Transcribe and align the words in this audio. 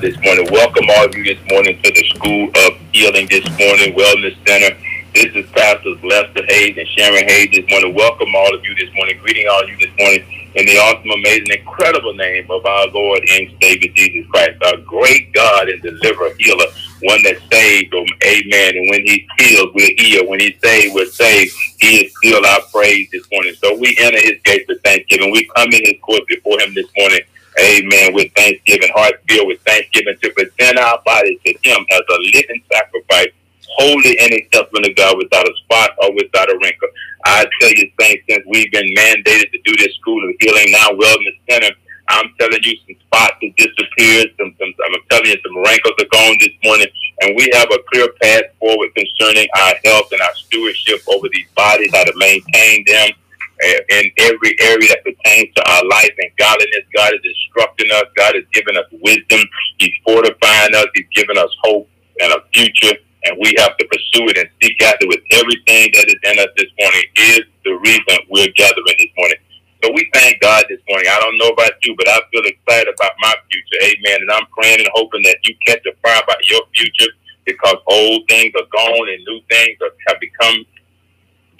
This 0.00 0.16
morning. 0.24 0.48
Welcome 0.50 0.84
all 0.96 1.06
of 1.06 1.14
you 1.16 1.24
this 1.24 1.40
morning 1.50 1.78
to 1.82 1.90
the 1.92 2.04
School 2.16 2.48
of 2.48 2.72
Healing 2.92 3.28
this 3.28 3.44
morning, 3.58 3.92
Wellness 3.94 4.36
Center. 4.48 4.76
This 5.14 5.28
is 5.34 5.50
Pastors 5.52 5.98
Lester 6.02 6.44
Hayes 6.48 6.76
and 6.78 6.88
Sharon 6.88 7.28
Hayes 7.28 7.50
this 7.52 7.66
morning. 7.70 7.94
Welcome 7.94 8.34
all 8.34 8.54
of 8.54 8.64
you 8.64 8.74
this 8.76 8.88
morning. 8.94 9.18
Greeting 9.22 9.46
all 9.48 9.62
of 9.62 9.68
you 9.68 9.76
this 9.78 9.92
morning 9.98 10.24
in 10.54 10.66
the 10.66 10.78
awesome, 10.78 11.10
amazing, 11.10 11.52
incredible 11.52 12.14
name 12.14 12.46
of 12.50 12.64
our 12.64 12.88
Lord 12.88 13.20
and 13.30 13.48
Savior 13.62 13.92
Jesus 13.94 14.26
Christ, 14.30 14.56
our 14.64 14.78
great 14.86 15.32
God 15.34 15.68
and 15.68 15.82
deliverer, 15.82 16.32
healer, 16.38 16.66
one 17.02 17.22
that 17.24 17.36
saved 17.52 17.92
them. 17.92 18.06
Amen. 18.24 18.76
And 18.76 18.90
when 18.90 19.02
He 19.04 19.26
heals, 19.38 19.70
we're 19.74 19.94
healed. 19.98 20.28
When 20.28 20.40
He 20.40 20.56
saves, 20.64 20.94
we're 20.94 21.06
saved. 21.12 21.54
He 21.78 22.06
is 22.06 22.12
still 22.24 22.44
our 22.46 22.62
praise 22.72 23.08
this 23.12 23.24
morning. 23.32 23.54
So 23.62 23.76
we 23.76 23.96
enter 24.00 24.20
His 24.20 24.40
gates 24.44 24.64
with 24.68 24.82
thanksgiving. 24.82 25.30
We 25.30 25.48
come 25.56 25.68
in 25.72 25.82
His 25.84 26.00
court 26.02 26.22
before 26.28 26.60
Him 26.60 26.74
this 26.74 26.88
morning. 26.96 27.20
Amen. 27.60 28.14
With 28.14 28.32
thanksgiving, 28.34 28.90
heart 28.94 29.14
filled 29.28 29.48
with 29.48 29.60
thanksgiving 29.62 30.16
to 30.22 30.30
present 30.32 30.78
our 30.78 31.00
bodies 31.04 31.38
to 31.46 31.52
Him 31.62 31.84
as 31.90 32.00
a 32.08 32.18
living 32.34 32.62
sacrifice 32.72 33.28
holy 33.78 34.18
and 34.18 34.32
acceptable 34.32 34.82
to 34.82 34.92
God 34.94 35.16
without 35.16 35.46
a 35.46 35.54
spot 35.64 35.90
or 36.02 36.12
without 36.14 36.50
a 36.50 36.58
wrinkle. 36.62 36.88
I 37.24 37.46
tell 37.60 37.70
you, 37.70 37.90
saints, 38.00 38.24
since 38.28 38.44
we've 38.48 38.70
been 38.72 38.88
mandated 38.96 39.50
to 39.52 39.58
do 39.64 39.76
this 39.78 39.94
school 39.96 40.28
of 40.28 40.34
healing 40.40 40.72
now 40.72 40.88
wellness 40.90 41.38
center, 41.48 41.70
I'm 42.08 42.32
telling 42.40 42.58
you, 42.62 42.76
some 42.86 42.96
spots 43.06 43.36
have 43.40 43.56
disappeared. 43.56 44.34
Some, 44.38 44.54
some, 44.58 44.72
I'm 44.84 45.00
telling 45.10 45.26
you, 45.30 45.38
some 45.46 45.56
wrinkles 45.58 45.94
are 46.00 46.10
gone 46.10 46.36
this 46.40 46.56
morning, 46.64 46.88
and 47.22 47.36
we 47.36 47.48
have 47.52 47.68
a 47.70 47.78
clear 47.92 48.08
path 48.20 48.44
forward 48.58 48.90
concerning 48.96 49.46
our 49.56 49.74
health 49.84 50.10
and 50.10 50.20
our 50.20 50.34
stewardship 50.34 51.02
over 51.08 51.28
these 51.32 51.46
bodies, 51.54 51.90
how 51.94 52.04
to 52.04 52.12
maintain 52.16 52.84
them 52.86 53.10
in 53.62 54.04
every 54.18 54.56
area 54.60 54.88
that 54.90 55.04
pertains 55.04 55.54
to 55.56 55.62
our 55.70 55.84
life 55.86 56.14
and 56.18 56.30
godliness. 56.38 56.84
God 56.96 57.12
is 57.14 57.20
instructing 57.24 57.90
us. 57.92 58.04
God 58.16 58.36
is 58.36 58.44
giving 58.52 58.76
us 58.76 58.86
wisdom. 59.02 59.40
He's 59.78 59.94
fortifying 60.04 60.74
us. 60.74 60.86
He's 60.94 61.08
giving 61.14 61.38
us 61.38 61.50
hope 61.64 61.88
and 62.20 62.32
a 62.32 62.40
future 62.54 62.96
and 63.24 63.36
we 63.40 63.52
have 63.58 63.76
to 63.76 63.84
pursue 63.88 64.28
it 64.32 64.38
and 64.38 64.48
seek 64.62 64.80
after 64.82 65.06
with 65.08 65.20
everything 65.32 65.92
that 65.92 66.08
is 66.08 66.20
in 66.24 66.38
us 66.40 66.52
this 66.56 66.72
morning 66.80 67.04
is 67.16 67.42
the 67.64 67.74
reason 67.84 68.16
we're 68.30 68.52
gathering 68.56 68.96
this 68.98 69.12
morning. 69.16 69.40
So 69.84 69.92
we 69.92 70.08
thank 70.14 70.40
God 70.40 70.64
this 70.68 70.80
morning. 70.88 71.08
I 71.10 71.20
don't 71.20 71.38
know 71.38 71.50
about 71.52 71.72
you, 71.84 71.96
but 71.96 72.08
I 72.08 72.20
feel 72.32 72.44
excited 72.44 72.88
about 72.92 73.12
my 73.20 73.34
future. 73.50 73.80
Amen. 73.92 74.18
And 74.24 74.30
I'm 74.32 74.46
praying 74.56 74.80
and 74.80 74.90
hoping 74.94 75.22
that 75.24 75.38
you 75.44 75.54
catch 75.66 75.84
a 75.88 75.92
fire 76.04 76.20
about 76.22 76.40
your 76.48 76.62
future 76.76 77.12
because 77.44 77.76
old 77.88 78.22
things 78.28 78.52
are 78.56 78.68
gone 78.72 79.08
and 79.08 79.20
new 79.24 79.40
things 79.50 79.76
have 80.08 80.20
become 80.20 80.64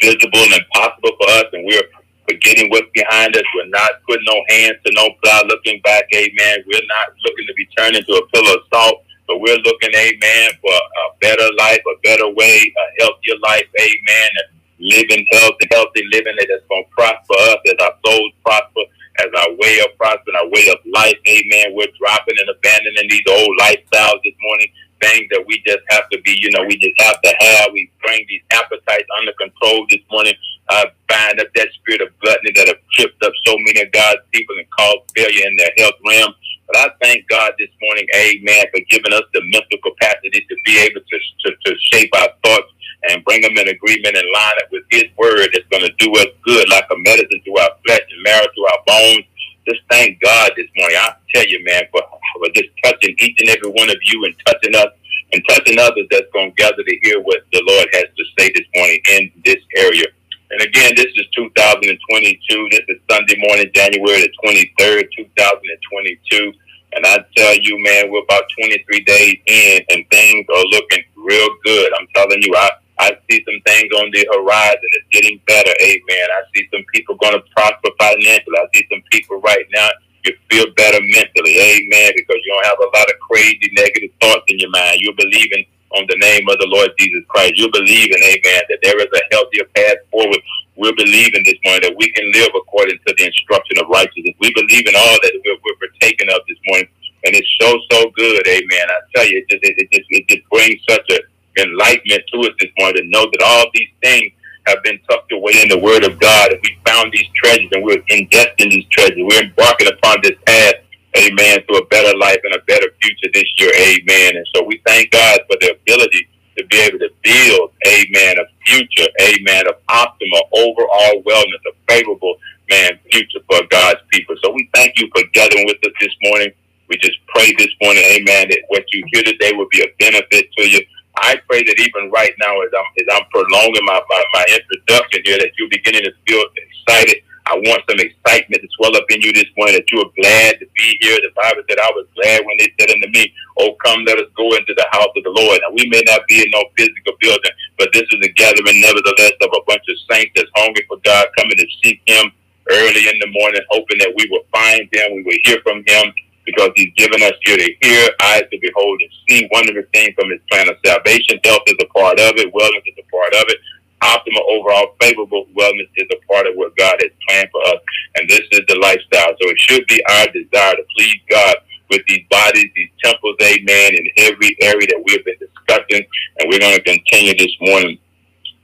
visible 0.01 0.47
and 0.53 0.65
possible 0.75 1.13
for 1.21 1.29
us. 1.31 1.45
And 1.53 1.67
we're 1.67 1.89
forgetting 2.29 2.71
what's 2.71 2.91
behind 2.95 3.37
us. 3.37 3.45
We're 3.55 3.69
not 3.71 4.03
putting 4.09 4.27
no 4.27 4.43
hands 4.49 4.79
to 4.85 4.93
no 4.95 5.09
plow 5.23 5.43
looking 5.47 5.81
back. 5.83 6.05
Amen. 6.15 6.65
We're 6.67 6.89
not 6.89 7.09
looking 7.25 7.47
to 7.47 7.55
be 7.55 7.67
turned 7.77 7.97
into 7.97 8.13
a 8.15 8.27
pillar 8.29 8.57
of 8.57 8.63
salt 8.73 9.05
but 9.31 9.39
we're 9.39 9.63
looking, 9.63 9.95
amen, 9.95 10.51
for 10.61 10.75
a 10.75 11.07
better 11.21 11.47
life, 11.57 11.79
a 11.87 11.97
better 12.03 12.27
way, 12.35 12.59
a 12.67 12.85
healthier 12.99 13.39
life, 13.47 13.69
amen, 13.79 14.31
and 14.43 14.59
living 14.81 15.25
healthy, 15.31 15.71
healthy 15.71 16.03
living 16.11 16.35
that's 16.35 16.67
going 16.69 16.83
to 16.83 16.91
prosper 16.91 17.39
us 17.55 17.63
as 17.71 17.79
our 17.79 17.95
souls 18.05 18.33
prosper, 18.43 18.83
as 19.23 19.31
our 19.39 19.55
way 19.63 19.79
of 19.87 19.95
prospering, 19.97 20.35
our 20.35 20.51
way 20.51 20.67
of 20.75 20.83
life, 20.91 21.15
amen. 21.31 21.79
We're 21.79 21.95
dropping 22.03 22.43
and 22.43 22.51
abandoning 22.51 23.07
these 23.07 23.23
old 23.31 23.55
lifestyles 23.63 24.19
this 24.27 24.35
morning, 24.43 24.67
things 25.03 25.27
that 25.33 25.45
we 25.47 25.63
just 25.67 25.81
have 25.91 26.09
to 26.11 26.21
be, 26.23 26.39
you 26.41 26.51
know, 26.53 26.65
we 26.65 26.79
just 26.79 26.97
have 27.03 27.21
to 27.23 27.33
have. 27.41 27.69
We 27.73 27.91
bring 28.03 28.25
these 28.29 28.43
appetites 28.53 29.09
under 29.19 29.33
control 29.35 29.87
this 29.91 30.01
morning. 30.11 30.35
I 30.71 30.87
bind 31.09 31.41
up 31.41 31.49
that 31.57 31.69
spirit 31.81 32.03
of 32.03 32.09
gluttony 32.21 32.53
that 32.57 32.69
have 32.69 32.83
tripped 32.95 33.23
up 33.25 33.33
so 33.47 33.57
many 33.61 33.83
of 33.83 33.93
God's 33.93 34.23
people 34.33 34.57
and 34.59 34.69
caused 34.71 35.11
failure 35.17 35.47
in 35.47 35.57
their 35.57 35.73
health 35.79 35.97
realm. 36.07 36.35
But 36.69 36.77
I 36.79 36.89
thank 37.03 37.29
God 37.29 37.53
this 37.59 37.71
morning, 37.83 38.07
amen, 38.17 38.67
for 38.73 38.81
giving 38.91 39.13
us 39.13 39.25
the 39.35 39.43
mental 39.53 39.79
capacity 39.85 40.47
to 40.49 40.57
be 40.65 40.79
able 40.81 41.03
to, 41.03 41.19
to, 41.47 41.49
to 41.67 41.73
shape 41.93 42.11
our 42.17 42.31
thoughts 42.45 42.73
and 43.11 43.25
bring 43.25 43.43
them 43.43 43.59
in 43.59 43.69
agreement 43.69 44.17
and 44.17 44.27
line 44.35 44.57
up 44.63 44.71
with 44.73 44.85
His 44.91 45.05
word 45.19 45.51
that's 45.53 45.69
going 45.71 45.85
to 45.85 45.95
do 45.99 46.13
us 46.17 46.29
good, 46.45 46.69
like 46.71 46.87
a 46.91 46.99
medicine 46.99 47.43
to 47.45 47.53
our 47.61 47.71
flesh 47.87 48.03
and 48.11 48.23
marrow 48.25 48.47
to 48.47 48.63
our 48.73 48.81
bones. 48.87 49.25
Just 49.69 49.83
thank 49.91 50.21
God 50.23 50.53
this 50.57 50.67
morning. 50.77 50.99
I 50.99 51.15
tell 51.35 51.47
you, 51.47 51.63
man, 51.65 51.85
for, 51.93 52.03
for 52.41 52.49
just 52.57 52.71
touching 52.83 53.15
each 53.21 53.37
and 53.41 53.51
every 53.51 53.71
one 53.71 53.91
of 53.91 54.01
you 54.03 54.25
and 54.25 54.35
touching 54.47 54.75
us 54.75 54.89
and 55.33 55.43
touching 55.49 55.79
others 55.79 56.07
that's 56.11 56.33
going 56.33 56.51
to 56.51 56.57
gather 56.57 56.83
to 56.83 56.99
hear 57.03 57.21
what 57.21 57.45
the 57.53 57.63
Lord 57.69 57.89
has 57.93 58.09
to 58.17 58.25
say 58.39 58.51
this 58.55 58.67
morning 58.75 58.99
in 59.13 59.31
this 59.45 59.63
area. 59.77 60.07
And 60.51 60.61
again, 60.63 60.93
this 60.97 61.13
is 61.15 61.27
2022. 61.37 62.69
This 62.71 62.81
is 62.89 62.99
Sunday 63.09 63.37
morning, 63.39 63.71
January 63.75 64.23
the 64.23 64.33
23rd, 64.43 65.07
2022. 65.17 66.53
And 66.93 67.07
I 67.07 67.19
tell 67.37 67.57
you, 67.59 67.79
man, 67.85 68.11
we're 68.11 68.25
about 68.25 68.43
23 68.59 69.01
days 69.05 69.37
in 69.47 69.83
and 69.91 70.05
things 70.11 70.47
are 70.51 70.65
looking 70.75 71.05
real 71.17 71.49
good. 71.65 71.93
I'm 71.95 72.09
telling 72.17 72.43
you, 72.43 72.53
I, 72.57 72.71
I 72.99 73.17
see 73.31 73.45
some 73.47 73.61
things 73.65 73.93
on 73.95 74.11
the 74.13 74.27
horizon. 74.33 74.91
It's 74.99 75.07
getting 75.13 75.41
better. 75.47 75.73
Amen. 75.81 76.27
I 76.35 76.43
see 76.55 76.67
some 76.73 76.85
people 76.93 77.15
going 77.17 77.35
to 77.35 77.43
prosper 77.55 77.91
financially. 78.01 78.59
I 78.59 78.67
see 78.75 78.87
some 78.91 79.03
people 79.13 79.41
right 79.43 79.67
now, 79.73 79.89
you 80.25 80.33
feel 80.51 80.67
better 80.77 80.99
mentally. 81.01 81.55
Amen. 81.59 82.13
Because 82.17 82.41
you 82.45 82.51
don't 82.53 82.67
have 82.67 82.81
a 82.81 82.91
lot 82.97 83.09
of 83.11 83.17
crazy 83.21 83.69
negative 83.73 84.11
thoughts 84.21 84.45
in 84.49 84.59
your 84.59 84.71
mind. 84.71 85.01
You're 85.01 85.17
believing 85.17 85.65
on 85.97 86.07
the 86.09 86.19
name 86.21 86.49
of 86.49 86.59
the 86.59 86.69
Lord 86.71 86.91
Jesus 86.99 87.25
Christ. 87.29 87.57
You 87.57 87.71
believe 87.73 88.11
in, 88.15 88.23
amen, 88.23 88.63
that 88.69 88.79
there 88.83 88.99
is 88.99 89.11
a 89.11 89.23
healthier 89.35 89.67
path 89.75 89.99
forward. 90.11 90.39
We're 90.77 90.97
believing 90.97 91.43
this 91.45 91.59
morning 91.65 91.83
that 91.91 91.99
we 91.99 92.11
can 92.13 92.25
live 92.33 92.51
according 92.55 92.99
to 93.07 93.15
the 93.19 93.27
instruction 93.27 93.79
of 93.83 93.91
righteousness. 93.91 94.37
We 94.41 94.53
believe 94.55 94.87
in 94.87 94.95
all 94.97 95.17
that 95.21 95.33
we're, 95.45 95.61
we're 95.65 95.81
partaking 95.83 96.31
of 96.31 96.41
this 96.49 96.59
morning. 96.69 96.89
And 97.27 97.37
it's 97.37 97.53
so, 97.61 97.77
so 97.93 98.11
good, 98.17 98.47
amen. 98.49 98.87
I 98.89 98.99
tell 99.15 99.27
you, 99.29 99.45
it 99.45 99.51
just, 99.51 99.65
it, 99.65 99.77
it 99.77 99.89
just, 99.93 100.09
it 100.09 100.25
just 100.29 100.45
brings 100.49 100.81
such 100.89 101.05
a 101.11 101.21
enlightenment 101.59 102.23
to 102.33 102.41
us 102.49 102.55
this 102.61 102.71
morning 102.79 103.03
to 103.03 103.09
know 103.11 103.27
that 103.27 103.43
all 103.45 103.67
these 103.75 103.91
things 104.03 104.33
have 104.67 104.83
been 104.85 104.99
tucked 105.09 105.33
away 105.33 105.53
in 105.63 105.69
the 105.69 105.79
Word 105.79 106.05
of 106.05 106.19
God, 106.21 106.53
and 106.53 106.61
we 106.63 106.79
found 106.87 107.13
these 107.13 107.29
treasures, 107.35 107.69
and 107.73 107.85
we're 107.85 108.03
ingesting 108.11 108.71
these 108.71 108.87
treasures. 108.91 109.19
We're 109.19 109.45
embarking 109.45 109.89
upon 109.89 110.19
this 110.23 110.37
path 110.47 110.75
amen, 111.17 111.61
to 111.69 111.75
a 111.77 111.87
better 111.87 112.17
life 112.19 112.39
and 112.45 112.55
a 112.55 112.65
better 112.67 112.87
future 113.03 113.31
this 113.33 113.49
year, 113.59 113.73
amen. 113.75 114.37
And 114.37 114.47
so 114.55 114.63
we 114.63 114.81
thank 114.87 115.11
God 115.11 115.41
for 115.49 115.57
the 115.61 115.75
ability 115.75 116.29
to 116.59 116.67
be 116.67 116.79
able 116.79 116.99
to 116.99 117.11
build, 117.23 117.73
amen, 117.87 118.37
a 118.39 118.45
future, 118.67 119.09
amen, 119.23 119.67
of 119.69 119.75
optimal 119.89 120.43
overall 120.53 121.23
wellness, 121.23 121.63
a 121.69 121.73
favorable, 121.89 122.37
man, 122.69 122.99
future 123.11 123.41
for 123.51 123.61
God's 123.71 124.01
people. 124.11 124.37
So 124.43 124.51
we 124.53 124.69
thank 124.75 124.99
you 124.99 125.09
for 125.15 125.23
gathering 125.33 125.67
with 125.67 125.79
us 125.85 125.93
this 126.01 126.15
morning. 126.23 126.51
We 126.89 126.97
just 126.99 127.19
pray 127.29 127.55
this 127.57 127.71
morning, 127.83 128.03
amen, 128.05 128.49
that 128.51 128.63
what 128.69 128.85
you 128.93 129.05
hear 129.13 129.23
today 129.23 129.53
will 129.55 129.69
be 129.71 129.83
a 129.83 129.89
benefit 129.99 130.53
to 130.59 130.69
you. 130.69 130.81
I 131.17 131.41
pray 131.49 131.63
that 131.65 131.79
even 131.81 132.11
right 132.11 132.33
now, 132.41 132.61
as 132.63 132.71
I'm, 132.77 132.87
as 132.99 133.09
I'm 133.17 133.27
prolonging 133.31 133.85
my, 133.85 134.01
my, 134.09 134.25
my 134.35 134.47
introduction 134.49 135.23
here, 135.25 135.39
that 135.39 135.53
you're 135.59 135.71
beginning 135.71 136.03
to 136.05 136.13
feel 136.27 136.45
excited 136.57 137.23
I 137.51 137.59
want 137.67 137.83
some 137.91 137.99
excitement 137.99 138.63
to 138.63 138.69
swell 138.79 138.95
up 138.95 139.11
in 139.11 139.21
you 139.27 139.35
this 139.35 139.51
morning 139.59 139.75
that 139.75 139.91
you 139.91 139.99
are 139.99 140.13
glad 140.23 140.61
to 140.63 140.67
be 140.79 140.99
here. 141.03 141.19
The 141.19 141.35
Bible 141.35 141.67
said, 141.67 141.83
I 141.83 141.91
was 141.99 142.07
glad 142.15 142.47
when 142.47 142.55
they 142.63 142.71
said 142.79 142.95
unto 142.95 143.11
me, 143.11 143.33
Oh, 143.59 143.75
come, 143.85 144.07
let 144.07 144.23
us 144.23 144.31
go 144.39 144.55
into 144.55 144.71
the 144.79 144.87
house 144.93 145.11
of 145.11 145.25
the 145.27 145.35
Lord. 145.35 145.59
Now, 145.59 145.75
we 145.75 145.91
may 145.91 146.03
not 146.07 146.23
be 146.29 146.47
in 146.47 146.51
no 146.55 146.63
physical 146.79 147.19
building, 147.19 147.51
but 147.79 147.91
this 147.93 148.07
is 148.07 148.23
a 148.23 148.31
gathering, 148.39 148.81
nevertheless, 148.81 149.35
of 149.43 149.51
a 149.51 149.67
bunch 149.67 149.83
of 149.83 149.99
saints 150.07 150.31
that's 150.37 150.53
hungry 150.55 150.87
for 150.87 151.03
God, 151.03 151.27
coming 151.39 151.59
to 151.59 151.67
seek 151.83 151.99
Him 152.07 152.31
early 152.71 153.11
in 153.11 153.19
the 153.19 153.31
morning, 153.35 153.63
hoping 153.75 153.99
that 153.99 154.15
we 154.15 154.31
will 154.31 154.47
find 154.55 154.87
Him, 154.95 155.19
we 155.19 155.23
will 155.27 155.43
hear 155.43 155.59
from 155.67 155.83
Him, 155.91 156.15
because 156.51 156.71
He's 156.75 156.93
given 156.97 157.23
us 157.23 157.33
ear 157.47 157.57
to 157.57 157.71
hear, 157.83 158.11
eyes 158.23 158.45
to 158.51 158.59
behold, 158.61 159.01
and 159.01 159.13
see 159.29 159.49
wonderful 159.53 159.87
things 159.95 160.15
from 160.19 160.31
His 160.31 160.41
plan 160.51 160.69
of 160.69 160.77
salvation. 160.85 161.39
Health 161.45 161.63
is 161.67 161.79
a 161.81 161.89
part 161.95 162.19
of 162.19 162.35
it, 162.37 162.53
wellness 162.53 162.87
is 162.87 162.99
a 162.99 163.09
part 163.11 163.35
of 163.35 163.45
it 163.49 163.59
optimal 164.03 164.41
overall 164.49 164.95
favorable 165.01 165.47
wellness 165.57 165.89
is 165.97 166.09
a 166.11 166.33
part 166.33 166.47
of 166.47 166.55
what 166.55 166.77
God 166.77 166.97
has 167.01 167.11
planned 167.29 167.51
for 167.53 167.63
us. 167.69 167.81
And 168.17 168.29
this 168.29 168.43
is 168.53 168.63
the 168.69 168.79
lifestyle. 168.81 169.37
So 169.41 169.51
it 169.51 169.59
should 169.59 169.87
be 169.87 170.03
our 170.09 170.27
desire 170.29 170.77
to 170.77 170.85
please 170.97 171.21
God 171.31 171.57
with 171.91 172.03
these 172.09 172.25
bodies, 172.31 172.67
these 172.75 172.91
temples, 173.03 173.37
amen, 173.43 173.95
in 173.95 174.07
every 174.19 174.57
area 174.63 174.87
that 174.89 175.03
we 175.05 175.13
have 175.13 175.25
been 175.25 175.39
discussing. 175.39 176.07
And 176.39 176.49
we're 176.49 176.61
going 176.61 176.77
to 176.77 176.83
continue 176.83 177.35
this 177.37 177.55
morning 177.61 177.99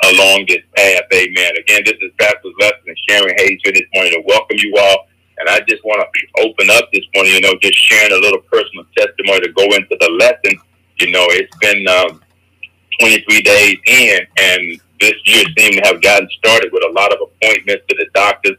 along 0.04 0.46
this 0.48 0.62
path, 0.76 1.04
amen. 1.12 1.52
Again, 1.58 1.82
this 1.84 1.98
is 2.00 2.12
Pastor 2.18 2.52
Lester 2.60 2.86
and 2.86 2.98
Sharon 3.08 3.34
Hayes 3.38 3.60
here 3.64 3.72
this 3.72 3.88
morning 3.94 4.12
to 4.12 4.22
welcome 4.26 4.56
you 4.58 4.76
all. 4.78 5.08
And 5.38 5.48
I 5.48 5.60
just 5.68 5.84
want 5.84 6.00
to 6.02 6.42
open 6.42 6.70
up 6.70 6.90
this 6.92 7.04
morning, 7.14 7.34
you 7.34 7.40
know, 7.40 7.54
just 7.60 7.78
sharing 7.78 8.12
a 8.12 8.16
little 8.20 8.40
personal 8.52 8.84
testimony 8.96 9.40
to 9.40 9.52
go 9.52 9.64
into 9.64 9.96
the 10.00 10.10
lesson. 10.18 10.60
You 11.00 11.10
know, 11.12 11.26
it's 11.30 11.56
been 11.58 11.86
um, 11.88 12.22
23 13.00 13.42
days 13.42 13.76
in, 13.86 14.20
and 14.38 14.80
this 15.00 15.14
year 15.26 15.44
seemed 15.58 15.74
to 15.74 15.82
have 15.84 16.02
gotten 16.02 16.28
started 16.38 16.70
with 16.72 16.84
a 16.84 16.92
lot 16.92 17.12
of 17.12 17.18
appointments 17.20 17.84
to 17.88 17.96
the 17.96 18.06
doctors, 18.14 18.56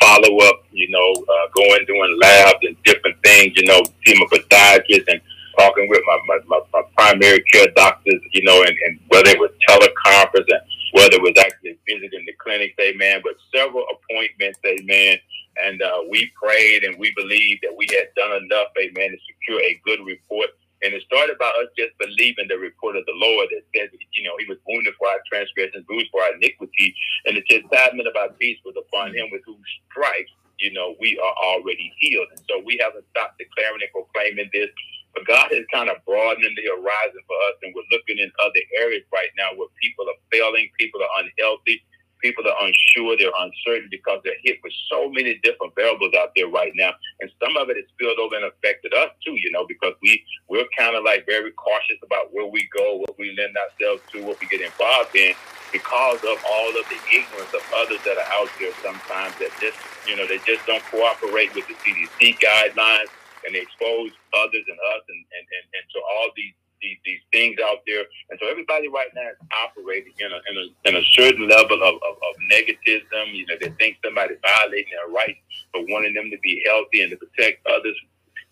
follow 0.00 0.38
up, 0.46 0.64
you 0.72 0.88
know, 0.90 1.12
uh, 1.22 1.48
going 1.54 1.84
doing 1.86 2.18
labs 2.22 2.58
and 2.62 2.76
different 2.84 3.16
things, 3.24 3.52
you 3.56 3.66
know, 3.66 3.82
seeing 4.06 4.22
a 4.22 4.26
podiatrist 4.34 5.04
and 5.08 5.20
talking 5.58 5.88
with 5.88 6.00
my, 6.06 6.18
my, 6.26 6.38
my, 6.46 6.60
my 6.72 6.82
primary 6.96 7.42
care 7.52 7.68
doctors, 7.76 8.20
you 8.32 8.42
know, 8.44 8.62
and, 8.62 8.76
and 8.86 9.00
whether 9.08 9.30
it 9.30 9.38
was 9.38 9.50
teleconference 9.68 10.46
and 10.48 10.62
whether 10.92 11.16
it 11.16 11.22
was 11.22 11.34
actually 11.40 11.78
visiting 11.88 12.24
the 12.26 12.32
clinics, 12.42 12.74
amen, 12.80 13.20
but 13.24 13.34
several 13.54 13.84
appointments, 13.92 14.58
amen. 14.66 15.18
And 15.64 15.82
uh, 15.82 16.02
we 16.10 16.30
prayed 16.40 16.84
and 16.84 16.98
we 16.98 17.12
believed 17.16 17.60
that 17.64 17.76
we 17.76 17.86
had 17.90 18.08
done 18.16 18.44
enough, 18.44 18.68
amen, 18.78 19.10
to 19.12 19.18
secure 19.28 19.60
a 19.60 19.80
good 19.84 20.00
report 20.06 20.50
And 20.82 20.94
it 20.94 21.02
started 21.04 21.38
by 21.38 21.50
us 21.58 21.74
just 21.76 21.92
believing 21.98 22.46
the 22.48 22.58
report 22.58 22.96
of 22.96 23.04
the 23.06 23.18
Lord 23.18 23.48
that 23.50 23.66
said, 23.74 23.90
you 24.14 24.24
know, 24.24 24.36
he 24.38 24.46
was 24.46 24.58
wounded 24.68 24.94
for 24.98 25.08
our 25.08 25.20
transgressions, 25.26 25.84
bruised 25.86 26.10
for 26.14 26.22
our 26.22 26.34
iniquity, 26.38 26.94
and 27.26 27.36
the 27.36 27.44
chastisement 27.50 28.08
of 28.08 28.16
our 28.16 28.30
peace 28.38 28.58
was 28.64 28.76
upon 28.78 29.14
him 29.16 29.28
with 29.32 29.42
whose 29.46 29.58
stripes, 29.90 30.30
you 30.58 30.72
know, 30.72 30.94
we 31.00 31.18
are 31.18 31.36
already 31.42 31.92
healed. 31.98 32.28
And 32.30 32.42
so 32.48 32.62
we 32.64 32.78
haven't 32.80 33.06
stopped 33.10 33.42
declaring 33.42 33.82
and 33.82 33.92
proclaiming 33.92 34.50
this. 34.54 34.70
But 35.14 35.26
God 35.26 35.50
is 35.52 35.66
kind 35.74 35.90
of 35.90 35.98
broadening 36.06 36.54
the 36.54 36.70
horizon 36.70 37.22
for 37.26 37.38
us, 37.50 37.58
and 37.64 37.74
we're 37.74 37.90
looking 37.90 38.22
in 38.22 38.30
other 38.38 38.62
areas 38.78 39.02
right 39.12 39.34
now 39.36 39.50
where 39.58 39.68
people 39.82 40.06
are 40.06 40.20
failing, 40.30 40.70
people 40.78 41.02
are 41.02 41.24
unhealthy, 41.26 41.82
people 42.22 42.44
are 42.46 42.56
unsure, 42.60 43.16
they're 43.16 43.34
uncertain 43.38 43.88
because 43.90 44.20
they're 44.24 44.40
hit 44.44 44.58
with 44.62 44.72
so 44.90 45.10
many 45.10 45.40
different 45.42 45.74
variables 45.74 46.12
out 46.18 46.32
there 46.36 46.48
right 46.48 46.72
now. 46.74 46.92
And 47.20 47.30
some 47.42 47.56
of 47.56 47.68
it 47.70 47.76
has 47.76 47.86
spilled 47.94 48.18
over 48.18 48.36
and 48.36 48.44
affected 48.44 48.94
us 48.94 49.10
too, 49.24 49.36
you 49.36 49.50
know, 49.52 49.66
because 49.66 49.94
we, 50.02 50.22
we're 50.48 50.68
kind 50.76 50.96
of 50.96 51.04
like 51.04 51.26
very 51.26 51.52
cautious 51.52 51.98
about 52.04 52.32
where 52.32 52.46
we 52.46 52.68
go, 52.76 52.96
what 52.96 53.18
we 53.18 53.34
lend 53.36 53.56
ourselves 53.56 54.02
to, 54.12 54.22
what 54.24 54.40
we 54.40 54.46
get 54.48 54.60
involved 54.60 55.14
in 55.16 55.34
because 55.72 56.18
of 56.26 56.36
all 56.50 56.70
of 56.74 56.84
the 56.90 56.98
ignorance 57.14 57.54
of 57.54 57.62
others 57.78 58.02
that 58.02 58.18
are 58.18 58.30
out 58.34 58.50
there 58.58 58.74
sometimes 58.82 59.34
that 59.38 59.50
just, 59.62 59.78
you 60.06 60.16
know, 60.16 60.26
they 60.26 60.38
just 60.42 60.66
don't 60.66 60.82
cooperate 60.90 61.54
with 61.54 61.66
the 61.68 61.74
CDC 61.78 62.38
guidelines 62.42 63.10
and 63.46 63.54
they 63.54 63.62
expose 63.62 64.10
others 64.34 64.64
and 64.66 64.78
us 64.94 65.02
and, 65.08 65.22
and, 65.30 65.46
and, 65.46 65.64
and 65.78 65.84
to 65.94 65.98
all 66.02 66.28
these 66.36 66.54
these, 66.82 66.98
these 67.04 67.20
things 67.32 67.58
out 67.64 67.78
there. 67.86 68.04
And 68.30 68.38
so 68.40 68.48
everybody 68.48 68.88
right 68.88 69.10
now 69.14 69.28
is 69.30 69.40
operating 69.52 70.12
in 70.18 70.30
a, 70.32 70.40
in 70.50 70.54
a, 70.56 70.88
in 70.88 70.96
a 70.96 71.04
certain 71.12 71.48
level 71.48 71.82
of, 71.82 71.94
of, 71.96 72.14
of 72.16 72.34
negativism. 72.50 73.32
You 73.32 73.46
know, 73.46 73.56
they 73.60 73.70
think 73.78 73.98
somebody's 74.04 74.38
violating 74.42 74.92
their 74.92 75.12
rights 75.12 75.40
for 75.72 75.82
wanting 75.88 76.14
them 76.14 76.30
to 76.30 76.38
be 76.42 76.62
healthy 76.66 77.02
and 77.02 77.10
to 77.10 77.16
protect 77.16 77.66
others' 77.66 77.96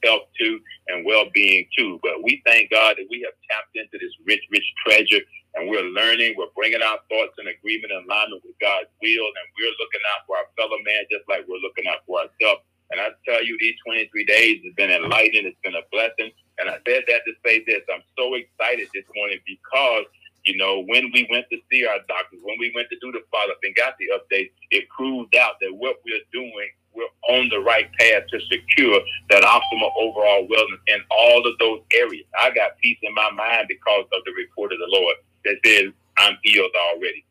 health 0.05 0.31
too 0.39 0.61
and 0.89 1.05
well-being 1.05 1.67
too. 1.77 1.99
But 2.03 2.23
we 2.23 2.43
thank 2.47 2.71
God 2.71 2.97
that 2.99 3.09
we 3.11 3.21
have 3.27 3.35
tapped 3.51 3.75
into 3.75 3.99
this 3.99 4.15
rich, 4.27 4.43
rich 4.51 4.67
treasure 4.87 5.21
and 5.55 5.69
we're 5.69 5.83
learning. 5.83 6.35
We're 6.37 6.55
bringing 6.55 6.83
our 6.83 6.99
thoughts 7.11 7.35
in 7.39 7.49
agreement 7.49 7.93
and 7.93 8.07
alignment 8.07 8.43
with 8.45 8.59
God's 8.61 8.91
will. 9.03 9.27
And 9.27 9.47
we're 9.59 9.75
looking 9.81 10.05
out 10.15 10.23
for 10.27 10.37
our 10.37 10.49
fellow 10.57 10.79
man 10.85 11.03
just 11.11 11.27
like 11.29 11.45
we're 11.49 11.63
looking 11.65 11.87
out 11.89 12.07
for 12.07 12.21
ourselves. 12.23 12.63
And 12.91 13.01
I 13.01 13.11
tell 13.27 13.45
you, 13.45 13.57
these 13.61 13.77
23 13.85 14.25
days 14.25 14.63
has 14.65 14.75
been 14.75 14.91
enlightening. 14.91 15.47
It's 15.47 15.61
been 15.63 15.77
a 15.77 15.85
blessing. 15.93 16.33
And 16.59 16.69
I 16.69 16.79
said 16.87 17.05
that 17.07 17.23
to 17.27 17.33
say 17.45 17.65
this. 17.67 17.83
I'm 17.93 18.03
so 18.17 18.35
excited 18.35 18.89
this 18.93 19.05
morning 19.15 19.39
because, 19.47 20.05
you 20.45 20.57
know, 20.57 20.83
when 20.87 21.11
we 21.13 21.27
went 21.31 21.47
to 21.51 21.59
see 21.71 21.87
our 21.87 21.99
doctors, 22.09 22.41
when 22.43 22.59
we 22.59 22.73
went 22.75 22.89
to 22.91 22.99
do 23.01 23.13
the 23.13 23.23
follow 23.31 23.53
up 23.53 23.59
and 23.63 23.75
got 23.75 23.95
the 23.99 24.11
update, 24.15 24.51
it 24.71 24.89
proved 24.89 25.37
out 25.37 25.55
that 25.61 25.73
what 25.75 25.97
we're 26.05 26.27
doing, 26.33 26.69
we're 26.95 27.15
on 27.29 27.49
the 27.49 27.61
right 27.61 27.89
path 27.99 28.25
to 28.31 28.41
secure 28.51 29.01
that 29.31 29.43
optimal 29.45 29.93
overall 30.01 30.49
wellness 30.49 30.83
in 30.89 31.01
all 31.11 31.47
of 31.47 31.59
those 31.59 31.81
areas. 31.95 32.27
I 32.39 32.51
got 32.51 32.79
peace 32.83 32.99
in 33.03 33.15
my 33.15 33.31
mind 33.31 33.67
because 33.69 34.07
of 34.13 34.23
the 34.25 34.33
report 34.33 34.73
of 34.73 34.79
the 34.79 34.89
Lord 34.89 35.17
that 35.45 35.57
says 35.65 35.93
I'm 36.19 36.37
healed 36.43 36.73
already. 36.93 37.25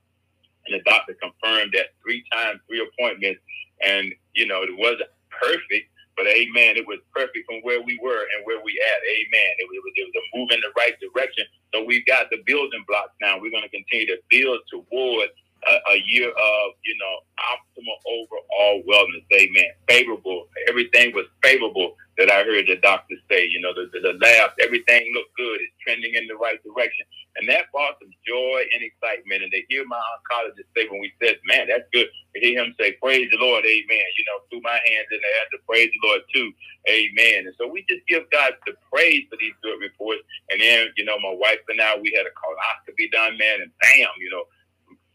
And 0.66 0.80
the 0.80 0.84
doctor 0.84 1.16
confirmed 1.22 1.74
that 1.74 1.88
three 2.04 2.24
times, 2.32 2.60
three 2.68 2.86
appointments. 2.86 3.42
And, 3.86 4.14
you 4.34 4.48
know, 4.48 4.64
it 4.64 4.78
wasn't 4.78 5.10
perfect, 5.30 5.90
but 6.18 6.28
amen, 6.28 6.76
it 6.76 6.88
was 6.88 7.00
perfect 7.16 7.46
from 7.46 7.62
where 7.62 7.82
we 7.82 8.00
were 8.02 8.26
and 8.36 8.44
where 8.44 8.60
we 8.66 8.74
at. 8.82 9.00
Amen. 9.06 9.52
It 9.62 9.68
was, 9.70 9.80
it 9.96 10.06
was 10.10 10.18
a 10.18 10.26
move 10.38 10.50
in 10.52 10.62
the 10.62 10.74
right 10.76 10.98
direction. 11.00 11.46
So 11.74 11.86
we've 11.86 12.06
got 12.06 12.30
the 12.32 12.42
building 12.46 12.84
blocks 12.88 13.14
now. 13.22 13.40
We're 13.40 13.52
going 13.54 13.64
to 13.64 13.70
continue 13.70 14.08
to 14.08 14.20
build 14.30 14.60
toward 14.68 15.30
a, 15.68 15.94
a 15.94 16.04
year 16.08 16.30
of, 16.30 16.66
you 16.86 16.96
know, 16.98 17.16
optimal 17.38 17.98
overall 18.08 18.84
wellness. 18.88 19.26
Amen. 19.34 19.72
Favorable. 19.88 20.48
Everything 20.68 21.14
was 21.14 21.26
favorable 21.44 21.96
that 22.18 22.32
I 22.32 22.44
heard 22.44 22.68
the 22.68 22.78
doctors 22.78 23.20
say. 23.30 23.46
You 23.46 23.62
know, 23.62 23.74
the, 23.74 23.90
the, 23.94 24.00
the 24.00 24.14
lab, 24.20 24.52
everything 24.62 25.12
looked 25.14 25.36
good. 25.38 25.60
It's 25.62 25.76
trending 25.84 26.16
in 26.16 26.28
the 26.28 26.36
right 26.36 26.58
direction. 26.64 27.06
And 27.38 27.48
that 27.50 27.72
brought 27.72 28.00
some 28.02 28.10
joy 28.26 28.66
and 28.74 28.82
excitement. 28.82 29.44
And 29.44 29.52
to 29.52 29.62
hear 29.70 29.86
my 29.86 30.02
oncologist 30.02 30.66
say 30.76 30.90
when 30.90 31.02
we 31.02 31.14
said, 31.22 31.38
man, 31.46 31.68
that's 31.70 31.86
good. 31.94 32.08
To 32.34 32.40
hear 32.42 32.64
him 32.64 32.74
say, 32.80 32.98
praise 33.02 33.30
the 33.30 33.38
Lord, 33.38 33.64
amen. 33.66 34.08
You 34.18 34.26
know, 34.26 34.42
threw 34.50 34.62
my 34.62 34.74
hands 34.74 35.10
in 35.12 35.22
the 35.22 35.32
air 35.38 35.46
to 35.52 35.58
praise 35.70 35.90
the 35.94 36.02
Lord 36.08 36.22
too, 36.34 36.50
amen. 36.90 37.46
And 37.46 37.56
so 37.58 37.68
we 37.68 37.86
just 37.90 38.06
give 38.08 38.26
God 38.32 38.54
the 38.66 38.74
praise 38.92 39.26
for 39.30 39.38
these 39.38 39.54
good 39.62 39.78
reports. 39.80 40.22
And 40.50 40.62
then, 40.62 40.90
you 40.98 41.06
know, 41.06 41.18
my 41.22 41.34
wife 41.34 41.62
and 41.70 41.82
I, 41.82 41.98
we 41.98 42.14
had 42.18 42.26
a 42.26 42.34
colonoscopy 42.34 43.12
done, 43.12 43.38
man, 43.38 43.62
and 43.62 43.72
bam, 43.82 44.10
you 44.18 44.30
know, 44.30 44.46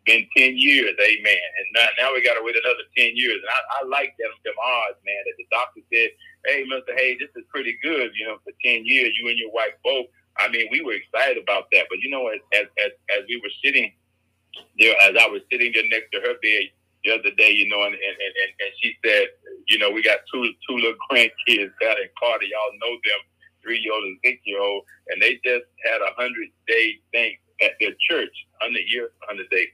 been 0.05 0.27
10 0.37 0.59
years, 0.59 0.95
amen. 0.99 1.47
And 1.59 1.67
now, 1.75 1.89
now 1.99 2.09
we 2.13 2.25
got 2.25 2.35
to 2.35 2.43
wait 2.43 2.57
another 2.59 2.87
10 2.97 3.15
years. 3.15 3.39
And 3.39 3.51
I, 3.51 3.61
I 3.79 3.81
like 3.89 4.15
them, 4.19 4.31
them 4.45 4.59
odds, 4.59 4.99
man, 5.07 5.23
that 5.27 5.37
the 5.39 5.47
doctor 5.51 5.81
said, 5.93 6.11
hey, 6.47 6.67
Mr. 6.67 6.97
Hayes, 6.97 7.19
this 7.21 7.31
is 7.37 7.47
pretty 7.51 7.79
good, 7.83 8.11
you 8.19 8.27
know, 8.27 8.39
for 8.43 8.53
10 8.65 8.87
years, 8.87 9.15
you 9.19 9.29
and 9.29 9.39
your 9.39 9.53
wife 9.53 9.75
both. 9.85 10.07
I 10.39 10.49
mean, 10.49 10.67
we 10.71 10.81
were 10.81 10.95
excited 10.99 11.39
about 11.39 11.71
that. 11.73 11.87
But, 11.91 12.01
you 12.01 12.11
know, 12.11 12.29
as, 12.29 12.41
as, 12.53 12.67
as, 12.83 12.93
as 13.15 13.23
we 13.29 13.39
were 13.39 13.53
sitting 13.63 13.93
there, 14.79 14.97
as 15.03 15.15
I 15.21 15.29
was 15.29 15.43
sitting 15.51 15.71
there 15.73 15.87
next 15.89 16.11
to 16.13 16.21
her 16.21 16.35
bed 16.43 16.73
the 17.05 17.13
other 17.15 17.31
day, 17.37 17.51
you 17.51 17.69
know, 17.69 17.83
and, 17.85 17.95
and, 17.95 18.17
and, 18.19 18.51
and 18.59 18.71
she 18.83 18.97
said, 19.05 19.27
you 19.69 19.79
know, 19.79 19.91
we 19.91 20.03
got 20.03 20.21
two 20.33 20.43
two 20.69 20.77
little 20.77 20.99
grandkids, 21.11 21.71
Beth 21.81 21.99
and 21.99 22.11
Carter. 22.19 22.47
Y'all 22.47 22.79
know 22.81 22.95
them, 23.05 23.23
three 23.63 23.79
year 23.79 23.93
old 23.93 24.05
and 24.05 24.19
six 24.25 24.41
year 24.45 24.61
old, 24.61 24.83
and 25.09 25.21
they 25.23 25.35
just 25.45 25.67
had 25.85 26.01
a 26.01 26.15
hundred 26.17 26.49
day 26.67 26.99
thing 27.13 27.37
at 27.63 27.73
their 27.81 27.95
church, 28.11 28.35
hundred 28.61 28.85
year, 28.89 29.11
hundred 29.29 29.49
day 29.51 29.67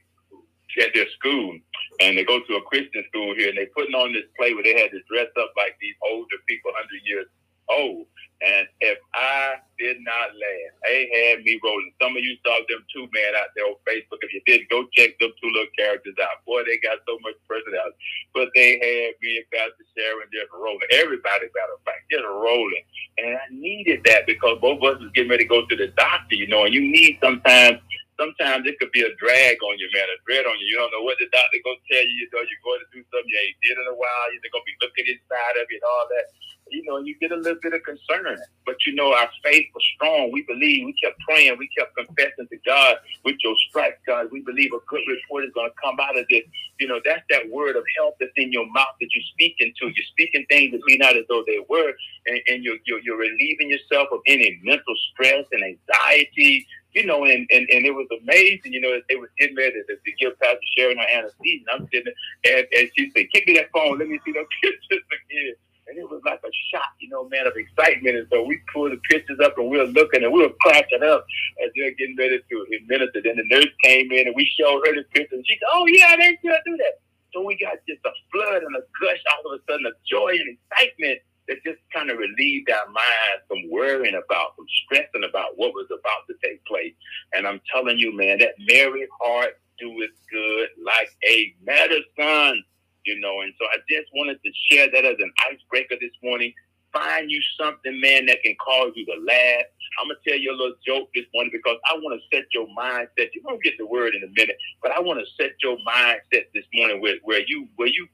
at 0.77 0.93
their 0.93 1.09
school, 1.17 1.57
and 1.99 2.17
they 2.17 2.23
go 2.23 2.39
to 2.39 2.55
a 2.55 2.61
Christian 2.63 3.03
school 3.09 3.33
here, 3.35 3.49
and 3.49 3.57
they 3.57 3.67
putting 3.67 3.95
on 3.95 4.13
this 4.13 4.29
play 4.37 4.53
where 4.53 4.63
they 4.63 4.79
had 4.79 4.91
to 4.91 5.01
dress 5.09 5.29
up 5.39 5.51
like 5.57 5.75
these 5.81 5.95
older 6.05 6.37
people, 6.47 6.71
hundred 6.75 7.01
years 7.05 7.27
old. 7.69 8.05
And 8.41 8.67
if 8.79 8.97
I 9.13 9.59
did 9.77 9.97
not 9.99 10.31
laugh, 10.31 10.71
they 10.87 11.11
had 11.11 11.43
me 11.43 11.59
rolling. 11.59 11.91
Some 12.01 12.15
of 12.15 12.23
you 12.23 12.39
saw 12.45 12.55
them 12.71 12.85
too, 12.87 13.03
man, 13.11 13.35
out 13.35 13.51
there 13.55 13.67
on 13.67 13.75
Facebook. 13.83 14.23
If 14.23 14.31
you 14.31 14.41
did, 14.47 14.63
go 14.69 14.87
check 14.95 15.19
them 15.19 15.31
two 15.43 15.51
little 15.51 15.67
characters 15.77 16.15
out. 16.23 16.39
Boy, 16.45 16.63
they 16.63 16.79
got 16.79 17.03
so 17.05 17.19
much 17.19 17.35
personality. 17.49 17.99
But 18.33 18.47
they 18.55 18.79
had 18.79 19.19
me 19.19 19.43
and 19.43 19.49
Pastor 19.51 19.83
Sharon 19.91 20.31
just 20.31 20.55
rolling. 20.55 20.87
Everybody, 20.91 21.51
matter 21.51 21.75
of 21.75 21.83
fact, 21.83 22.07
just 22.09 22.23
rolling. 22.23 22.83
And 23.19 23.35
I 23.35 23.47
needed 23.51 24.07
that 24.07 24.25
because 24.25 24.57
both 24.61 24.79
of 24.79 24.95
us 24.95 25.01
was 25.03 25.11
getting 25.11 25.29
ready 25.29 25.43
to 25.43 25.49
go 25.51 25.67
to 25.67 25.75
the 25.75 25.91
doctor, 25.99 26.35
you 26.35 26.47
know, 26.47 26.63
and 26.63 26.73
you 26.73 26.79
need 26.79 27.19
sometimes 27.21 27.83
sometimes 28.19 28.67
it 28.67 28.77
could 28.83 28.91
be 28.91 29.01
a 29.07 29.11
drag 29.17 29.57
on 29.63 29.79
you, 29.79 29.87
man, 29.95 30.11
a 30.11 30.19
dread 30.27 30.45
on 30.45 30.59
you. 30.59 30.67
You 30.67 30.77
don't 30.77 30.91
know 30.91 31.07
what 31.07 31.17
the 31.23 31.31
doctor 31.31 31.57
gonna 31.63 31.79
tell 31.87 32.03
you. 32.03 32.15
You 32.19 32.29
know, 32.35 32.43
you're 32.43 32.65
going 32.67 32.83
to 32.83 32.89
do 32.91 33.01
something 33.09 33.31
you 33.31 33.39
ain't 33.39 33.59
did 33.63 33.77
in 33.79 33.87
a 33.87 33.97
while. 33.97 34.25
You're 34.35 34.43
gonna 34.51 34.67
be 34.67 34.77
looking 34.83 35.07
inside 35.07 35.55
of 35.57 35.65
you 35.71 35.79
and 35.79 35.87
all 35.87 36.05
that. 36.11 36.27
You 36.71 36.83
know, 36.85 36.99
you 36.99 37.15
get 37.19 37.31
a 37.31 37.35
little 37.35 37.59
bit 37.61 37.73
of 37.73 37.83
concern. 37.83 38.37
But 38.65 38.75
you 38.85 38.95
know, 38.95 39.13
our 39.13 39.29
faith 39.43 39.67
was 39.75 39.83
strong. 39.95 40.31
We 40.31 40.43
believe. 40.43 40.85
We 40.85 40.93
kept 41.03 41.19
praying. 41.21 41.57
We 41.57 41.69
kept 41.77 41.95
confessing 41.95 42.47
to 42.49 42.57
God 42.65 42.97
with 43.25 43.35
your 43.43 43.55
stripes, 43.69 43.99
God. 44.07 44.27
We 44.31 44.41
believe 44.41 44.71
a 44.73 44.79
good 44.87 45.01
report 45.07 45.45
is 45.45 45.51
gonna 45.55 45.69
come 45.83 45.97
out 46.01 46.17
of 46.17 46.25
this. 46.29 46.43
You 46.79 46.87
know, 46.87 46.99
that's 47.05 47.23
that 47.29 47.49
word 47.49 47.75
of 47.75 47.83
health 47.97 48.15
that's 48.19 48.31
in 48.37 48.51
your 48.51 48.67
mouth 48.71 48.95
that 48.99 49.09
you're 49.13 49.23
speaking 49.33 49.73
to. 49.79 49.85
You're 49.87 50.11
speaking 50.11 50.45
things 50.49 50.71
that 50.71 50.81
be 50.85 50.97
not 50.97 51.17
as 51.17 51.25
though 51.29 51.43
they 51.47 51.59
were, 51.69 51.93
and, 52.27 52.39
and 52.47 52.63
you're, 52.63 52.77
you're 52.85 52.99
you're 53.01 53.17
relieving 53.17 53.69
yourself 53.69 54.09
of 54.11 54.21
any 54.27 54.59
mental 54.63 54.95
stress 55.13 55.45
and 55.51 55.63
anxiety 55.63 56.61
you 56.93 57.05
know, 57.05 57.23
and, 57.25 57.47
and, 57.51 57.67
and 57.69 57.85
it 57.85 57.91
was 57.93 58.07
amazing, 58.23 58.73
you 58.73 58.81
know, 58.81 58.99
they 59.09 59.15
were 59.15 59.31
getting 59.39 59.55
ready 59.55 59.73
to, 59.87 59.95
to 59.95 60.11
give 60.19 60.39
Pastor 60.39 60.59
Sharon 60.77 60.97
her 60.97 61.05
anesthesia. 61.13 61.65
And 61.71 61.81
I'm 61.81 61.87
sitting 61.93 62.13
there, 62.43 62.57
and, 62.59 62.67
and 62.75 62.89
she 62.97 63.11
said, 63.15 63.27
Give 63.33 63.45
me 63.45 63.53
that 63.55 63.69
phone, 63.73 63.99
let 63.99 64.07
me 64.07 64.19
see 64.25 64.31
those 64.33 64.45
pictures 64.61 65.05
again. 65.11 65.53
And 65.89 65.97
it 65.97 66.09
was 66.09 66.21
like 66.25 66.39
a 66.45 66.53
shot, 66.71 66.93
you 66.99 67.09
know, 67.09 67.27
man, 67.29 67.47
of 67.47 67.53
excitement. 67.57 68.15
And 68.15 68.27
so 68.31 68.43
we 68.43 68.61
pulled 68.71 68.91
the 68.91 69.01
pictures 69.09 69.39
up 69.43 69.57
and 69.57 69.69
we 69.69 69.77
were 69.77 69.89
looking 69.89 70.23
and 70.23 70.31
we 70.31 70.41
were 70.41 70.53
cracking 70.61 71.03
up 71.03 71.25
as 71.65 71.71
they 71.75 71.83
were 71.89 71.97
getting 71.97 72.15
ready 72.17 72.39
to 72.39 72.55
administer. 72.77 73.21
Then 73.23 73.37
the 73.37 73.49
nurse 73.49 73.73
came 73.83 74.11
in 74.11 74.27
and 74.27 74.35
we 74.35 74.45
showed 74.59 74.85
her 74.85 74.93
the 74.95 75.03
picture 75.09 75.35
and 75.35 75.45
she 75.47 75.57
said, 75.57 75.69
Oh, 75.73 75.85
yeah, 75.87 76.15
they 76.15 76.37
should 76.41 76.61
do 76.65 76.77
that. 76.77 77.01
So 77.33 77.43
we 77.43 77.57
got 77.57 77.77
just 77.87 78.05
a 78.05 78.13
flood 78.31 78.63
and 78.63 78.75
a 78.75 78.81
gush 79.01 79.23
all 79.33 79.53
of 79.53 79.59
a 79.59 79.71
sudden 79.71 79.85
of 79.85 79.93
joy 80.05 80.33
and 80.33 80.57
excitement 80.57 81.19
that 81.47 81.63
just 81.65 81.79
kind 81.93 82.09
of 82.09 82.17
relieved 82.17 82.69
our 82.69 82.85
minds 82.87 83.43
from 83.47 83.57
worrying 83.71 84.15
about, 84.15 84.55
from 84.55 84.65
stressing 84.85 85.25
about 85.27 85.57
what 85.57 85.73
was 85.73 85.87
about 85.87 86.25
to 86.29 86.35
take 86.43 86.63
place. 86.65 86.93
And 87.33 87.47
I'm 87.47 87.59
telling 87.73 87.97
you, 87.97 88.15
man, 88.15 88.37
that 88.39 88.53
merry 88.59 89.07
heart 89.19 89.59
doeth 89.79 90.11
good 90.31 90.69
like 90.83 91.09
a 91.27 91.53
medicine, 91.63 92.63
you 93.05 93.19
know. 93.19 93.41
And 93.41 93.53
so 93.59 93.65
I 93.65 93.77
just 93.89 94.09
wanted 94.15 94.39
to 94.43 94.51
share 94.69 94.89
that 94.91 95.05
as 95.05 95.17
an 95.19 95.31
icebreaker 95.51 95.95
this 95.99 96.13
morning. 96.23 96.53
Find 96.93 97.29
you 97.29 97.39
something, 97.59 98.01
man, 98.01 98.25
that 98.27 98.41
can 98.43 98.55
cause 98.65 98.93
you 98.95 99.05
to 99.05 99.15
laugh. 99.21 99.65
I'm 100.01 100.07
gonna 100.07 100.19
tell 100.27 100.37
you 100.37 100.51
a 100.51 100.57
little 100.57 100.75
joke 100.85 101.09
this 101.13 101.25
morning 101.33 101.51
because 101.53 101.77
I 101.91 101.95
want 101.97 102.19
to 102.19 102.37
set 102.37 102.45
your 102.53 102.67
mindset. 102.77 103.29
You're 103.33 103.43
gonna 103.45 103.59
get 103.63 103.77
the 103.77 103.85
word 103.85 104.15
in 104.15 104.23
a 104.23 104.31
minute, 104.35 104.57
but 104.81 104.91
I 104.91 104.99
want 104.99 105.19
to 105.19 105.25
set 105.41 105.53
your 105.61 105.77
mindset 105.87 106.49
this 106.53 106.65
morning 106.73 107.01
where, 107.01 107.15
where 107.23 107.41
you 107.47 107.67
where 107.75 107.89
you 107.89 108.07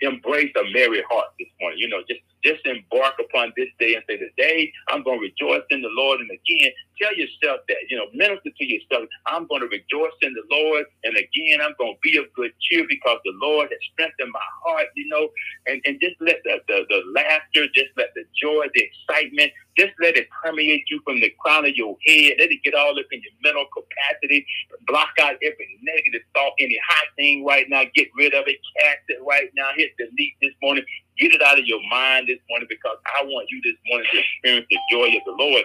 embrace 0.00 0.52
a 0.56 0.64
merry 0.72 1.02
heart 1.10 1.28
this 1.38 1.48
morning. 1.60 1.78
You 1.80 1.88
know, 1.88 2.00
just 2.08 2.20
just 2.44 2.66
embark 2.66 3.14
upon 3.20 3.52
this 3.56 3.68
day 3.80 3.94
and 3.94 4.04
say, 4.08 4.18
Today 4.18 4.72
I'm 4.88 5.02
going 5.04 5.20
to 5.20 5.28
rejoice 5.30 5.64
in 5.70 5.82
the 5.82 5.90
Lord. 5.92 6.20
And 6.20 6.30
again, 6.30 6.72
tell 7.00 7.14
yourself 7.16 7.60
that, 7.68 7.78
you 7.90 7.96
know, 7.96 8.06
minister 8.14 8.50
to 8.50 8.64
yourself, 8.64 9.08
I'm 9.26 9.46
going 9.48 9.62
to 9.62 9.68
rejoice 9.68 10.16
in 10.22 10.34
the 10.34 10.44
Lord. 10.50 10.86
And 11.04 11.16
again, 11.16 11.60
I'm 11.62 11.74
going 11.78 11.94
to 11.94 12.00
be 12.02 12.18
of 12.18 12.26
good 12.34 12.52
cheer 12.60 12.84
because 12.88 13.18
the 13.24 13.34
Lord 13.42 13.68
has 13.70 13.80
strengthened 13.92 14.32
my 14.32 14.48
heart, 14.64 14.88
you 14.96 15.08
know, 15.08 15.28
and, 15.66 15.80
and 15.86 16.00
just 16.00 16.16
let 16.20 16.38
the, 16.44 16.60
the, 16.68 16.84
the 16.90 17.02
laughter, 17.14 17.66
just 17.74 17.90
let 17.96 18.10
the 18.14 18.24
joy, 18.40 18.66
the 18.74 18.84
excitement, 18.84 19.52
just 19.78 19.92
let 20.00 20.16
it 20.16 20.28
permeate 20.44 20.84
you 20.90 21.00
from 21.04 21.20
the 21.20 21.32
crown 21.40 21.66
of 21.66 21.74
your 21.74 21.96
head. 22.06 22.34
Let 22.38 22.50
it 22.50 22.62
get 22.64 22.74
all 22.74 22.98
up 22.98 23.06
in 23.12 23.22
your 23.22 23.34
mental 23.42 23.66
capacity. 23.74 24.46
Block 24.86 25.10
out 25.20 25.36
every 25.42 25.68
negative 25.82 26.22
thought, 26.34 26.52
any 26.60 26.78
hot 26.88 27.06
thing 27.16 27.44
right 27.44 27.66
now. 27.68 27.84
Get 27.94 28.08
rid 28.16 28.34
of 28.34 28.44
it. 28.46 28.58
Cast 28.80 29.02
it 29.08 29.18
right 29.26 29.50
now. 29.56 29.70
Hit 29.76 29.92
delete 29.98 30.34
this 30.42 30.52
morning. 30.62 30.84
Get 31.18 31.32
it 31.34 31.42
out 31.42 31.58
of 31.58 31.66
your 31.66 31.80
mind 31.90 32.28
this 32.28 32.40
morning 32.50 32.66
because 32.70 32.98
I 33.06 33.24
want 33.24 33.46
you 33.50 33.60
this 33.62 33.78
morning 33.86 34.06
to 34.12 34.18
experience 34.18 34.66
the 34.70 34.78
joy 34.90 35.08
of 35.14 35.22
the 35.26 35.36
Lord. 35.38 35.64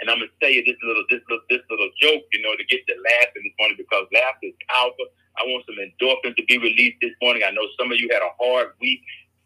And 0.00 0.10
I'm 0.10 0.18
gonna 0.18 0.32
tell 0.40 0.50
you 0.50 0.64
this 0.64 0.76
little 0.84 1.04
this 1.10 1.22
little 1.30 1.44
this 1.50 1.62
little 1.70 1.90
joke, 2.02 2.24
you 2.32 2.42
know, 2.42 2.52
to 2.56 2.64
get 2.66 2.82
you 2.88 2.96
laughing 3.00 3.42
this 3.44 3.56
morning 3.58 3.78
because 3.78 4.06
laughter 4.12 4.52
is 4.52 4.58
powerful. 4.68 5.06
I 5.38 5.44
want 5.48 5.64
some 5.66 5.78
endorphins 5.80 6.36
to 6.36 6.44
be 6.46 6.58
released 6.58 6.98
this 7.00 7.14
morning. 7.22 7.42
I 7.46 7.52
know 7.52 7.64
some 7.78 7.92
of 7.92 7.98
you 8.00 8.10
had 8.12 8.22
a 8.22 8.32
hard 8.40 8.74
week. 8.80 9.00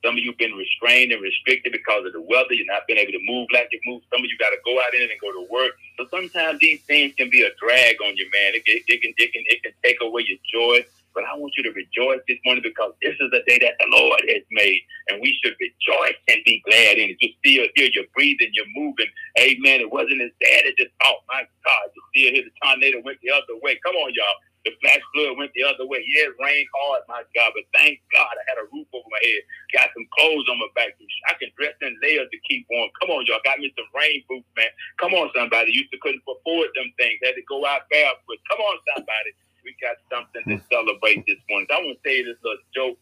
Some 0.04 0.16
of 0.16 0.24
you 0.24 0.32
been 0.38 0.54
restrained 0.56 1.12
and 1.12 1.22
restricted 1.22 1.72
because 1.72 2.06
of 2.06 2.14
the 2.14 2.22
weather. 2.22 2.54
You're 2.54 2.66
not 2.70 2.88
been 2.88 2.98
able 2.98 3.12
to 3.12 3.22
move 3.26 3.48
like 3.52 3.68
you 3.72 3.80
move. 3.86 4.02
Some 4.10 4.24
of 4.24 4.26
you 4.30 4.38
got 4.38 4.50
to 4.50 4.60
go 4.64 4.80
out 4.80 4.94
in 4.94 5.02
and 5.10 5.20
go 5.20 5.30
to 5.32 5.44
work. 5.52 5.72
So 5.98 6.08
sometimes 6.10 6.60
these 6.60 6.80
things 6.88 7.14
can 7.16 7.28
be 7.30 7.42
a 7.44 7.50
drag 7.60 8.00
on 8.02 8.16
you, 8.16 8.24
man. 8.32 8.56
It, 8.56 8.64
it, 8.66 8.82
it 8.88 9.02
can 9.02 9.12
it 9.18 9.32
can 9.32 9.44
it 9.46 9.62
can 9.62 9.72
take 9.84 9.98
away 10.02 10.24
your 10.26 10.40
joy. 10.48 10.86
But 11.14 11.24
I 11.24 11.36
want 11.36 11.52
you 11.56 11.64
to 11.64 11.72
rejoice 11.72 12.20
this 12.28 12.38
morning 12.44 12.64
because 12.64 12.92
this 13.02 13.14
is 13.20 13.30
the 13.32 13.42
day 13.48 13.58
that 13.62 13.76
the 13.80 13.88
Lord 13.90 14.22
has 14.28 14.44
made, 14.50 14.80
and 15.08 15.20
we 15.22 15.36
should 15.42 15.56
rejoice 15.60 16.18
and 16.28 16.40
be 16.46 16.62
glad 16.68 16.98
in 16.98 17.10
it. 17.12 17.18
You 17.20 17.30
still 17.42 17.66
hear 17.76 17.88
you're 17.94 18.10
breathing, 18.14 18.50
you're 18.54 18.70
moving. 18.76 19.08
Amen. 19.40 19.80
It 19.82 19.92
wasn't 19.92 20.22
as 20.22 20.32
bad 20.40 20.66
as 20.66 20.74
just, 20.78 20.92
thought. 21.02 21.22
My 21.28 21.42
God, 21.64 21.86
you 21.94 22.02
still 22.14 22.32
hear 22.34 22.44
the 22.46 22.54
tornado 22.62 23.02
went 23.04 23.18
the 23.22 23.32
other 23.32 23.56
way. 23.62 23.78
Come 23.84 23.96
on, 23.96 24.12
y'all. 24.14 24.38
The 24.66 24.76
flash 24.84 25.00
flood 25.16 25.38
went 25.40 25.50
the 25.56 25.64
other 25.64 25.88
way. 25.88 26.04
Yeah, 26.04 26.28
it 26.30 26.36
rained 26.36 26.68
hard, 26.76 27.02
my 27.08 27.24
God, 27.34 27.50
but 27.56 27.64
thank 27.72 27.98
God 28.12 28.28
I 28.28 28.44
had 28.46 28.60
a 28.60 28.68
roof 28.70 28.86
over 28.92 29.08
my 29.08 29.22
head. 29.24 29.42
Got 29.72 29.90
some 29.96 30.04
clothes 30.12 30.46
on 30.52 30.60
my 30.60 30.68
back. 30.76 30.94
I 31.30 31.34
can 31.40 31.48
dress 31.56 31.74
in 31.80 31.96
layers 32.04 32.28
to 32.28 32.38
keep 32.44 32.68
warm. 32.70 32.90
Come 33.00 33.10
on, 33.10 33.24
y'all. 33.26 33.40
Got 33.42 33.58
me 33.58 33.72
some 33.72 33.88
rain 33.96 34.22
boots, 34.28 34.46
man. 34.56 34.68
Come 35.00 35.14
on, 35.16 35.32
somebody. 35.34 35.72
Used 35.72 35.90
to 35.92 35.98
couldn't 36.04 36.22
afford 36.28 36.68
them 36.76 36.92
things. 37.00 37.18
Had 37.24 37.40
to 37.40 37.46
go 37.48 37.64
out 37.66 37.88
barefoot. 37.90 38.40
Come 38.52 38.60
on, 38.60 38.76
somebody. 38.94 39.32
We 39.64 39.74
got 39.80 39.96
something 40.10 40.44
to 40.48 40.64
celebrate 40.70 41.24
this 41.26 41.38
morning. 41.48 41.66
So 41.70 41.76
I 41.76 41.80
want 41.80 41.98
to 42.02 42.08
say 42.08 42.22
this 42.24 42.36
little 42.42 42.64
joke 42.74 42.98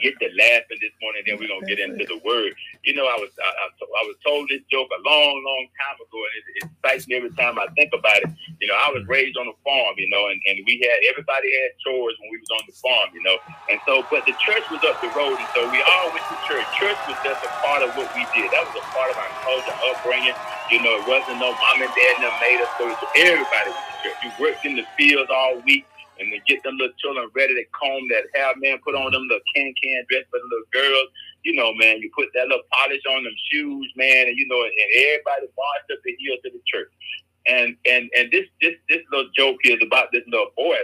get 0.00 0.16
to 0.20 0.28
laughing 0.32 0.80
this 0.80 0.94
morning. 1.04 1.22
Then 1.26 1.36
we're 1.36 1.52
gonna 1.52 1.68
get 1.68 1.78
into 1.78 2.08
the 2.08 2.16
word. 2.24 2.56
You 2.84 2.96
know, 2.96 3.04
I 3.04 3.16
was 3.20 3.28
I, 3.36 3.50
I, 3.68 4.02
was 4.08 4.16
told 4.24 4.48
this 4.48 4.64
joke 4.72 4.88
a 4.88 5.00
long, 5.04 5.34
long 5.44 5.64
time 5.76 5.98
ago, 6.00 6.16
and 6.16 6.34
it, 6.40 6.44
it 6.56 6.62
excites 6.72 7.04
me 7.08 7.20
every 7.20 7.32
time 7.36 7.60
I 7.60 7.68
think 7.76 7.92
about 7.92 8.24
it. 8.24 8.30
You 8.60 8.68
know, 8.68 8.76
I 8.76 8.88
was 8.88 9.04
raised 9.04 9.36
on 9.36 9.44
a 9.48 9.56
farm, 9.60 9.94
you 10.00 10.08
know, 10.08 10.32
and, 10.32 10.40
and 10.48 10.64
we 10.64 10.80
had 10.80 10.96
everybody 11.04 11.52
had 11.52 11.76
chores 11.84 12.16
when 12.24 12.32
we 12.32 12.40
was 12.40 12.52
on 12.56 12.64
the 12.64 12.76
farm, 12.80 13.08
you 13.12 13.20
know, 13.20 13.36
and 13.68 13.78
so 13.84 14.00
but 14.08 14.24
the 14.24 14.36
church 14.40 14.64
was 14.72 14.80
up 14.88 14.96
the 15.04 15.12
road, 15.12 15.36
and 15.36 15.50
so 15.52 15.68
we 15.68 15.80
all 15.84 16.08
went 16.08 16.24
to 16.32 16.36
church. 16.48 16.64
Church 16.80 16.98
was 17.04 17.18
just 17.20 17.44
a 17.44 17.52
part 17.60 17.84
of 17.84 17.92
what 18.00 18.08
we 18.16 18.24
did. 18.32 18.48
That 18.48 18.64
was 18.64 18.80
a 18.80 18.86
part 18.96 19.12
of 19.12 19.16
our 19.20 19.32
culture, 19.44 19.76
upbringing. 19.92 20.36
You 20.72 20.80
know, 20.80 20.96
it 20.98 21.06
wasn't 21.06 21.38
no 21.38 21.52
mom 21.52 21.78
and 21.84 21.92
dad 21.92 22.14
that 22.24 22.34
made 22.40 22.58
us 22.58 22.70
so 22.80 22.88
everybody 23.14 23.70
was 23.70 23.84
to 23.84 23.94
church. 24.02 24.18
You 24.24 24.30
worked 24.40 24.64
in 24.64 24.74
the 24.74 24.86
fields 24.96 25.30
all 25.30 25.60
week 25.62 25.84
and 26.18 26.32
to 26.32 26.38
get 26.48 26.62
them 26.62 26.76
little 26.78 26.94
children 26.98 27.28
ready 27.34 27.54
to 27.54 27.64
comb 27.76 28.08
that 28.08 28.24
hair, 28.34 28.54
man, 28.56 28.80
put 28.84 28.94
on 28.94 29.12
them 29.12 29.22
little 29.28 29.44
can 29.54 29.72
can 29.76 30.04
dress 30.08 30.24
for 30.30 30.40
the 30.40 30.48
little 30.48 30.70
girls. 30.72 31.08
You 31.44 31.54
know, 31.54 31.74
man, 31.74 32.00
you 32.00 32.10
put 32.16 32.28
that 32.34 32.48
little 32.48 32.64
polish 32.72 33.02
on 33.08 33.24
them 33.24 33.36
shoes, 33.50 33.88
man, 33.96 34.28
and 34.28 34.36
you 34.36 34.48
know, 34.48 34.60
and 34.62 34.72
everybody 35.12 35.46
marched 35.52 35.92
up 35.92 36.00
the 36.04 36.16
hill 36.18 36.36
to 36.42 36.50
the 36.50 36.62
church. 36.66 36.90
And 37.46 37.76
and 37.86 38.10
and 38.16 38.30
this 38.32 38.48
this 38.60 38.74
this 38.88 39.02
little 39.12 39.30
joke 39.36 39.60
here 39.62 39.76
is 39.76 39.84
about 39.84 40.10
this 40.12 40.24
little 40.26 40.50
boy, 40.56 40.80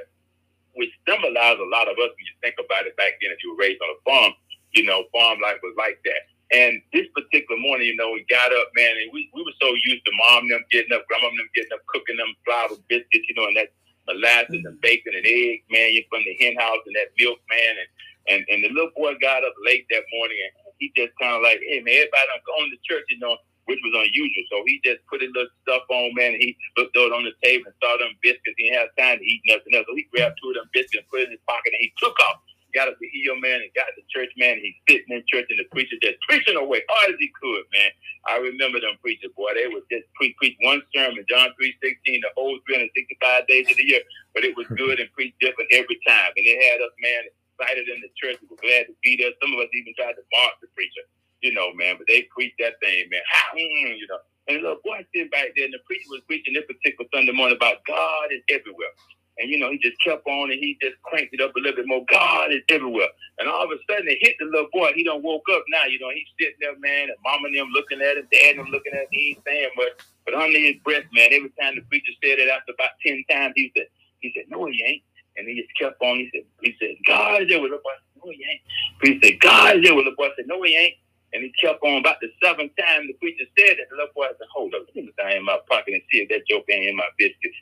which 0.76 0.92
symbolizes 1.08 1.60
a 1.60 1.70
lot 1.72 1.88
of 1.88 1.96
us 1.96 2.12
when 2.12 2.26
you 2.28 2.36
think 2.40 2.56
about 2.60 2.86
it 2.86 2.96
back 2.96 3.18
then 3.20 3.32
if 3.32 3.40
you 3.42 3.56
were 3.56 3.62
raised 3.62 3.80
on 3.80 3.96
a 3.96 4.00
farm. 4.04 4.32
You 4.72 4.84
know, 4.84 5.04
farm 5.12 5.40
life 5.40 5.60
was 5.62 5.76
like 5.76 6.00
that. 6.04 6.32
And 6.52 6.80
this 6.92 7.08
particular 7.16 7.60
morning, 7.60 7.88
you 7.88 7.96
know, 7.96 8.12
we 8.12 8.24
got 8.28 8.52
up, 8.52 8.68
man, 8.76 8.92
and 9.00 9.08
we, 9.12 9.28
we 9.32 9.40
were 9.40 9.56
so 9.60 9.72
used 9.88 10.04
to 10.04 10.12
mom 10.28 10.48
them 10.48 10.60
getting 10.70 10.92
up, 10.92 11.08
grandma 11.08 11.28
them 11.32 11.48
getting 11.56 11.72
up, 11.72 11.80
cooking 11.88 12.16
them 12.16 12.28
flour 12.44 12.76
biscuits, 12.88 13.24
you 13.28 13.34
know, 13.36 13.48
and 13.48 13.56
that 13.56 13.72
molasses 14.08 14.64
and 14.64 14.80
bacon 14.80 15.14
and 15.16 15.26
eggs, 15.26 15.64
man. 15.70 15.92
You 15.92 16.04
from 16.10 16.24
the 16.24 16.36
hen 16.40 16.56
house 16.58 16.82
and 16.86 16.96
that 16.96 17.14
milk, 17.18 17.38
man. 17.50 17.74
And, 17.78 17.90
and 18.28 18.40
and 18.50 18.60
the 18.64 18.70
little 18.74 18.94
boy 18.96 19.14
got 19.20 19.44
up 19.44 19.54
late 19.66 19.86
that 19.90 20.04
morning 20.14 20.38
and 20.40 20.52
he 20.78 20.92
just 20.96 21.14
kind 21.20 21.36
of 21.36 21.42
like, 21.42 21.60
hey 21.62 21.80
man, 21.82 21.94
everybody 22.06 22.26
done 22.30 22.46
gone 22.46 22.70
to 22.70 22.78
church, 22.86 23.06
you 23.10 23.18
know, 23.20 23.36
which 23.66 23.80
was 23.84 23.94
unusual. 23.94 24.44
So 24.50 24.64
he 24.66 24.80
just 24.84 25.02
put 25.10 25.22
his 25.22 25.32
little 25.34 25.52
stuff 25.62 25.84
on, 25.90 26.14
man. 26.14 26.34
And 26.38 26.42
he 26.42 26.56
looked 26.76 26.96
out 26.98 27.12
on 27.14 27.24
the 27.24 27.34
table 27.44 27.70
and 27.70 27.76
saw 27.82 27.96
them 27.98 28.14
biscuits. 28.22 28.58
He 28.58 28.70
didn't 28.70 28.80
have 28.80 28.94
time 28.98 29.18
to 29.20 29.26
eat 29.26 29.42
nothing 29.46 29.74
else. 29.74 29.86
So 29.88 29.96
he 29.96 30.06
grabbed 30.10 30.38
two 30.42 30.50
of 30.52 30.56
them 30.58 30.70
biscuits 30.74 31.02
and 31.04 31.10
put 31.10 31.22
it 31.24 31.30
in 31.30 31.38
his 31.38 31.46
pocket 31.48 31.74
and 31.74 31.82
he 31.82 31.92
took 31.98 32.16
off 32.26 32.42
got 32.74 32.88
up 32.88 32.96
the 33.00 33.08
hill, 33.12 33.36
man, 33.40 33.60
and 33.60 33.70
got 33.76 33.88
the 33.96 34.02
church, 34.08 34.32
man. 34.36 34.58
He's 34.60 34.76
sitting 34.88 35.12
in 35.12 35.22
church, 35.28 35.46
and 35.50 35.60
the 35.60 35.68
preacher 35.70 35.96
just 36.02 36.18
preaching 36.28 36.56
away 36.56 36.82
hard 36.88 37.14
as 37.14 37.20
he 37.20 37.30
could, 37.40 37.64
man. 37.72 37.90
I 38.26 38.38
remember 38.38 38.80
them 38.80 38.96
preachers, 39.00 39.32
boy. 39.36 39.52
They 39.54 39.68
would 39.68 39.84
just 39.90 40.06
preach, 40.14 40.36
preach 40.38 40.56
one 40.62 40.82
sermon, 40.94 41.24
John 41.28 41.50
three 41.56 41.74
sixteen, 41.82 42.20
the 42.22 42.32
whole 42.36 42.58
three 42.66 42.76
hundred 42.76 42.94
sixty 42.96 43.16
five 43.20 43.46
days 43.46 43.70
of 43.70 43.76
the 43.76 43.86
year. 43.86 44.02
But 44.34 44.44
it 44.44 44.56
was 44.56 44.66
good 44.76 45.00
and 45.00 45.12
preached 45.12 45.38
different 45.40 45.70
every 45.72 45.98
time, 46.06 46.32
and 46.36 46.44
it 46.46 46.58
had 46.70 46.80
us, 46.80 46.94
man, 47.02 47.22
excited 47.56 47.88
in 47.88 48.00
the 48.00 48.12
church. 48.16 48.40
We 48.42 48.48
were 48.48 48.62
glad 48.62 48.88
to 48.88 48.94
be 49.04 49.16
there. 49.20 49.32
Some 49.42 49.52
of 49.52 49.60
us 49.60 49.72
even 49.74 49.92
tried 49.96 50.16
to 50.16 50.24
mark 50.32 50.56
the 50.60 50.68
preacher, 50.72 51.04
you 51.40 51.52
know, 51.52 51.72
man. 51.74 51.96
But 51.98 52.08
they 52.08 52.28
preached 52.32 52.58
that 52.60 52.80
thing, 52.80 53.08
man. 53.10 53.22
Mm, 53.54 53.98
you 53.98 54.06
know. 54.08 54.20
And 54.48 54.58
little 54.58 54.82
boy 54.82 55.06
sitting 55.14 55.30
back 55.30 55.54
there, 55.54 55.66
and 55.66 55.74
the 55.74 55.78
preacher 55.86 56.10
was 56.10 56.22
preaching 56.26 56.54
this 56.54 56.66
particular 56.66 57.06
Sunday 57.14 57.30
morning 57.30 57.56
about 57.56 57.84
God 57.86 58.34
is 58.34 58.42
everywhere. 58.50 58.90
And 59.38 59.50
you 59.50 59.58
know, 59.58 59.70
he 59.70 59.78
just 59.78 59.96
kept 60.04 60.26
on 60.26 60.50
and 60.50 60.60
he 60.60 60.76
just 60.80 61.00
cranked 61.02 61.32
it 61.32 61.40
up 61.40 61.56
a 61.56 61.60
little 61.60 61.76
bit 61.76 61.88
more. 61.88 62.04
God 62.10 62.52
is 62.52 62.62
everywhere. 62.68 63.08
And 63.38 63.48
all 63.48 63.64
of 63.64 63.70
a 63.70 63.80
sudden 63.88 64.08
it 64.08 64.18
hit 64.20 64.36
the 64.38 64.46
little 64.46 64.68
boy. 64.72 64.92
He 64.94 65.04
don't 65.04 65.24
woke 65.24 65.46
up 65.52 65.64
now. 65.70 65.84
You 65.86 65.98
know, 66.00 66.10
he's 66.12 66.28
sitting 66.38 66.60
there, 66.60 66.78
man, 66.78 67.08
and 67.08 67.18
mom 67.24 67.44
and 67.44 67.56
them 67.56 67.68
looking 67.72 68.00
at 68.02 68.18
him, 68.18 68.28
dad 68.30 68.56
and 68.56 68.60
them 68.60 68.72
looking 68.72 68.92
at 68.92 69.08
him. 69.08 69.12
He 69.12 69.30
ain't 69.30 69.44
saying 69.46 69.70
much. 69.76 70.04
But 70.24 70.34
under 70.34 70.58
his 70.58 70.76
breath, 70.84 71.04
man, 71.12 71.32
every 71.32 71.52
time 71.60 71.74
the 71.76 71.82
preacher 71.88 72.12
said 72.22 72.38
it 72.38 72.48
after 72.48 72.72
about 72.72 72.94
ten 73.04 73.24
times, 73.30 73.54
he 73.56 73.72
said, 73.76 73.88
he 74.20 74.32
said, 74.36 74.44
No, 74.48 74.66
he 74.66 74.84
ain't. 74.84 75.02
And 75.36 75.48
he 75.48 75.56
just 75.56 75.72
kept 75.80 76.00
on. 76.02 76.18
He 76.18 76.30
said, 76.32 76.44
he 76.60 76.76
said, 76.78 76.96
God 77.06 77.42
is 77.42 77.48
there 77.48 77.60
with 77.60 77.72
the 77.72 77.80
boy. 77.80 77.96
No, 78.20 78.30
he 78.30 78.44
ain't. 78.44 78.62
He 79.00 79.18
said, 79.18 79.40
God 79.40 79.76
is 79.76 79.82
there 79.84 79.96
with 79.96 80.04
the 80.04 80.14
boy. 80.16 80.28
Said, 80.36 80.46
No, 80.46 80.62
he 80.62 80.76
ain't. 80.76 80.94
And 81.32 81.42
he 81.42 81.52
kept 81.60 81.82
on 81.82 81.98
about 81.98 82.20
the 82.20 82.28
seventh 82.44 82.72
time 82.76 83.08
the 83.08 83.14
preacher 83.14 83.48
said 83.58 83.80
it. 83.80 83.88
The 83.90 83.96
little 83.96 84.12
boy 84.14 84.28
said, 84.36 84.46
Hold 84.52 84.74
up, 84.74 84.86
let 84.94 85.04
me 85.04 85.12
down 85.16 85.32
in 85.32 85.44
my 85.44 85.58
pocket 85.68 85.94
and 85.94 86.02
see 86.12 86.20
if 86.20 86.28
that 86.28 86.46
joke 86.46 86.64
ain't 86.70 86.88
in 86.90 86.96
my 86.96 87.08
biscuits. 87.18 87.56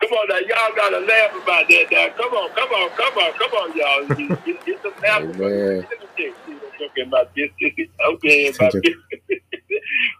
Come 0.00 0.12
on 0.12 0.28
now, 0.28 0.38
y'all 0.38 0.76
gotta 0.76 1.00
laugh 1.00 1.32
about 1.42 1.68
that 1.68 1.86
now. 1.90 2.08
Come 2.16 2.32
on, 2.34 2.50
come 2.54 2.70
on, 2.70 2.90
come 2.96 3.18
on, 3.18 3.32
come 3.34 3.52
on, 3.52 3.76
y'all. 3.76 4.08
Get, 4.44 4.64
get 4.66 4.82
some 4.82 4.92
laughter. 5.02 5.30
Okay, 6.82 7.04
my 7.10 7.24
biscuits. 7.34 7.92
Okay. 8.00 8.52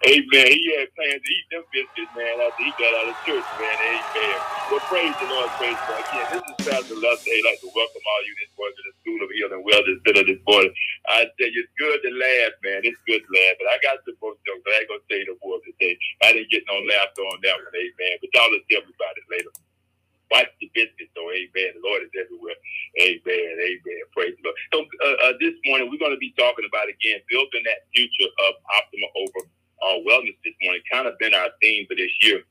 Amen. 0.08 0.48
He 0.48 0.64
had 0.80 0.88
plans 0.96 1.20
to 1.20 1.28
eat 1.28 1.48
them 1.52 1.64
biscuits, 1.76 2.12
man, 2.16 2.40
after 2.40 2.64
he 2.64 2.72
got 2.80 2.94
out 3.04 3.12
of 3.12 3.20
church, 3.28 3.44
man. 3.60 3.76
Amen. 3.84 4.38
Well, 4.72 4.80
praise 4.88 5.12
the 5.20 5.28
Lord, 5.28 5.52
praise 5.60 5.76
the 5.76 5.88
Lord. 5.92 6.04
Again, 6.08 6.28
this 6.32 6.44
is 6.48 6.58
Pastor 6.64 6.96
Lester. 6.96 7.28
I'd 7.36 7.44
like 7.52 7.60
to 7.60 7.70
welcome 7.76 8.04
all 8.08 8.22
you 8.24 8.34
this 8.40 8.52
morning 8.56 8.76
to 8.80 8.84
the 8.88 8.94
School 9.04 9.20
of 9.20 9.28
Healing 9.36 9.64
Wellness 9.68 10.00
Center 10.08 10.24
this 10.24 10.40
morning. 10.48 10.72
I 11.12 11.28
tell 11.36 11.52
you, 11.52 11.60
it's 11.68 11.76
good 11.76 12.00
to 12.00 12.10
laugh, 12.16 12.54
man. 12.64 12.80
It's 12.88 13.02
good 13.04 13.20
to 13.20 13.30
laugh. 13.36 13.60
But 13.60 13.68
I 13.68 13.76
got 13.84 14.00
some 14.08 14.16
more 14.24 14.40
jokes, 14.48 14.64
I 14.72 14.72
ain't 14.80 14.88
going 14.88 15.04
to 15.04 15.08
say 15.12 15.20
no 15.28 15.36
more 15.44 15.60
today. 15.68 15.94
I 16.24 16.32
didn't 16.32 16.48
get 16.48 16.64
no 16.64 16.80
laughter 16.88 17.28
on 17.28 17.44
that 17.44 17.60
one, 17.60 17.76
amen. 17.76 18.14
But 18.24 18.32
y'all 18.32 18.48
will 18.48 18.64
tell 18.72 18.80
me 18.88 18.96
about 18.96 19.20
it 19.20 19.28
later. 19.28 19.52
Watch 20.34 20.50
the 20.58 20.66
business, 20.74 21.10
so 21.14 21.22
amen. 21.30 21.78
The 21.78 21.84
Lord 21.86 22.02
is 22.02 22.10
everywhere. 22.18 22.58
Amen. 22.98 23.52
Amen. 23.62 24.02
Praise 24.10 24.34
the 24.42 24.50
Lord. 24.50 24.58
So 24.74 24.78
uh, 25.06 25.16
uh, 25.30 25.34
this 25.38 25.54
morning, 25.70 25.86
we're 25.86 26.02
going 26.02 26.16
to 26.16 26.22
be 26.22 26.34
talking 26.34 26.66
about, 26.66 26.90
again, 26.90 27.22
building 27.30 27.62
that 27.70 27.86
future 27.94 28.30
of 28.50 28.52
optimal 28.74 29.12
over 29.22 29.40
uh, 29.82 29.98
wellness 30.06 30.36
this 30.44 30.54
morning. 30.62 30.82
Kind 30.90 31.06
of 31.06 31.18
been 31.18 31.34
our 31.34 31.48
theme 31.60 31.86
for 31.88 31.94
this 31.96 32.10
year. 32.22 32.42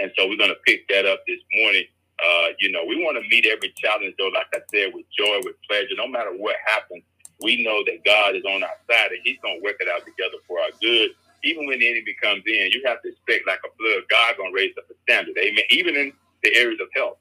And 0.00 0.12
so 0.16 0.28
we're 0.28 0.36
going 0.36 0.50
to 0.50 0.62
pick 0.66 0.86
that 0.88 1.06
up 1.06 1.20
this 1.26 1.40
morning. 1.54 1.84
Uh, 2.18 2.48
you 2.60 2.70
know, 2.70 2.84
we 2.84 3.02
want 3.02 3.16
to 3.16 3.28
meet 3.28 3.46
every 3.46 3.72
challenge, 3.78 4.14
though, 4.18 4.30
like 4.34 4.46
I 4.52 4.60
said, 4.74 4.90
with 4.94 5.06
joy, 5.16 5.38
with 5.44 5.56
pleasure. 5.68 5.94
No 5.96 6.08
matter 6.08 6.30
what 6.30 6.56
happens, 6.66 7.02
we 7.40 7.62
know 7.62 7.82
that 7.86 8.04
God 8.04 8.34
is 8.34 8.42
on 8.44 8.62
our 8.62 8.78
side 8.90 9.10
and 9.14 9.20
He's 9.24 9.38
going 9.42 9.60
to 9.60 9.64
work 9.64 9.76
it 9.78 9.88
out 9.88 10.04
together 10.04 10.38
for 10.46 10.58
our 10.60 10.70
good. 10.82 11.10
Even 11.44 11.66
when 11.66 11.78
the 11.78 11.86
enemy 11.86 12.14
comes 12.20 12.42
in, 12.46 12.70
you 12.74 12.82
have 12.84 13.00
to 13.02 13.08
expect, 13.10 13.46
like 13.46 13.62
a 13.62 13.70
flood, 13.78 14.02
God 14.10 14.36
going 14.36 14.50
to 14.50 14.56
raise 14.56 14.74
up 14.76 14.90
a 14.90 14.94
standard. 15.06 15.38
Amen. 15.38 15.62
Even 15.70 15.94
in 15.94 16.12
the 16.42 16.54
areas 16.56 16.80
of 16.80 16.88
health. 16.94 17.18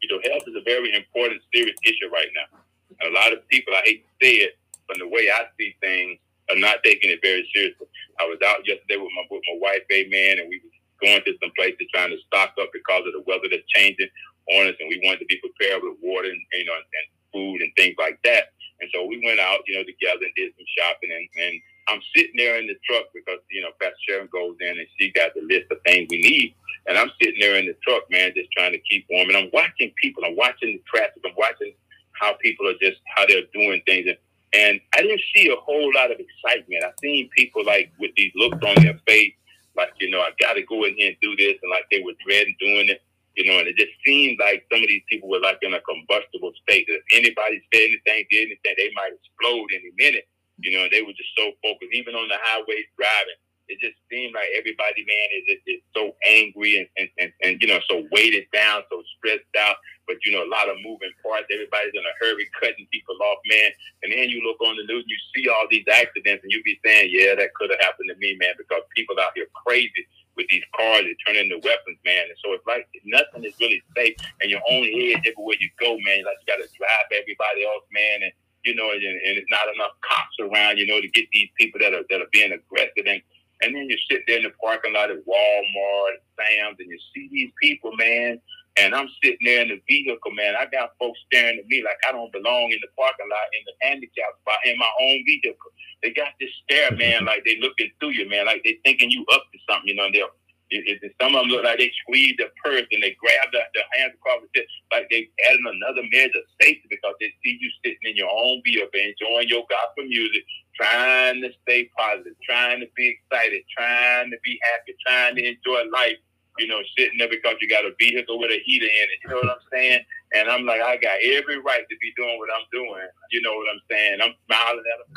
You 0.00 0.08
know, 0.08 0.20
health 0.30 0.44
is 0.46 0.54
a 0.56 0.64
very 0.64 0.94
important, 0.94 1.42
serious 1.52 1.76
issue 1.84 2.08
right 2.12 2.28
now. 2.34 2.58
And 3.00 3.12
a 3.12 3.18
lot 3.18 3.32
of 3.32 3.46
people, 3.48 3.74
I 3.74 3.82
hate 3.84 4.04
to 4.06 4.26
say 4.26 4.32
it, 4.46 4.58
from 4.86 4.98
the 5.00 5.08
way 5.08 5.28
I 5.28 5.44
see 5.58 5.74
things, 5.80 6.18
are 6.50 6.60
not 6.60 6.82
taking 6.84 7.10
it 7.10 7.20
very 7.22 7.48
seriously. 7.54 7.86
I 8.20 8.24
was 8.26 8.38
out 8.44 8.66
yesterday 8.66 8.96
with 8.98 9.12
my 9.16 9.24
with 9.30 9.44
my 9.48 9.58
wife, 9.60 9.84
amen, 9.92 10.40
and 10.40 10.48
we 10.48 10.60
was 10.62 10.74
going 11.00 11.22
to 11.24 11.34
some 11.42 11.52
places 11.56 11.86
trying 11.94 12.10
to 12.10 12.18
stock 12.26 12.54
up 12.60 12.70
because 12.72 13.04
of 13.06 13.14
the 13.14 13.24
weather 13.26 13.48
that's 13.50 13.66
changing 13.74 14.10
on 14.56 14.68
us, 14.68 14.76
and 14.80 14.88
we 14.88 15.00
wanted 15.04 15.20
to 15.20 15.30
be 15.30 15.40
prepared 15.40 15.82
with 15.82 15.98
water 16.02 16.28
and 16.28 16.42
you 16.54 16.64
know 16.66 16.74
and, 16.74 16.88
and 16.88 17.06
food 17.32 17.62
and 17.62 17.72
things 17.76 17.96
like 17.98 18.18
that. 18.24 18.52
And 18.80 18.90
so 18.94 19.04
we 19.06 19.20
went 19.24 19.40
out, 19.40 19.60
you 19.66 19.76
know, 19.76 19.84
together 19.84 20.22
and 20.22 20.34
did 20.36 20.52
some 20.54 20.68
shopping. 20.78 21.10
And, 21.10 21.26
and 21.42 21.54
I'm 21.88 22.00
sitting 22.14 22.36
there 22.36 22.58
in 22.58 22.66
the 22.66 22.76
truck 22.86 23.06
because, 23.14 23.40
you 23.50 23.62
know, 23.62 23.70
Pastor 23.80 23.98
Sharon 24.06 24.28
goes 24.32 24.56
in 24.60 24.78
and 24.78 24.86
she 24.98 25.10
got 25.12 25.34
the 25.34 25.42
list 25.42 25.70
of 25.70 25.78
things 25.84 26.06
we 26.10 26.22
need. 26.22 26.54
And 26.86 26.96
I'm 26.98 27.10
sitting 27.20 27.40
there 27.40 27.56
in 27.56 27.66
the 27.66 27.76
truck, 27.82 28.04
man, 28.10 28.32
just 28.36 28.50
trying 28.52 28.72
to 28.72 28.78
keep 28.88 29.06
warm. 29.10 29.28
And 29.28 29.36
I'm 29.36 29.50
watching 29.52 29.92
people. 30.00 30.24
I'm 30.24 30.36
watching 30.36 30.78
the 30.78 30.82
traffic. 30.86 31.22
I'm 31.26 31.36
watching 31.36 31.74
how 32.12 32.34
people 32.40 32.68
are 32.68 32.78
just, 32.80 32.98
how 33.16 33.26
they're 33.26 33.50
doing 33.52 33.82
things. 33.86 34.06
And, 34.06 34.18
and 34.52 34.80
I 34.96 35.02
didn't 35.02 35.20
see 35.34 35.48
a 35.48 35.56
whole 35.56 35.92
lot 35.94 36.10
of 36.10 36.18
excitement. 36.18 36.84
I 36.84 36.92
seen 37.02 37.28
people 37.36 37.64
like 37.64 37.92
with 37.98 38.12
these 38.16 38.32
looks 38.34 38.58
on 38.64 38.82
their 38.82 38.98
face, 39.06 39.34
like, 39.76 39.90
you 40.00 40.10
know, 40.10 40.20
I 40.20 40.30
got 40.40 40.54
to 40.54 40.62
go 40.62 40.84
in 40.84 40.94
here 40.96 41.08
and 41.08 41.16
do 41.22 41.36
this. 41.36 41.56
And 41.62 41.70
like 41.70 41.84
they 41.90 42.02
were 42.02 42.14
dreading 42.26 42.56
doing 42.60 42.88
it 42.88 43.02
you 43.38 43.46
know, 43.46 43.62
and 43.62 43.68
it 43.70 43.78
just 43.78 43.94
seemed 44.04 44.36
like 44.42 44.66
some 44.66 44.82
of 44.82 44.90
these 44.90 45.06
people 45.08 45.30
were 45.30 45.38
like 45.38 45.62
in 45.62 45.72
a 45.72 45.80
combustible 45.86 46.50
state. 46.66 46.90
If 46.90 47.06
anybody 47.14 47.62
said 47.70 47.86
anything, 47.86 48.26
did 48.34 48.50
anything, 48.50 48.74
they 48.74 48.90
might 48.98 49.14
explode 49.14 49.70
any 49.70 49.94
minute. 49.94 50.26
You 50.58 50.74
know, 50.74 50.90
they 50.90 51.02
were 51.06 51.14
just 51.14 51.30
so 51.38 51.54
focused, 51.62 51.94
even 51.94 52.18
on 52.18 52.26
the 52.26 52.34
highway 52.42 52.82
driving. 52.98 53.38
It 53.68 53.78
just 53.80 53.96
seemed 54.10 54.34
like 54.34 54.48
everybody, 54.56 55.04
man, 55.04 55.28
is, 55.36 55.44
is, 55.56 55.62
is 55.78 55.82
so 55.94 56.16
angry 56.24 56.80
and, 56.80 56.88
and, 56.96 57.08
and, 57.20 57.30
and, 57.44 57.52
you 57.60 57.68
know, 57.68 57.80
so 57.88 58.08
weighted 58.10 58.48
down, 58.52 58.82
so 58.90 59.02
stressed 59.16 59.52
out. 59.60 59.76
But, 60.08 60.16
you 60.24 60.32
know, 60.32 60.42
a 60.42 60.48
lot 60.48 60.72
of 60.72 60.80
moving 60.80 61.12
parts. 61.22 61.52
Everybody's 61.52 61.92
in 61.92 62.00
a 62.00 62.14
hurry, 62.16 62.48
cutting 62.56 62.88
people 62.90 63.16
off, 63.20 63.38
man. 63.44 63.70
And 64.02 64.12
then 64.12 64.32
you 64.32 64.40
look 64.40 64.56
on 64.64 64.80
the 64.80 64.88
news 64.88 65.04
and 65.04 65.12
you 65.12 65.20
see 65.36 65.48
all 65.52 65.68
these 65.68 65.84
accidents 65.84 66.40
and 66.42 66.50
you 66.50 66.62
be 66.64 66.80
saying, 66.80 67.12
yeah, 67.12 67.36
that 67.36 67.52
could 67.54 67.68
have 67.68 67.84
happened 67.84 68.08
to 68.08 68.16
me, 68.16 68.36
man, 68.40 68.56
because 68.56 68.80
people 68.96 69.20
out 69.20 69.36
here 69.36 69.46
crazy 69.52 70.08
with 70.38 70.46
these 70.48 70.64
cars 70.72 71.02
that 71.02 71.18
turn 71.26 71.36
into 71.36 71.60
weapons, 71.60 71.98
man. 72.06 72.30
And 72.30 72.38
so 72.40 72.54
it's 72.54 72.64
like 72.64 72.88
nothing 73.04 73.44
is 73.44 73.58
really 73.60 73.82
safe, 73.98 74.14
and 74.40 74.48
you're 74.48 74.62
on 74.64 74.86
edge 74.86 75.26
everywhere 75.26 75.58
you 75.60 75.68
go, 75.76 75.98
man. 76.06 76.24
Like 76.24 76.38
you 76.40 76.46
got 76.46 76.62
to 76.62 76.70
drive 76.78 77.10
everybody 77.10 77.66
else, 77.66 77.84
man, 77.92 78.22
and 78.22 78.32
you 78.64 78.74
know, 78.74 78.90
and, 78.90 79.02
and 79.02 79.34
it's 79.38 79.50
not 79.50 79.66
enough 79.74 79.92
cops 80.02 80.38
around, 80.40 80.78
you 80.78 80.86
know, 80.86 81.00
to 81.00 81.08
get 81.08 81.26
these 81.32 81.50
people 81.58 81.82
that 81.82 81.92
are 81.92 82.06
that 82.08 82.22
are 82.22 82.32
being 82.32 82.52
aggressive. 82.54 83.04
And 83.04 83.20
and 83.62 83.74
then 83.74 83.88
you 83.88 83.96
sit 84.10 84.22
there 84.26 84.38
in 84.38 84.44
the 84.44 84.52
parking 84.62 84.92
lot 84.94 85.10
at 85.10 85.24
Walmart, 85.26 86.22
Sam's, 86.38 86.76
and 86.78 86.90
you 86.90 86.98
see 87.14 87.28
these 87.32 87.50
people, 87.60 87.90
man. 87.96 88.40
And 88.78 88.94
I'm 88.94 89.08
sitting 89.22 89.42
there 89.42 89.62
in 89.62 89.68
the 89.68 89.82
vehicle, 89.88 90.30
man. 90.30 90.54
I 90.54 90.66
got 90.70 90.94
folks 91.00 91.18
staring 91.26 91.58
at 91.58 91.66
me 91.66 91.82
like 91.82 91.98
I 92.06 92.12
don't 92.12 92.30
belong 92.30 92.70
in 92.70 92.78
the 92.78 92.86
parking 92.94 93.26
lot 93.26 93.50
in 93.50 93.62
the 93.66 93.74
handicap 93.82 94.38
spot 94.40 94.62
in 94.64 94.78
my 94.78 94.90
own 95.00 95.18
vehicle. 95.26 95.74
They 96.02 96.14
got 96.14 96.38
this 96.38 96.50
stare, 96.62 96.94
man, 96.94 97.24
like 97.24 97.42
they 97.44 97.58
looking 97.58 97.90
through 97.98 98.14
you, 98.14 98.28
man, 98.30 98.46
like 98.46 98.62
they 98.62 98.78
thinking 98.84 99.10
you 99.10 99.26
up 99.34 99.42
to 99.50 99.58
something, 99.66 99.88
you 99.88 99.96
know. 99.96 100.06
And 100.06 100.14
they'll, 100.14 100.30
it, 100.70 101.02
it, 101.02 101.14
some 101.20 101.34
of 101.34 101.42
them 101.42 101.50
look 101.50 101.64
like 101.64 101.82
they 101.82 101.90
squeeze 102.06 102.38
their 102.38 102.54
purse 102.62 102.86
and 102.92 103.02
they 103.02 103.16
grab 103.18 103.50
the, 103.50 103.58
their 103.74 103.88
hands 103.98 104.14
across 104.14 104.46
the 104.46 104.50
chest, 104.54 104.70
like 104.92 105.10
they 105.10 105.26
adding 105.50 105.66
another 105.66 106.06
measure 106.12 106.38
of 106.38 106.46
safety 106.62 106.86
because 106.86 107.18
they 107.18 107.34
see 107.42 107.58
you 107.58 107.70
sitting 107.82 108.04
in 108.04 108.14
your 108.14 108.30
own 108.30 108.62
vehicle 108.62 108.94
enjoying 108.94 109.48
your 109.50 109.66
gospel 109.66 110.06
music, 110.06 110.44
trying 110.78 111.42
to 111.42 111.50
stay 111.62 111.90
positive, 111.98 112.34
trying 112.48 112.80
to 112.80 112.86
be 112.96 113.18
excited, 113.18 113.62
trying 113.76 114.30
to 114.30 114.36
be 114.44 114.58
happy, 114.62 114.94
trying 115.06 115.36
to 115.36 115.42
enjoy 115.44 115.90
life. 115.92 116.16
You 116.58 116.66
know, 116.66 116.80
sitting 116.98 117.18
there 117.18 117.28
because 117.30 117.54
you 117.60 117.68
got 117.68 117.84
a 117.84 117.94
vehicle 118.00 118.40
with 118.40 118.50
a 118.50 118.58
heater 118.64 118.86
in 118.86 119.06
it. 119.06 119.18
You 119.22 119.30
know 119.30 119.36
what 119.36 119.50
I'm 119.50 119.66
saying? 119.72 120.00
And 120.34 120.50
I'm 120.50 120.66
like, 120.66 120.82
I 120.82 120.96
got 120.96 121.22
every 121.22 121.60
right 121.60 121.86
to 121.88 121.96
be 122.00 122.12
doing 122.16 122.36
what 122.38 122.50
I'm 122.50 122.66
doing. 122.72 123.06
You 123.30 123.42
know 123.42 123.54
what 123.54 123.68
I'm 123.72 123.80
saying? 123.88 124.18
I'm 124.20 124.34
smiling 124.46 124.82
at 124.82 124.98
them 124.98 125.14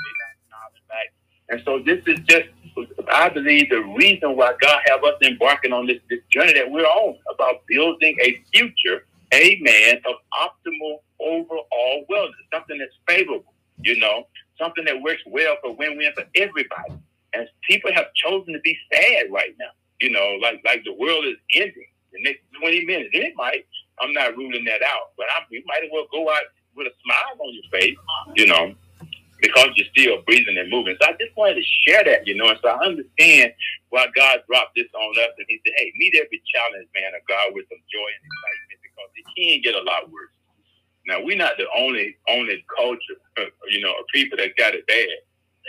smiling 0.52 0.86
back. 0.88 1.14
And 1.50 1.62
so 1.66 1.80
this 1.80 2.04
is 2.08 2.20
just, 2.28 2.50
I 3.10 3.30
believe, 3.30 3.70
the 3.70 3.82
reason 3.98 4.38
why 4.38 4.54
God 4.62 4.82
have 4.88 5.04
us 5.04 5.16
embarking 5.24 5.74
on 5.74 5.88
this, 5.88 5.98
this 6.10 6.20
journey 6.32 6.54
that 6.54 6.70
we're 6.70 6.86
on 6.86 7.18
about 7.34 7.66
building 7.68 8.16
a 8.22 8.42
future, 8.54 9.06
amen, 9.34 10.02
of 10.06 10.16
optimal 10.34 11.00
overall 11.20 12.06
wellness, 12.10 12.32
something 12.54 12.78
that's 12.78 12.96
favorable, 13.08 13.54
you 13.84 14.00
know, 14.00 14.28
something 14.60 14.86
that 14.86 15.02
works 15.02 15.22
well 15.28 15.56
for 15.62 15.76
win-win 15.76 16.12
for 16.16 16.26
everybody. 16.36 16.94
And 17.34 17.48
people 17.68 17.92
have 17.94 18.14
chosen 18.14 18.54
to 18.54 18.60
be 18.60 18.78
sad 18.92 19.32
right 19.32 19.56
now, 19.60 19.72
you 20.02 20.10
know, 20.10 20.38
like 20.42 20.62
like 20.66 20.84
the 20.84 20.94
world 20.94 21.26
is 21.26 21.38
ending 21.56 21.88
the 22.12 22.22
next 22.24 22.42
20 22.60 22.86
minutes. 22.86 23.10
It 23.14 23.34
might, 23.36 23.66
I'm 24.00 24.14
not 24.14 24.36
ruling 24.36 24.66
that 24.66 24.82
out, 24.84 25.16
but 25.18 25.28
I, 25.32 25.44
we 25.50 25.64
might 25.66 25.84
as 25.84 25.90
well 25.92 26.08
go 26.12 26.30
out 26.30 26.44
with 26.76 26.88
a 26.88 26.96
smile 27.04 27.36
on 27.40 27.54
your 27.54 27.68
face, 27.72 27.98
you 28.36 28.48
know, 28.48 28.76
because 29.42 29.70
you're 29.76 29.88
still 29.96 30.22
breathing 30.28 30.58
and 30.58 30.70
moving. 30.70 30.96
So 31.02 31.08
I 31.08 31.14
just 31.20 31.36
wanted 31.36 31.56
to 31.56 31.66
share 31.88 32.04
that, 32.04 32.28
you 32.28 32.36
know. 32.36 32.50
And 32.50 32.60
so 32.62 32.70
I 32.70 32.80
understand 32.86 33.54
why 33.90 34.08
God 34.16 34.44
dropped 34.48 34.76
this 34.76 34.92
on 34.94 35.12
us, 35.20 35.34
and 35.38 35.48
He 35.48 35.60
said, 35.66 35.74
"Hey, 35.78 35.92
meet 35.96 36.16
every 36.16 36.42
challenge, 36.52 36.88
man, 36.96 37.16
of 37.16 37.24
God 37.28 37.56
with 37.56 37.66
some 37.70 37.82
joy 37.92 38.10
and 38.12 38.24
excitement, 38.28 38.80
because 38.84 39.10
it 39.16 39.26
can 39.36 39.56
get 39.64 39.76
a 39.76 39.84
lot 39.84 40.12
worse." 40.12 40.36
Now 41.08 41.24
we're 41.24 41.38
not 41.38 41.58
the 41.58 41.68
only 41.76 42.16
only 42.30 42.64
culture, 42.76 43.18
you 43.70 43.82
know, 43.82 43.94
people 44.14 44.38
that 44.38 44.56
got 44.58 44.76
it 44.76 44.86
bad. 44.88 45.08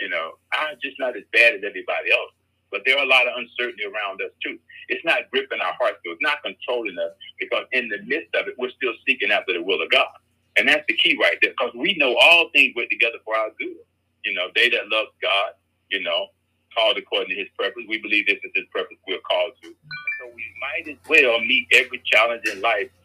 You 0.01 0.09
know, 0.09 0.33
I'm 0.53 0.77
just 0.81 0.99
not 0.99 1.15
as 1.15 1.23
bad 1.31 1.55
as 1.55 1.61
everybody 1.65 2.11
else. 2.11 2.31
But 2.71 2.81
there 2.85 2.97
are 2.97 3.03
a 3.03 3.07
lot 3.07 3.27
of 3.27 3.33
uncertainty 3.37 3.85
around 3.85 4.21
us 4.21 4.31
too. 4.43 4.57
It's 4.89 5.05
not 5.05 5.29
gripping 5.31 5.61
our 5.61 5.73
hearts, 5.79 5.99
it's 6.03 6.21
not 6.21 6.41
controlling 6.43 6.97
us 6.97 7.13
because 7.39 7.65
in 7.71 7.87
the 7.87 8.01
midst 8.03 8.33
of 8.35 8.47
it, 8.47 8.55
we're 8.57 8.71
still 8.71 8.93
seeking 9.07 9.31
after 9.31 9.53
the 9.53 9.61
will 9.61 9.81
of 9.81 9.91
God. 9.91 10.09
And 10.57 10.67
that's 10.67 10.83
the 10.87 10.95
key 10.97 11.17
right 11.21 11.37
there, 11.41 11.51
because 11.51 11.73
we 11.75 11.95
know 11.95 12.15
all 12.15 12.49
things 12.53 12.75
work 12.75 12.89
together 12.89 13.17
for 13.25 13.35
our 13.35 13.49
good. 13.59 13.77
You 14.25 14.33
know, 14.33 14.47
they 14.55 14.69
that 14.69 14.89
love 14.89 15.07
God, 15.21 15.51
you 15.89 16.01
know, 16.01 16.27
called 16.75 16.97
according 16.97 17.29
to 17.29 17.35
his 17.35 17.47
purpose. 17.57 17.83
We 17.87 17.99
believe 17.99 18.27
this 18.27 18.37
is 18.43 18.51
his 18.55 18.65
purpose 18.73 18.97
we're 19.07 19.19
called 19.19 19.53
to. 19.61 19.69
So 19.69 20.31
we 20.33 20.43
might 20.61 20.87
as 20.89 20.97
well 21.09 21.39
meet 21.41 21.67
every 21.73 22.01
challenge 22.05 22.47
in 22.51 22.61
life 22.61 22.89
uh, 22.89 23.02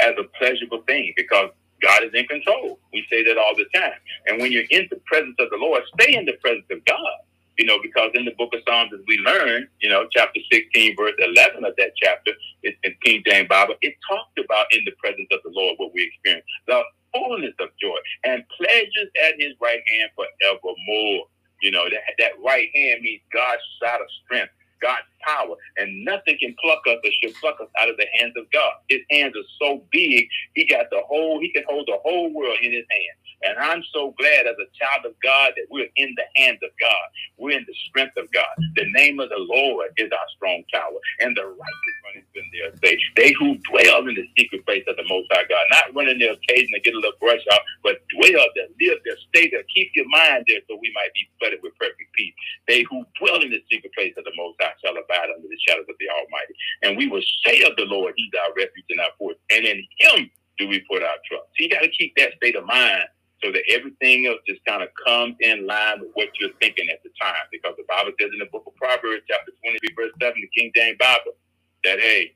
as 0.00 0.14
a 0.18 0.24
pleasurable 0.38 0.82
thing 0.86 1.12
because 1.16 1.50
God 1.82 2.04
is 2.04 2.12
in 2.14 2.26
control. 2.26 2.78
We 2.92 3.06
say 3.10 3.24
that 3.24 3.38
all 3.38 3.54
the 3.56 3.66
time. 3.78 3.98
And 4.26 4.40
when 4.40 4.52
you're 4.52 4.64
in 4.70 4.88
the 4.90 5.00
presence 5.06 5.36
of 5.38 5.50
the 5.50 5.58
Lord, 5.58 5.82
stay 6.00 6.16
in 6.16 6.24
the 6.26 6.34
presence 6.42 6.66
of 6.70 6.84
God 6.84 7.14
you 7.58 7.66
know, 7.66 7.78
because 7.82 8.10
in 8.14 8.24
the 8.24 8.34
book 8.38 8.54
of 8.54 8.60
Psalms, 8.68 8.92
as 8.92 9.00
we 9.06 9.18
learn, 9.18 9.68
you 9.80 9.88
know, 9.88 10.06
chapter 10.12 10.40
16, 10.52 10.96
verse 10.96 11.14
11 11.18 11.64
of 11.64 11.74
that 11.78 11.92
chapter, 12.02 12.32
it's 12.62 12.76
in 12.84 12.94
King 13.04 13.22
James 13.26 13.48
Bible, 13.48 13.74
it 13.82 13.94
talked 14.08 14.38
about 14.38 14.66
in 14.72 14.84
the 14.84 14.92
presence 15.02 15.28
of 15.32 15.40
the 15.44 15.50
Lord 15.54 15.76
what 15.78 15.92
we 15.94 16.04
experience, 16.06 16.46
the 16.66 16.82
fullness 17.14 17.54
of 17.60 17.68
joy 17.80 17.96
and 18.24 18.44
pleasures 18.56 19.10
at 19.24 19.40
his 19.40 19.52
right 19.60 19.80
hand 19.88 20.10
forevermore. 20.16 21.26
You 21.62 21.70
know, 21.70 21.84
that, 21.88 22.02
that 22.18 22.32
right 22.44 22.68
hand 22.74 23.02
means 23.02 23.22
God's 23.32 23.62
side 23.82 24.00
of 24.00 24.08
strength, 24.24 24.52
God's 24.82 25.08
power, 25.26 25.56
and 25.78 26.04
nothing 26.04 26.38
can 26.40 26.54
pluck 26.62 26.80
us 26.88 26.98
or 27.04 27.10
should 27.22 27.34
pluck 27.36 27.56
us 27.60 27.68
out 27.78 27.90
of 27.90 27.96
the 27.96 28.06
hands 28.18 28.34
of 28.36 28.50
God. 28.52 28.72
His 28.88 29.00
hands 29.10 29.34
are 29.36 29.48
so 29.60 29.84
big, 29.92 30.28
he 30.54 30.66
got 30.66 30.86
the 30.90 31.02
whole, 31.08 31.40
he 31.40 31.52
can 31.52 31.64
hold 31.68 31.86
the 31.88 31.98
whole 32.04 32.32
world 32.34 32.58
in 32.62 32.72
his 32.72 32.86
hands. 32.90 33.25
And 33.44 33.58
I'm 33.58 33.82
so 33.92 34.14
glad 34.18 34.46
as 34.46 34.56
a 34.56 34.68
child 34.72 35.04
of 35.04 35.14
God 35.22 35.52
that 35.56 35.66
we're 35.70 35.88
in 35.96 36.14
the 36.16 36.26
hands 36.40 36.60
of 36.62 36.70
God. 36.80 37.06
We're 37.36 37.58
in 37.58 37.66
the 37.68 37.76
strength 37.88 38.16
of 38.16 38.30
God. 38.32 38.48
The 38.74 38.88
name 38.92 39.20
of 39.20 39.28
the 39.28 39.38
Lord 39.38 39.92
is 39.98 40.10
our 40.10 40.28
strong 40.36 40.64
tower, 40.72 40.96
and 41.20 41.36
the 41.36 41.44
righteous 41.44 41.96
run 42.04 42.24
in 42.24 42.46
their 42.52 42.72
safe. 42.82 42.98
They 43.16 43.32
who 43.38 43.56
dwell 43.68 44.08
in 44.08 44.14
the 44.16 44.26
secret 44.38 44.64
place 44.64 44.84
of 44.88 44.96
the 44.96 45.06
Most 45.08 45.28
High 45.32 45.44
God, 45.48 45.64
not 45.70 45.94
running 45.94 46.18
there 46.18 46.32
occasionally 46.32 46.80
to 46.80 46.84
get 46.84 46.94
a 46.94 46.98
little 46.98 47.20
brush 47.20 47.44
off, 47.52 47.60
but 47.82 48.00
dwell 48.16 48.46
there, 48.56 48.72
live 48.80 48.98
there, 49.04 49.20
stay 49.28 49.50
there, 49.50 49.62
keep 49.74 49.92
your 49.94 50.08
mind 50.08 50.44
there, 50.48 50.60
so 50.68 50.78
we 50.80 50.90
might 50.94 51.12
be 51.14 51.28
flooded 51.38 51.60
with 51.62 51.76
perfect 51.78 52.08
peace. 52.16 52.34
They 52.68 52.84
who 52.88 53.04
dwell 53.20 53.42
in 53.42 53.50
the 53.50 53.62
secret 53.70 53.92
place 53.94 54.14
of 54.16 54.24
the 54.24 54.34
Most 54.36 54.56
High 54.60 54.74
shall 54.82 54.96
abide 54.96 55.28
under 55.28 55.48
the 55.48 55.60
shadows 55.68 55.86
of 55.88 55.96
the 56.00 56.08
Almighty. 56.08 56.54
And 56.82 56.96
we 56.96 57.06
will 57.08 57.24
say 57.44 57.62
of 57.62 57.76
the 57.76 57.84
Lord, 57.84 58.14
He's 58.16 58.32
our 58.40 58.54
refuge 58.56 58.88
and 58.90 59.00
our 59.00 59.12
fortress, 59.18 59.42
and 59.50 59.64
in 59.64 59.84
Him 60.00 60.30
do 60.58 60.68
we 60.68 60.80
put 60.88 61.02
our 61.02 61.20
trust. 61.28 61.52
So 61.52 61.64
you 61.64 61.68
got 61.68 61.82
to 61.82 61.92
keep 61.92 62.16
that 62.16 62.32
state 62.40 62.56
of 62.56 62.64
mind 62.64 63.04
so 63.42 63.52
that 63.52 63.62
everything 63.70 64.26
else 64.26 64.40
just 64.48 64.64
kind 64.66 64.82
of 64.82 64.88
comes 65.04 65.36
in 65.40 65.66
line 65.66 66.00
with 66.00 66.10
what 66.14 66.28
you're 66.40 66.54
thinking 66.60 66.88
at 66.90 67.02
the 67.04 67.10
time. 67.20 67.44
Because 67.52 67.74
the 67.76 67.84
Bible 67.88 68.12
says 68.20 68.30
in 68.32 68.40
the 68.40 68.50
book 68.52 68.64
of 68.66 68.76
Proverbs, 68.76 69.24
chapter 69.28 69.52
23, 69.64 69.96
verse 69.96 70.14
7, 70.22 70.34
the 70.40 70.50
King 70.56 70.72
James 70.74 70.98
Bible, 70.98 71.36
that, 71.84 72.00
hey, 72.00 72.34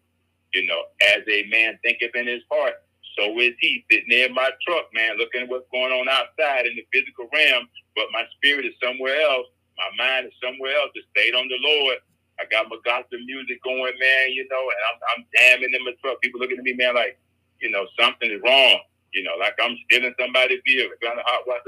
you 0.54 0.66
know, 0.66 0.82
as 1.16 1.22
a 1.28 1.46
man 1.50 1.78
thinketh 1.82 2.14
in 2.14 2.26
his 2.26 2.42
heart, 2.50 2.74
so 3.18 3.38
is 3.40 3.54
he 3.60 3.84
sitting 3.90 4.08
there 4.10 4.28
in 4.28 4.34
my 4.34 4.50
truck, 4.66 4.86
man, 4.94 5.18
looking 5.18 5.42
at 5.42 5.48
what's 5.50 5.68
going 5.72 5.92
on 5.92 6.08
outside 6.08 6.66
in 6.66 6.76
the 6.76 6.86
physical 6.92 7.28
realm, 7.34 7.68
but 7.96 8.06
my 8.12 8.24
spirit 8.36 8.66
is 8.66 8.74
somewhere 8.82 9.20
else. 9.20 9.48
My 9.76 9.90
mind 9.98 10.26
is 10.28 10.36
somewhere 10.42 10.76
else. 10.76 10.92
It 10.94 11.04
stayed 11.16 11.34
on 11.34 11.48
the 11.48 11.58
Lord. 11.60 11.98
I 12.40 12.44
got 12.50 12.68
my 12.70 12.78
gospel 12.84 13.18
music 13.24 13.62
going, 13.64 13.94
man, 13.98 14.32
you 14.32 14.46
know, 14.50 14.64
and 14.70 14.82
I'm, 14.88 14.98
I'm 15.16 15.22
jamming 15.36 15.72
in 15.74 15.84
my 15.84 15.92
truck. 16.02 16.20
People 16.22 16.40
looking 16.40 16.58
at 16.58 16.64
me, 16.64 16.74
man, 16.74 16.94
like, 16.94 17.18
you 17.60 17.70
know, 17.70 17.86
something 17.98 18.30
is 18.30 18.40
wrong. 18.44 18.80
You 19.12 19.25
know, 19.25 19.35
like 19.38 19.55
I'm 19.62 19.77
stealing 19.87 20.14
somebody's 20.18 20.61
vehicle, 20.66 20.96
trying 21.03 21.16
to 21.16 21.25
hot 21.27 21.44
wash 21.46 21.61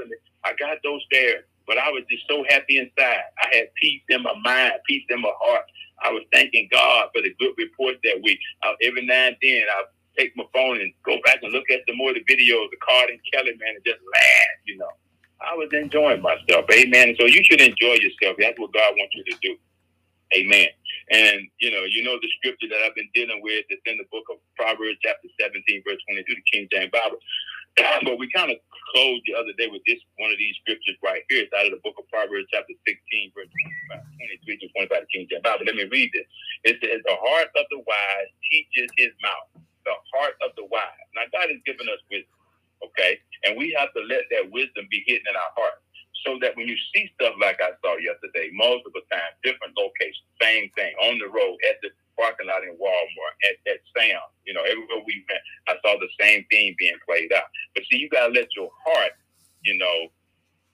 I 0.45 0.53
got 0.59 0.77
those 0.83 1.01
there, 1.11 1.43
but 1.67 1.77
I 1.77 1.89
was 1.89 2.03
just 2.09 2.23
so 2.29 2.43
happy 2.49 2.77
inside. 2.79 3.23
I 3.43 3.55
had 3.55 3.67
peace 3.81 4.01
in 4.09 4.23
my 4.23 4.33
mind, 4.43 4.73
peace 4.87 5.05
in 5.09 5.21
my 5.21 5.31
heart. 5.39 5.65
I 6.03 6.11
was 6.11 6.23
thanking 6.33 6.67
God 6.71 7.09
for 7.13 7.21
the 7.21 7.33
good 7.39 7.53
reports 7.57 7.99
that 8.03 8.21
week. 8.23 8.39
Uh, 8.63 8.73
every 8.83 9.05
now 9.05 9.27
and 9.27 9.37
then, 9.41 9.63
I 9.69 9.83
take 10.17 10.35
my 10.35 10.45
phone 10.53 10.79
and 10.79 10.91
go 11.05 11.17
back 11.25 11.39
and 11.41 11.51
look 11.51 11.69
at 11.71 11.81
some 11.87 11.97
more 11.97 12.09
of 12.09 12.15
the 12.15 12.25
videos, 12.25 12.69
the 12.71 12.77
Card 12.83 13.09
and 13.09 13.19
Kelly, 13.31 13.55
man, 13.59 13.75
and 13.75 13.85
just 13.85 13.99
laugh, 14.13 14.57
you 14.65 14.77
know. 14.77 14.91
I 15.41 15.55
was 15.55 15.69
enjoying 15.73 16.21
myself. 16.21 16.65
Amen. 16.71 17.15
so 17.19 17.25
you 17.25 17.43
should 17.43 17.59
enjoy 17.59 17.99
yourself. 17.99 18.37
That's 18.39 18.57
what 18.57 18.71
God 18.73 18.93
wants 18.95 19.15
you 19.15 19.23
to 19.25 19.37
do. 19.41 19.57
Amen. 20.35 20.67
And 21.11 21.47
you 21.59 21.71
know, 21.71 21.85
you 21.89 22.03
know 22.03 22.19
the 22.21 22.29
scripture 22.37 22.69
that 22.69 22.81
I've 22.85 22.95
been 22.95 23.09
dealing 23.15 23.41
with. 23.41 23.65
It's 23.69 23.81
in 23.87 23.97
the 23.97 24.09
book 24.11 24.25
of 24.29 24.37
Proverbs, 24.59 24.99
chapter 25.01 25.29
17, 25.41 25.63
verse 25.87 26.01
22, 26.11 26.25
the 26.35 26.45
King 26.51 26.67
James 26.71 26.91
Bible. 26.93 27.17
but 28.05 28.19
we 28.21 28.29
kind 28.31 28.51
of 28.53 28.57
closed 28.93 29.23
the 29.25 29.33
other 29.33 29.53
day 29.57 29.67
with 29.71 29.81
this 29.89 29.97
one 30.21 30.29
of 30.31 30.37
these 30.37 30.55
scriptures 30.61 30.97
right 31.01 31.25
here. 31.29 31.43
It's 31.45 31.53
out 31.57 31.65
of 31.65 31.73
the 31.73 31.81
book 31.81 31.97
of 31.97 32.05
Proverbs, 32.13 32.45
chapter 32.53 32.73
16, 32.85 33.33
verse 33.33 33.49
23 34.45 34.57
to 34.61 34.67
25 34.77 34.89
the 34.93 35.09
King 35.09 35.25
James 35.31 35.43
Bible. 35.43 35.65
Let 35.65 35.77
me 35.81 35.89
read 35.89 36.11
this. 36.13 36.29
It 36.69 36.77
says, 36.85 37.01
The 37.05 37.17
heart 37.17 37.49
of 37.57 37.65
the 37.73 37.81
wise 37.81 38.31
teaches 38.45 38.89
his 39.01 39.13
mouth. 39.25 39.49
The 39.89 39.97
heart 40.13 40.37
of 40.45 40.53
the 40.55 40.69
wise. 40.69 41.07
Now, 41.17 41.25
God 41.33 41.49
has 41.49 41.61
given 41.65 41.89
us 41.89 42.01
wisdom, 42.13 42.37
okay? 42.85 43.17
And 43.49 43.57
we 43.57 43.73
have 43.77 43.89
to 43.97 44.01
let 44.05 44.29
that 44.31 44.51
wisdom 44.53 44.85
be 44.93 45.03
hidden 45.07 45.25
in 45.29 45.35
our 45.35 45.53
heart 45.57 45.81
so 46.25 46.37
that 46.41 46.55
when 46.55 46.67
you 46.67 46.77
see 46.93 47.09
stuff 47.15 47.33
like 47.41 47.59
I 47.61 47.73
saw 47.81 47.97
yesterday, 47.97 48.49
multiple 48.53 49.01
times, 49.11 49.35
different 49.43 49.73
locations, 49.77 50.23
same 50.41 50.69
thing, 50.77 50.93
on 51.01 51.17
the 51.17 51.27
road, 51.27 51.57
at 51.69 51.81
the 51.81 51.89
parking 52.17 52.47
lot 52.47 52.63
in 52.63 52.77
Walmart, 52.77 53.35
at, 53.49 53.57
at 53.65 53.81
Sam, 53.97 54.21
you 54.45 54.53
know, 54.53 54.61
everywhere 54.61 55.01
we 55.05 55.25
went, 55.25 55.43
I 55.67 55.75
saw 55.81 55.97
the 55.99 56.11
same 56.19 56.45
thing 56.49 56.75
being 56.77 56.97
played 57.07 57.33
out. 57.33 57.49
But 57.75 57.83
see, 57.89 57.97
you 57.97 58.09
got 58.09 58.27
to 58.27 58.33
let 58.33 58.47
your 58.55 58.69
heart, 58.85 59.13
you 59.63 59.77
know, 59.77 60.13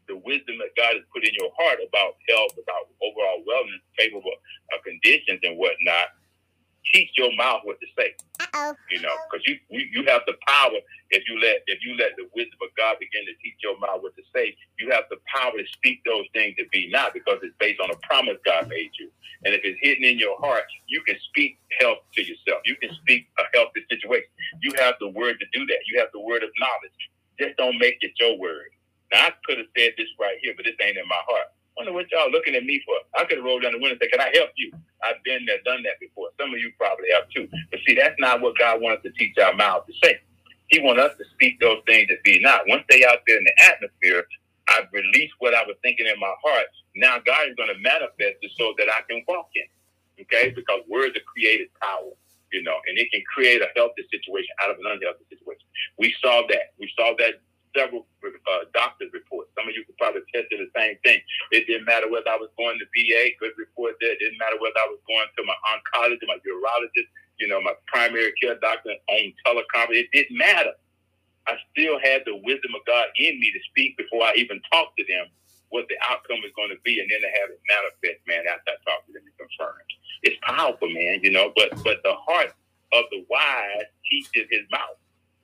the 0.08 0.18
wisdom 0.26 0.58
that 0.58 0.74
God 0.76 0.98
has 0.98 1.06
put 1.14 1.24
in 1.24 1.32
your 1.38 1.54
heart 1.56 1.80
about 1.86 2.18
health, 2.28 2.58
about 2.58 2.90
overall 3.00 3.46
wellness, 3.46 3.80
favorable 3.98 4.34
uh, 4.74 4.82
conditions 4.82 5.40
and 5.44 5.56
whatnot, 5.58 6.10
teach 6.94 7.10
your 7.18 7.30
mouth 7.38 7.62
what 7.64 7.78
to 7.80 7.88
say. 7.98 8.16
Uh-oh. 8.40 8.74
You 8.90 9.02
know, 9.02 9.14
because 9.30 9.46
you, 9.46 9.56
you 9.70 9.86
you 9.94 10.02
have 10.10 10.22
the 10.26 10.34
power 10.48 10.82
if 11.12 11.24
you 11.30 11.40
let 11.40 11.62
if 11.68 11.80
you 11.86 11.96
let 11.98 12.18
the 12.18 12.26
wisdom 12.34 12.58
of 12.64 12.70
God 12.76 12.98
begin 13.00 13.26
to 13.26 13.36
teach 13.44 13.62
your 13.62 13.78
mouth 13.80 14.02
what 14.02 14.16
to 14.16 14.24
say. 14.34 14.56
You 14.80 14.90
have 14.92 15.06
the 15.10 15.18
power 15.30 15.54
to 15.54 15.66
speak 15.80 16.04
those 16.06 16.28
things 16.34 16.56
to 16.60 16.66
be 16.72 16.90
not 16.92 17.14
because 17.14 17.40
it's 17.44 17.56
based 17.60 17.82
on 17.82 17.92
a 17.92 17.98
promise 18.08 18.38
God 18.46 18.70
made 18.70 18.92
you. 19.00 19.12
And 19.46 19.56
if 19.56 19.62
it's 19.64 19.80
hidden 19.82 20.06
in 20.06 20.20
your 20.20 20.38
heart, 20.40 20.66
you 20.88 21.02
can 21.08 21.18
speak 21.32 21.60
health 21.82 22.00
to 22.16 22.22
yourself. 22.24 22.62
You 22.66 22.76
can 22.78 22.92
speak 23.02 23.28
a 23.40 23.44
healthy 23.56 23.82
situation. 23.90 24.30
You 24.62 24.74
have 24.80 24.96
the 25.00 25.10
word 25.10 25.38
to 25.40 25.48
do 25.54 25.66
that. 25.68 25.82
You 25.88 26.00
have 26.00 26.10
the 26.14 26.22
word 26.22 26.44
of 26.44 26.52
knowledge. 26.60 27.00
Just 27.40 27.58
don't 27.58 27.80
make 27.80 27.98
it 28.02 28.14
your 28.20 28.38
word. 28.40 28.70
Now 29.14 29.28
I 29.28 29.34
could 29.46 29.60
have 29.60 29.72
said 29.78 29.94
this 29.98 30.10
right 30.20 30.38
here, 30.44 30.54
but 30.58 30.66
this 30.66 30.76
ain't 30.82 30.98
in 30.98 31.08
my 31.08 31.24
heart 31.28 31.48
wonder 31.78 31.94
what 31.94 32.12
y'all 32.12 32.32
looking 32.32 32.56
at 32.56 32.66
me 32.66 32.82
for. 32.86 32.96
I 33.20 33.26
could 33.26 33.38
have 33.40 33.46
rolled 33.46 33.64
down 33.64 33.74
the 33.74 33.80
window 33.80 33.96
and 33.96 34.02
said, 34.02 34.12
Can 34.12 34.22
I 34.22 34.32
help 34.36 34.52
you? 34.58 34.72
I've 35.04 35.24
been 35.24 35.46
there, 35.46 35.60
done 35.66 35.84
that 35.84 36.00
before. 36.02 36.30
Some 36.40 36.54
of 36.54 36.60
you 36.60 36.72
probably 36.78 37.08
have 37.14 37.30
too. 37.32 37.48
But 37.72 37.80
see, 37.88 37.96
that's 37.96 38.16
not 38.20 38.42
what 38.42 38.58
God 38.58 38.82
wants 38.82 39.04
to 39.04 39.12
teach 39.12 39.38
our 39.40 39.56
mouths 39.56 39.88
to 39.88 39.94
say. 40.08 40.20
He 40.68 40.80
wants 40.82 41.02
us 41.02 41.18
to 41.18 41.26
speak 41.34 41.60
those 41.60 41.82
things 41.88 42.08
that 42.10 42.24
be 42.24 42.40
not. 42.42 42.64
Once 42.68 42.84
they 42.90 43.06
out 43.06 43.20
there 43.28 43.38
in 43.38 43.46
the 43.46 43.56
atmosphere, 43.64 44.26
I've 44.70 44.88
released 44.94 45.34
what 45.40 45.54
I 45.54 45.64
was 45.64 45.76
thinking 45.82 46.08
in 46.08 46.20
my 46.20 46.34
heart. 46.44 46.68
Now 46.96 47.18
God 47.20 47.50
is 47.50 47.56
going 47.56 47.74
to 47.74 47.80
manifest 47.80 48.42
it 48.42 48.52
so 48.58 48.74
that 48.78 48.88
I 48.90 49.02
can 49.10 49.24
walk 49.28 49.50
in. 49.56 49.68
Okay? 50.22 50.52
Because 50.52 50.82
words 50.88 51.16
are 51.16 51.26
created 51.26 51.70
power, 51.82 52.12
you 52.52 52.64
know, 52.64 52.78
and 52.88 52.98
it 52.98 53.12
can 53.12 53.24
create 53.34 53.62
a 53.62 53.70
healthy 53.76 54.04
situation 54.12 54.52
out 54.64 54.72
of 54.72 54.78
an 54.78 54.86
unhealthy 54.86 55.26
situation. 55.30 55.66
We 55.98 56.14
saw 56.22 56.44
that. 56.50 56.76
We 56.78 56.92
saw 56.98 57.16
that 57.20 57.42
several 57.76 58.06
uh, 58.26 58.66
doctor's 58.74 59.14
reports. 59.14 59.52
Some 59.56 59.70
of 59.70 59.74
you 59.76 59.86
could 59.86 59.98
probably 59.98 60.26
attest 60.28 60.50
to 60.52 60.58
the 60.58 60.72
same 60.76 60.98
thing. 61.06 61.22
It 61.52 61.68
didn't 61.68 61.86
matter 61.86 62.10
whether 62.10 62.30
I 62.30 62.38
was 62.38 62.50
going 62.58 62.78
to 62.80 62.86
VA, 62.92 63.36
good 63.40 63.54
report 63.58 63.96
there. 64.02 64.14
It 64.14 64.20
didn't 64.20 64.40
matter 64.42 64.58
whether 64.58 64.78
I 64.78 64.90
was 64.90 65.02
going 65.06 65.30
to 65.38 65.42
my 65.46 65.58
oncologist, 65.70 66.26
my 66.26 66.42
urologist, 66.42 67.10
you 67.38 67.48
know, 67.48 67.62
my 67.62 67.74
primary 67.88 68.34
care 68.42 68.58
doctor 68.60 68.94
on 69.08 69.34
teleconference. 69.46 70.10
It 70.10 70.12
didn't 70.14 70.38
matter. 70.38 70.74
I 71.50 71.58
still 71.74 72.00
had 72.00 72.24
the 72.26 72.38
wisdom 72.46 72.74
of 72.78 72.86
God 72.88 73.10
in 73.18 73.40
me 73.42 73.52
to 73.52 73.62
speak 73.72 73.98
before 73.98 74.24
I 74.24 74.34
even 74.38 74.62
talked 74.72 74.98
to 75.00 75.06
them 75.10 75.28
what 75.70 75.90
the 75.90 75.98
outcome 76.08 76.40
is 76.46 76.54
going 76.56 76.70
to 76.70 76.80
be, 76.86 77.02
and 77.02 77.10
then 77.10 77.22
to 77.22 77.32
have 77.42 77.50
it 77.52 77.60
manifest, 77.68 78.22
man, 78.30 78.46
after 78.48 78.74
I 78.74 78.80
talk 78.86 79.06
to 79.08 79.12
them 79.14 79.26
and 79.26 79.38
confirm. 79.38 79.78
It's 80.24 80.38
powerful, 80.46 80.90
man, 80.90 81.22
you 81.24 81.32
know, 81.32 81.54
but 81.58 81.74
but 81.84 82.00
the 82.06 82.16
heart 82.16 82.54
of 82.94 83.06
the 83.12 83.26
wise 83.30 83.90
teaches 84.10 84.48
his 84.52 84.66
mouth. 84.72 84.98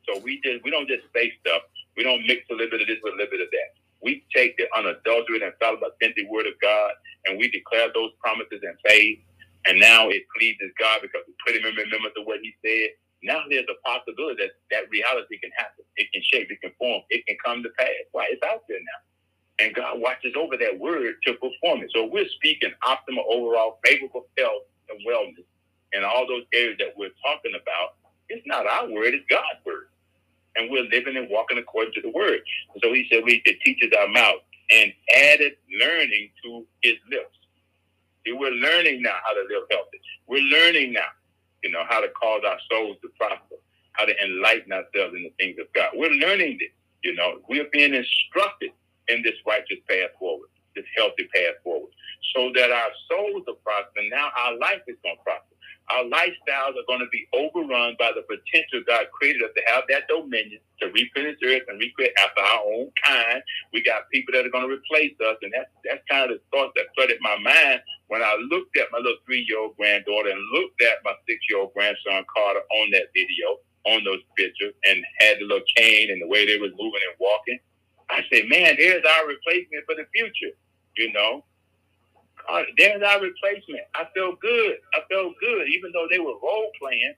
So 0.08 0.22
we 0.22 0.42
just 0.46 0.64
we 0.64 0.72
don't 0.72 0.88
just 0.88 1.06
say 1.16 1.34
stuff. 1.42 1.64
We 1.98 2.04
don't 2.06 2.26
mix 2.28 2.46
a 2.52 2.56
little 2.56 2.72
bit 2.72 2.82
of 2.82 2.88
this 2.88 3.00
with 3.04 3.16
a 3.16 3.18
little 3.18 3.32
bit 3.34 3.42
of 3.42 3.52
that. 3.52 3.70
We 4.04 4.24
take 4.36 4.58
the 4.58 4.70
unadulterated 4.78 5.44
and 5.50 5.56
fallible, 5.60 5.90
authentic 5.90 6.30
word 6.30 6.48
of 6.48 6.56
God 6.62 6.94
and 7.26 7.38
we 7.38 7.50
declare 7.50 7.90
those 7.94 8.12
promises 8.22 8.62
in 8.64 8.76
faith. 8.88 9.20
And 9.68 9.80
now 9.80 10.10
it 10.10 10.24
pleases 10.38 10.72
God 10.80 11.02
because 11.02 11.22
we 11.28 11.34
put 11.46 11.56
him 11.56 11.68
in 11.68 11.76
remembrance 11.76 12.16
of 12.18 12.26
what 12.26 12.40
he 12.42 12.56
said. 12.66 12.90
Now 13.26 13.44
there's 13.50 13.68
a 13.70 13.80
possibility 13.88 14.44
that 14.44 14.54
that 14.72 14.90
reality 14.92 15.40
can 15.40 15.52
happen. 15.58 15.86
It 15.98 16.12
can 16.14 16.24
shape, 16.24 16.52
it 16.52 16.62
can 16.62 16.72
form, 16.80 17.04
it 17.10 17.26
can 17.28 17.38
come 17.44 17.64
to 17.64 17.70
pass. 17.78 17.90
Why? 18.14 18.28
It's 18.32 18.44
out 18.44 18.64
there 18.70 18.80
now. 18.80 19.02
And 19.66 19.76
God 19.76 20.02
watches 20.02 20.34
over 20.38 20.58
that 20.58 20.80
word 20.80 21.16
to 21.26 21.34
perform 21.34 21.82
it. 21.84 21.92
So 21.96 22.06
we're 22.06 22.30
speaking 22.30 22.72
optimal 22.84 23.26
overall 23.30 23.80
favorable 23.86 24.28
health 24.38 24.64
and 24.90 25.00
wellness 25.08 25.46
in 25.94 26.04
all 26.04 26.28
those 26.28 26.44
areas 26.54 26.78
that 26.80 26.94
we're 26.98 27.16
talking 27.26 27.54
about. 27.56 27.96
It's 28.30 28.46
not 28.48 28.68
our 28.68 28.90
word, 28.90 29.14
it's 29.16 29.26
God's 29.30 29.66
word 29.66 29.86
and 30.56 30.72
we're 30.72 30.84
living 30.84 31.18
and 31.18 31.30
walking 31.30 31.58
according 31.58 31.94
to 31.94 32.02
the 32.02 32.10
word. 32.10 32.40
So 32.84 32.94
he 32.94 33.08
said, 33.12 33.24
we 33.26 33.42
it 33.46 33.60
teaches 33.66 33.92
our 34.00 34.08
mouth 34.08 34.42
and 34.72 34.94
added 35.16 35.54
learning 35.80 36.30
to 36.44 36.66
his 36.82 36.96
lips. 37.12 37.38
See, 38.26 38.34
we're 38.34 38.52
learning 38.52 39.02
now 39.02 39.16
how 39.26 39.34
to 39.34 39.42
live 39.42 39.64
healthy. 39.72 40.02
We're 40.28 40.44
learning 40.44 40.94
now, 40.94 41.12
you 41.66 41.72
know, 41.72 41.84
how 41.90 42.00
to 42.00 42.10
cause 42.10 42.42
our 42.46 42.60
souls 42.70 42.98
to 43.02 43.10
prosper, 43.18 43.58
how 43.94 44.06
to 44.06 44.14
enlighten 44.24 44.72
ourselves 44.72 45.18
in 45.18 45.24
the 45.26 45.34
things 45.40 45.58
of 45.60 45.66
God. 45.74 45.90
We're 45.96 46.14
learning 46.14 46.62
this, 46.62 46.70
you 47.04 47.16
know, 47.16 47.42
we're 47.50 47.68
being 47.74 47.96
instructed 47.96 48.70
in 49.08 49.24
this 49.24 49.34
righteous 49.48 49.82
path 49.90 50.14
forward, 50.20 50.50
this 50.76 50.86
healthy 50.96 51.28
path 51.34 51.58
forward, 51.64 51.90
so 52.36 52.52
that 52.54 52.70
our 52.70 52.92
souls 53.10 53.50
are 53.50 53.58
prospering. 53.66 54.12
Now 54.12 54.30
our 54.38 54.54
life 54.60 54.86
is 54.88 54.96
going 55.02 55.18
to 55.18 55.24
prosper 55.24 55.56
our 55.92 56.04
lifestyles 56.06 56.74
are 56.74 56.88
going 56.88 57.00
to 57.00 57.10
be 57.12 57.28
overrun 57.34 57.96
by 58.00 58.12
the 58.16 58.26
potential 58.26 58.82
God 58.88 59.06
created 59.14 59.44
us 59.44 59.52
to 59.56 59.62
have 59.68 59.84
that 59.90 60.08
dominion 60.10 60.60
to 60.82 60.88
replenish 60.88 61.38
earth 61.46 61.62
and 61.68 61.80
recreate 61.80 62.14
after 62.18 62.42
our 62.42 62.62
own 62.66 62.90
kind. 63.06 63.42
We 63.72 63.84
got 63.84 64.10
people 64.12 64.34
that 64.34 64.46
are 64.46 64.50
going 64.50 64.68
to 64.68 64.74
replace 64.74 65.14
us, 65.22 65.38
and 65.42 65.54
that's 65.54 65.70
that's 65.86 66.02
kind 66.10 66.32
of 66.32 66.38
the 66.38 66.44
thought 66.50 66.74
that 66.76 66.90
flooded 66.96 67.18
my 67.22 67.38
mind 67.38 67.82
when 68.08 68.22
I 68.22 68.38
looked 68.50 68.78
at 68.78 68.92
my 68.92 69.00
little 69.00 69.18
three-year-old 69.26 69.78
granddaughter 69.78 70.30
and 70.30 70.42
looked 70.54 70.82
at 70.82 71.04
my 71.04 71.14
six-year-old 71.28 71.74
grandson 71.74 72.26
Carter 72.34 72.62
on 72.82 72.92
that 72.92 73.10
video, 73.14 73.58
on 73.86 74.04
those 74.04 74.22
pictures, 74.38 74.74
and 74.86 75.04
had 75.20 75.40
the 75.40 75.46
little 75.46 75.66
cane 75.76 76.12
and 76.12 76.22
the 76.22 76.28
way 76.28 76.46
they 76.46 76.58
was 76.58 76.72
moving 76.78 77.02
and 77.10 77.18
walking. 77.20 77.60
I 78.10 78.22
said, 78.32 78.50
man, 78.50 78.76
there's 78.78 79.04
our 79.04 79.28
replacement 79.28 79.86
for 79.86 79.96
the 79.96 80.06
future, 80.14 80.56
you 80.98 81.12
know 81.14 81.44
uh, 82.50 82.64
there's 82.78 83.02
our 83.02 83.22
replacement. 83.22 83.84
I 83.96 84.06
felt 84.16 84.40
good. 84.40 84.78
I 84.94 85.00
felt 85.12 85.34
good, 85.42 85.68
even 85.70 85.92
though 85.94 86.08
they 86.10 86.20
were 86.20 86.34
role 86.42 86.72
playing. 86.82 87.16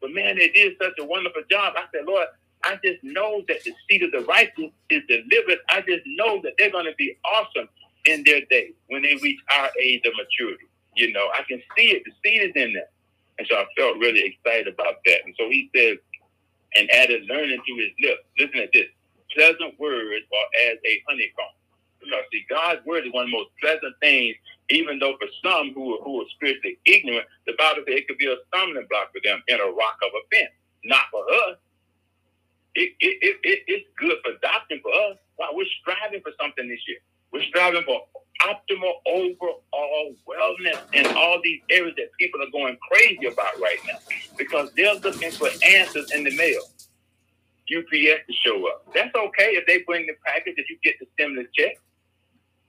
But 0.00 0.12
man, 0.12 0.36
they 0.36 0.48
did 0.48 0.74
such 0.80 0.94
a 1.00 1.04
wonderful 1.04 1.42
job. 1.50 1.74
I 1.76 1.84
said, 1.94 2.06
Lord, 2.06 2.26
I 2.64 2.78
just 2.84 3.02
know 3.02 3.42
that 3.48 3.64
the 3.64 3.74
seed 3.88 4.02
of 4.02 4.12
the 4.12 4.20
righteous 4.22 4.70
is 4.90 5.02
delivered. 5.08 5.58
I 5.68 5.80
just 5.80 6.02
know 6.06 6.40
that 6.42 6.54
they're 6.58 6.70
going 6.70 6.86
to 6.86 6.94
be 6.98 7.16
awesome 7.24 7.68
in 8.06 8.22
their 8.24 8.40
day 8.50 8.72
when 8.88 9.02
they 9.02 9.16
reach 9.22 9.40
our 9.56 9.70
age 9.80 10.02
of 10.06 10.12
maturity. 10.16 10.66
You 10.96 11.12
know, 11.12 11.28
I 11.34 11.42
can 11.48 11.60
see 11.76 11.90
it. 11.90 12.02
The 12.04 12.12
seed 12.24 12.42
is 12.42 12.52
in 12.54 12.74
them. 12.74 12.86
And 13.38 13.48
so 13.50 13.56
I 13.56 13.64
felt 13.76 13.98
really 13.98 14.22
excited 14.22 14.68
about 14.68 14.96
that. 15.06 15.24
And 15.24 15.34
so 15.38 15.48
he 15.50 15.70
said, 15.74 15.98
and 16.76 16.90
added 16.90 17.22
learning 17.28 17.60
to 17.66 17.74
his 17.76 17.90
lips. 18.02 18.22
Listen 18.38 18.60
at 18.60 18.70
this. 18.72 18.86
Pleasant 19.34 19.78
words 19.78 20.26
are 20.32 20.70
as 20.70 20.78
a 20.84 21.02
honeycomb. 21.08 21.54
Because 22.00 22.24
see, 22.32 22.44
God's 22.50 22.84
word 22.84 23.06
is 23.06 23.12
one 23.12 23.24
of 23.24 23.30
the 23.30 23.36
most 23.36 23.50
pleasant 23.60 23.94
things, 24.00 24.36
even 24.70 24.98
though 24.98 25.16
for 25.18 25.28
some 25.42 25.72
who, 25.74 25.98
who 26.02 26.20
are 26.22 26.28
spiritually 26.36 26.78
ignorant, 26.84 27.26
the 27.46 27.54
Bible 27.58 27.82
says 27.86 27.96
it 27.96 28.08
could 28.08 28.18
be 28.18 28.26
a 28.26 28.36
stumbling 28.48 28.86
block 28.90 29.10
for 29.12 29.20
them 29.24 29.42
and 29.48 29.60
a 29.60 29.64
rock 29.64 29.98
of 30.02 30.10
offense. 30.12 30.52
Not 30.84 31.08
for 31.10 31.24
us. 31.48 31.56
It, 32.74 32.92
it, 33.00 33.16
it, 33.22 33.36
it, 33.42 33.58
it's 33.66 33.86
good 33.98 34.18
for 34.22 34.34
doctrine 34.42 34.80
for 34.82 34.92
us. 34.92 35.16
Wow, 35.38 35.50
we're 35.54 35.70
striving 35.80 36.20
for 36.20 36.32
something 36.40 36.68
this 36.68 36.82
year. 36.86 36.98
We're 37.34 37.42
striving 37.44 37.82
for 37.84 38.00
optimal 38.42 38.92
overall 39.06 40.14
wellness 40.28 40.80
in 40.94 41.06
all 41.16 41.40
these 41.44 41.60
areas 41.70 41.94
that 41.98 42.08
people 42.18 42.42
are 42.42 42.50
going 42.52 42.78
crazy 42.90 43.26
about 43.26 43.60
right 43.60 43.78
now 43.86 43.98
because 44.38 44.70
they're 44.76 44.94
looking 44.94 45.32
for 45.32 45.48
answers 45.66 46.12
in 46.12 46.24
the 46.24 46.34
mail. 46.36 46.62
UPS 47.76 48.26
to 48.26 48.32
show 48.46 48.66
up. 48.68 48.86
That's 48.94 49.14
okay 49.14 49.56
if 49.56 49.66
they 49.66 49.82
bring 49.86 50.06
the 50.06 50.14
package 50.24 50.54
if 50.58 50.70
you 50.70 50.78
get 50.84 50.94
the 51.00 51.06
stimulus 51.14 51.48
check 51.54 51.76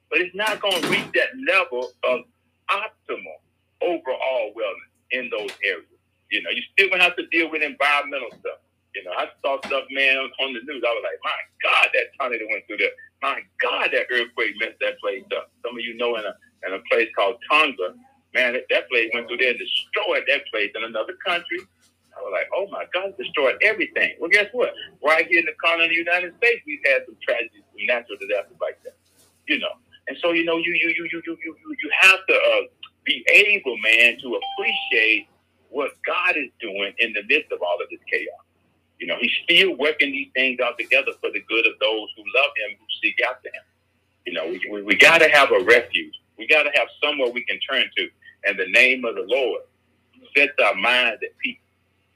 but 0.10 0.22
it's 0.22 0.36
not 0.36 0.62
going 0.62 0.82
to 0.82 0.90
reach 0.90 1.12
that 1.14 1.30
level 1.48 1.92
of 2.04 2.22
optimal 2.70 3.38
overall 3.82 4.54
wellness 4.56 4.92
in 5.12 5.30
those 5.30 5.52
areas. 5.64 5.86
You 6.32 6.42
know, 6.42 6.50
you 6.50 6.62
still 6.74 6.90
gonna 6.90 7.04
have 7.04 7.16
to 7.18 7.28
deal 7.28 7.52
with 7.52 7.62
environmental 7.62 8.30
stuff. 8.40 8.60
You 8.96 9.04
know, 9.04 9.12
I 9.12 9.28
saw 9.44 9.60
stuff, 9.68 9.84
man, 9.92 10.18
on 10.18 10.54
the 10.54 10.64
news. 10.64 10.84
I 10.88 10.92
was 10.96 11.04
like, 11.04 11.20
my 11.20 11.40
God, 11.62 11.88
that 11.94 12.16
tornado 12.18 12.48
went 12.50 12.66
through 12.66 12.80
there. 12.80 12.96
My 13.22 13.44
God, 13.60 13.92
that 13.92 14.08
earthquake 14.10 14.56
messed 14.60 14.80
that 14.80 14.98
place 15.00 15.24
up. 15.36 15.52
Some 15.66 15.76
of 15.76 15.84
you 15.84 15.98
know 15.98 16.16
in 16.16 16.24
a 16.24 16.34
in 16.66 16.74
a 16.74 16.82
place 16.90 17.10
called 17.16 17.36
Tonga, 17.52 17.94
man, 18.34 18.54
that, 18.54 18.66
that 18.72 18.90
place 18.90 19.12
went 19.14 19.28
through 19.28 19.38
there 19.38 19.52
and 19.52 19.60
destroyed 19.60 20.24
that 20.28 20.48
place 20.52 20.72
in 20.74 20.84
another 20.84 21.14
country. 21.26 21.60
I 22.16 22.24
was 22.24 22.32
like, 22.32 22.48
oh 22.56 22.68
my 22.72 22.88
God, 22.96 23.14
destroyed 23.20 23.60
everything. 23.62 24.16
Well, 24.20 24.32
guess 24.32 24.48
what? 24.54 24.74
Right 25.04 25.28
here 25.28 25.40
in 25.40 25.46
the 25.46 25.58
continent 25.60 25.92
of 25.92 25.96
the 26.00 26.00
United 26.00 26.32
States, 26.40 26.64
we've 26.66 26.80
had 26.88 27.04
some 27.06 27.18
tragedies, 27.22 27.68
some 27.76 27.86
natural 27.86 28.18
disasters 28.18 28.58
like 28.62 28.80
that. 28.88 28.96
You 29.48 29.60
know, 29.60 29.76
and 30.08 30.18
so, 30.22 30.32
you 30.32 30.46
know, 30.46 30.58
you 30.58 30.72
you 30.74 30.96
you 30.96 31.10
you 31.12 31.22
you 31.26 31.36
you 31.44 31.76
you 31.84 31.90
have 32.00 32.20
to 32.28 32.34
uh, 32.34 32.64
be 33.04 33.26
able, 33.28 33.78
man, 33.84 34.18
to 34.24 34.40
appreciate 34.40 35.28
what 35.70 35.92
God 36.08 36.38
is 36.38 36.50
doing 36.62 36.94
in 37.00 37.12
the 37.14 37.22
midst 37.28 37.52
of 37.52 37.60
all 37.62 37.76
of 37.82 37.90
this 37.92 38.00
chaos. 38.10 38.45
You 39.00 39.08
know, 39.08 39.18
he's 39.20 39.32
still 39.44 39.76
working 39.78 40.12
these 40.12 40.30
things 40.34 40.60
out 40.60 40.78
together 40.78 41.12
for 41.20 41.30
the 41.32 41.42
good 41.50 41.66
of 41.68 41.74
those 41.80 42.10
who 42.16 42.24
love 42.36 42.52
him, 42.56 42.78
who 42.80 42.86
seek 43.02 43.18
after 43.30 43.50
him. 43.50 43.64
You 44.26 44.34
know, 44.34 44.48
we, 44.48 44.62
we, 44.72 44.82
we 44.84 44.96
got 44.96 45.20
to 45.20 45.30
have 45.30 45.52
a 45.52 45.64
refuge. 45.64 46.14
We 46.38 46.48
got 46.48 46.64
to 46.64 46.72
have 46.76 46.88
somewhere 47.04 47.30
we 47.30 47.44
can 47.44 47.60
turn 47.60 47.86
to. 47.98 48.10
And 48.46 48.58
the 48.58 48.68
name 48.68 49.06
of 49.06 49.16
the 49.16 49.26
Lord 49.28 49.62
sets 50.36 50.54
our 50.64 50.76
minds 50.76 51.22
at 51.24 51.38
peace. 51.40 51.58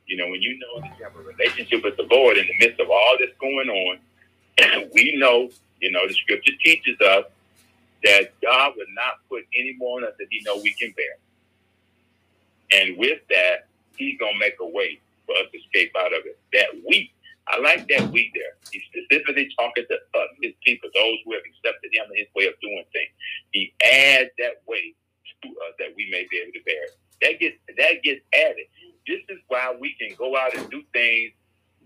You 0.08 0.18
know, 0.18 0.28
when 0.28 0.42
you 0.42 0.58
know 0.58 0.82
that 0.82 0.98
you 0.98 1.04
have 1.04 1.16
a 1.16 1.22
relationship 1.22 1.84
with 1.84 1.98
the 1.98 2.08
Lord 2.10 2.38
in 2.38 2.48
the 2.48 2.66
midst 2.66 2.80
of 2.80 2.90
all 2.90 3.18
that's 3.20 3.38
going 3.40 3.70
on, 3.70 4.90
we 4.94 5.16
know, 5.18 5.50
you 5.82 5.92
know, 5.92 6.08
the 6.08 6.14
scripture 6.14 6.54
teaches 6.64 7.00
us 7.02 7.26
that 8.04 8.34
God 8.42 8.74
would 8.78 8.88
not 8.96 9.16
put 9.30 9.46
any 9.54 9.76
more 9.78 10.00
on 10.00 10.06
us 10.06 10.14
that 10.18 10.28
he 10.32 10.42
know 10.46 10.58
we 10.58 10.74
can 10.74 10.94
bear. 10.96 11.18
And 12.82 12.98
with 12.98 13.20
that, 13.30 13.68
he's 13.98 14.18
going 14.18 14.34
to 14.34 14.40
make 14.40 14.56
a 14.60 14.66
way 14.66 15.00
for 15.30 15.38
us 15.38 15.54
to 15.54 15.58
escape 15.62 15.94
out 16.02 16.10
of 16.14 16.26
it. 16.26 16.42
That 16.58 16.74
we, 16.90 17.14
I 17.46 17.62
like 17.62 17.86
that 17.94 18.10
we 18.10 18.34
there. 18.34 18.58
He's 18.74 18.82
specifically 18.90 19.54
talking 19.54 19.86
to 19.86 19.94
us, 19.94 20.30
his 20.42 20.58
people, 20.66 20.90
those 20.98 21.22
who 21.26 21.38
have 21.38 21.46
accepted 21.46 21.94
him 21.94 22.10
and 22.10 22.18
his 22.18 22.34
way 22.34 22.50
of 22.50 22.58
doing 22.66 22.84
things. 22.90 23.14
He 23.54 23.74
adds 23.86 24.34
that 24.42 24.66
way 24.66 24.98
to 25.46 25.50
us 25.70 25.78
that 25.78 25.94
we 25.94 26.10
may 26.10 26.26
be 26.34 26.42
able 26.42 26.58
to 26.58 26.66
bear 26.66 26.90
it. 26.90 26.98
That 27.22 27.40
gets 27.40 27.58
that 27.78 28.02
gets 28.04 28.22
added. 28.34 28.66
This 29.06 29.22
is 29.30 29.38
why 29.48 29.76
we 29.80 29.94
can 30.02 30.18
go 30.18 30.38
out 30.38 30.56
and 30.58 30.70
do 30.70 30.82
things 30.94 31.32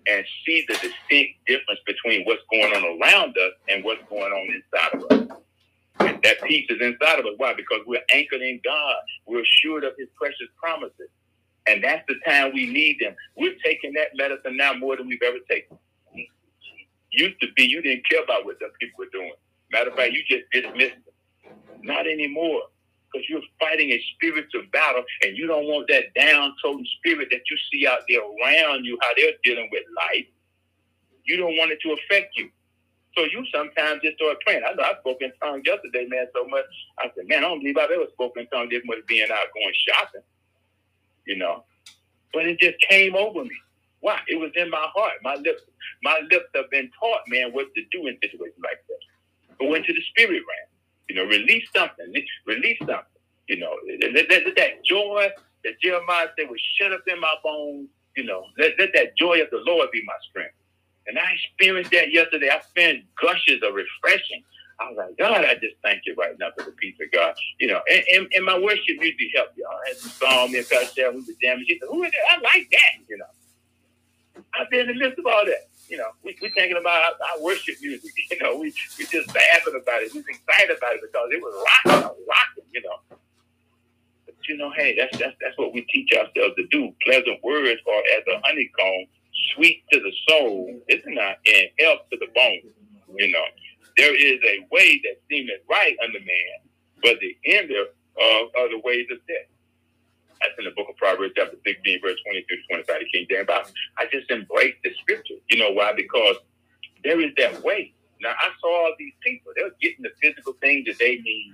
and 0.07 0.25
see 0.45 0.65
the 0.67 0.73
distinct 0.75 1.45
difference 1.47 1.79
between 1.85 2.23
what's 2.25 2.43
going 2.51 2.73
on 2.73 2.83
around 3.01 3.31
us 3.37 3.53
and 3.69 3.83
what's 3.83 4.03
going 4.09 4.31
on 4.31 4.47
inside 4.53 4.93
of 4.95 5.03
us. 5.11 5.37
And 5.99 6.21
that 6.23 6.41
peace 6.43 6.67
is 6.69 6.81
inside 6.81 7.19
of 7.19 7.25
us. 7.25 7.33
Why? 7.37 7.53
Because 7.53 7.81
we're 7.87 8.03
anchored 8.13 8.41
in 8.41 8.59
God. 8.63 8.95
We're 9.27 9.43
assured 9.43 9.83
of 9.83 9.93
his 9.97 10.09
precious 10.17 10.49
promises. 10.57 11.09
And 11.67 11.83
that's 11.83 12.03
the 12.07 12.15
time 12.25 12.53
we 12.53 12.65
need 12.65 12.97
them. 12.99 13.15
We're 13.37 13.55
taking 13.63 13.93
that 13.93 14.15
medicine 14.15 14.57
now 14.57 14.73
more 14.73 14.97
than 14.97 15.07
we've 15.07 15.21
ever 15.23 15.37
taken. 15.49 15.77
Used 17.11 17.39
to 17.41 17.47
be, 17.55 17.63
you 17.63 17.81
didn't 17.81 18.09
care 18.09 18.23
about 18.23 18.43
what 18.45 18.59
the 18.59 18.69
people 18.79 18.99
were 18.99 19.11
doing. 19.11 19.33
Matter 19.71 19.91
of 19.91 19.95
fact, 19.95 20.13
you 20.13 20.23
just 20.27 20.43
dismissed 20.51 20.97
them. 21.05 21.53
Not 21.83 22.07
anymore 22.07 22.63
because 23.13 23.27
you're 23.29 23.41
fighting 23.59 23.91
a 23.91 24.03
spiritual 24.15 24.63
battle 24.71 25.03
and 25.23 25.37
you 25.37 25.47
don't 25.47 25.65
want 25.65 25.87
that 25.89 26.13
downtrodden 26.15 26.85
spirit 26.97 27.27
that 27.31 27.41
you 27.49 27.57
see 27.71 27.87
out 27.87 27.99
there 28.09 28.21
around 28.21 28.85
you, 28.85 28.97
how 29.01 29.09
they're 29.15 29.33
dealing 29.43 29.69
with 29.71 29.83
life. 29.95 30.25
You 31.25 31.37
don't 31.37 31.55
want 31.55 31.71
it 31.71 31.79
to 31.83 31.93
affect 31.93 32.35
you. 32.35 32.49
So 33.15 33.23
you 33.25 33.45
sometimes 33.53 34.01
just 34.03 34.17
start 34.17 34.37
praying. 34.45 34.63
I 34.67 34.73
know 34.73 34.83
I 34.83 34.97
spoke 34.99 35.21
in 35.21 35.31
tongues 35.39 35.63
yesterday, 35.65 36.07
man, 36.09 36.25
so 36.33 36.47
much. 36.47 36.65
I 36.97 37.11
said, 37.15 37.27
man, 37.27 37.45
I 37.45 37.47
don't 37.47 37.59
believe 37.59 37.77
I've 37.77 37.91
ever 37.91 38.09
spoken 38.11 38.43
in 38.43 38.47
tongues 38.49 38.71
this 38.71 38.81
much 38.85 39.05
being 39.07 39.29
out 39.29 39.53
going 39.53 39.75
shopping, 39.87 40.25
you 41.25 41.37
know. 41.37 41.63
But 42.33 42.47
it 42.47 42.59
just 42.59 42.77
came 42.89 43.15
over 43.15 43.43
me. 43.43 43.55
Why? 43.99 44.19
It 44.27 44.39
was 44.39 44.51
in 44.55 44.69
my 44.69 44.85
heart. 44.93 45.13
My 45.23 45.35
lips, 45.35 45.61
my 46.03 46.19
lips 46.29 46.47
have 46.55 46.69
been 46.71 46.89
taught, 46.99 47.21
man, 47.27 47.53
what 47.53 47.67
to 47.75 47.81
do 47.91 48.07
in 48.07 48.17
situations 48.21 48.59
like 48.61 48.83
that. 48.89 49.57
Go 49.59 49.73
into 49.75 49.93
the 49.93 50.01
spirit 50.09 50.43
realm. 50.43 50.69
You 51.09 51.15
know, 51.15 51.25
release 51.25 51.67
something. 51.75 52.13
Release 52.45 52.79
something. 52.79 53.05
You 53.47 53.59
know, 53.59 53.75
let, 54.13 54.29
let, 54.29 54.55
that 54.55 54.83
joy 54.85 55.29
that 55.63 55.73
Jeremiah 55.81 56.27
said 56.37 56.49
was 56.49 56.61
shut 56.77 56.91
up 56.91 57.01
in 57.07 57.19
my 57.19 57.33
bones. 57.43 57.89
You 58.15 58.25
know, 58.25 58.45
let, 58.57 58.73
let 58.79 58.91
that 58.93 59.15
joy 59.17 59.41
of 59.41 59.49
the 59.51 59.61
Lord 59.65 59.89
be 59.91 60.01
my 60.05 60.13
strength. 60.29 60.55
And 61.07 61.19
I 61.19 61.23
experienced 61.33 61.91
that 61.91 62.11
yesterday. 62.11 62.49
I 62.49 62.61
felt 62.75 62.97
gushes 63.21 63.61
of 63.63 63.73
refreshing. 63.75 64.43
I 64.79 64.89
was 64.89 64.97
like, 64.97 65.17
God, 65.17 65.45
I 65.45 65.53
just 65.55 65.75
thank 65.83 66.01
you 66.05 66.15
right 66.15 66.37
now 66.39 66.49
for 66.57 66.65
the 66.65 66.71
peace 66.71 66.95
of 67.01 67.11
God. 67.11 67.35
You 67.59 67.67
know, 67.67 67.81
and, 67.89 68.03
and, 68.13 68.27
and 68.33 68.45
my 68.45 68.59
worship 68.59 68.97
music 68.99 69.29
helped 69.35 69.57
y'all. 69.57 69.69
I 69.69 69.89
had 69.89 69.97
some 69.97 70.11
song 70.11 70.55
and 70.55 70.67
Pastor 70.67 71.11
we 71.11 71.19
were 71.19 71.39
jamming. 71.41 71.65
She 71.67 71.79
said, 71.79 71.87
Who 71.89 72.03
is 72.03 72.11
that? 72.11 72.37
I 72.37 72.41
like 72.41 72.69
that, 72.71 73.05
you 73.07 73.17
know. 73.17 74.43
I've 74.59 74.69
been 74.69 74.89
in 74.89 74.97
the 74.97 75.05
midst 75.05 75.19
of 75.19 75.25
all 75.25 75.45
that 75.45 75.69
you 75.89 75.97
know, 75.97 76.09
we, 76.23 76.35
we're 76.41 76.51
thinking 76.53 76.77
about 76.77 77.03
our, 77.03 77.13
our, 77.29 77.43
worship 77.43 77.75
music. 77.81 78.11
You 78.31 78.39
know, 78.39 78.57
we 78.57 78.73
we 78.97 79.05
just 79.05 79.27
laughing 79.27 79.79
about 79.79 80.01
it. 80.01 80.13
We 80.13 80.21
was 80.21 80.27
excited 80.27 80.75
about 80.75 80.95
it 80.95 81.01
because 81.05 81.29
it 81.31 81.41
was 81.41 81.53
rocking, 81.53 82.09
rocking. 82.27 82.65
You 82.73 82.81
know, 82.81 83.17
but 84.25 84.35
you 84.47 84.57
know, 84.57 84.71
hey, 84.75 84.95
that's 84.97 85.15
that's 85.19 85.35
that's 85.39 85.57
what 85.57 85.73
we 85.73 85.81
teach 85.93 86.09
ourselves 86.13 86.55
to 86.57 86.65
do. 86.71 86.91
Pleasant 87.05 87.43
words 87.43 87.79
are 87.85 88.03
as 88.17 88.23
a 88.25 88.41
honeycomb, 88.43 89.05
sweet 89.53 89.83
to 89.91 89.99
the 89.99 90.11
soul, 90.27 90.81
isn't 90.87 91.13
it? 91.13 91.37
And 91.45 91.69
health 91.79 92.09
to 92.11 92.17
the 92.17 92.27
bone. 92.33 92.73
You 93.15 93.31
know, 93.31 93.45
there 93.97 94.15
is 94.15 94.39
a 94.43 94.65
way 94.71 95.01
that 95.03 95.21
seemeth 95.29 95.61
right 95.69 95.95
unto 96.03 96.19
man, 96.19 96.59
but 97.01 97.19
the 97.19 97.37
end 97.45 97.71
of 97.71 97.87
are 98.55 98.69
the 98.69 98.79
ways 98.83 99.07
of 99.11 99.17
death. 99.27 99.49
That's 100.41 100.53
in 100.59 100.65
the 100.65 100.71
book 100.71 100.87
of 100.89 100.97
Proverbs, 100.97 101.33
chapter 101.35 101.57
16, 101.65 102.01
verse 102.01 102.19
23 102.25 102.57
to 102.57 102.63
25, 102.67 102.99
the 102.99 103.05
King 103.11 103.27
James 103.29 103.47
Bible. 103.47 103.69
I 103.97 104.05
just 104.11 104.29
embrace 104.29 104.75
the 104.83 104.91
scripture. 105.01 105.35
You 105.49 105.57
know 105.57 105.71
why? 105.71 105.93
Because 105.95 106.35
there 107.03 107.19
is 107.21 107.31
that 107.37 107.63
way. 107.63 107.93
Now, 108.21 108.31
I 108.39 108.49
saw 108.59 108.85
all 108.85 108.93
these 108.99 109.13
people. 109.21 109.53
They 109.55 109.63
were 109.63 109.75
getting 109.81 110.03
the 110.03 110.11
physical 110.21 110.53
things 110.61 110.85
that 110.85 110.99
they 110.99 111.17
need. 111.17 111.53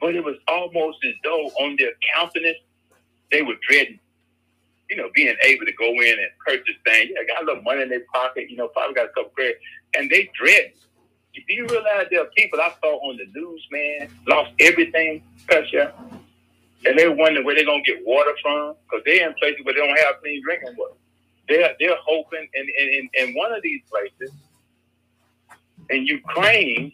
But 0.00 0.14
it 0.14 0.24
was 0.24 0.36
almost 0.46 0.98
as 1.04 1.14
though 1.24 1.46
on 1.60 1.76
their 1.76 1.92
countenance, 2.14 2.58
they 3.32 3.42
were 3.42 3.56
dreading, 3.68 3.98
you 4.88 4.96
know, 4.96 5.10
being 5.14 5.34
able 5.44 5.66
to 5.66 5.72
go 5.72 5.90
in 5.90 6.18
and 6.18 6.30
purchase 6.46 6.76
things. 6.84 7.10
Yeah, 7.14 7.24
got 7.26 7.42
a 7.42 7.46
little 7.46 7.62
money 7.62 7.82
in 7.82 7.88
their 7.88 8.04
pocket, 8.12 8.48
you 8.48 8.56
know, 8.56 8.68
probably 8.68 8.94
got 8.94 9.06
a 9.06 9.08
couple 9.08 9.30
credit. 9.30 9.58
And 9.94 10.10
they 10.10 10.30
dread. 10.38 10.72
Do 11.46 11.54
you 11.54 11.66
realize 11.66 12.06
there 12.10 12.22
are 12.22 12.30
people 12.36 12.60
I 12.60 12.72
saw 12.80 12.96
on 13.08 13.16
the 13.16 13.26
news, 13.34 13.66
man, 13.70 14.08
lost 14.26 14.52
everything, 14.60 15.22
pressure, 15.46 15.92
and 16.86 16.98
they're 16.98 17.12
wondering 17.12 17.44
where 17.44 17.54
they're 17.54 17.64
gonna 17.64 17.82
get 17.82 18.04
water 18.06 18.32
from 18.42 18.74
because 18.84 19.02
they're 19.04 19.28
in 19.28 19.34
places 19.34 19.60
where 19.64 19.74
they 19.74 19.80
don't 19.80 19.98
have 19.98 20.20
clean 20.20 20.42
drinking 20.42 20.74
water. 20.76 20.94
They're 21.48 21.74
they're 21.80 21.96
hoping 22.06 22.46
in 22.54 23.08
in, 23.14 23.34
one 23.34 23.52
of 23.52 23.62
these 23.62 23.82
places 23.90 24.34
in 25.90 26.06
Ukraine, 26.06 26.92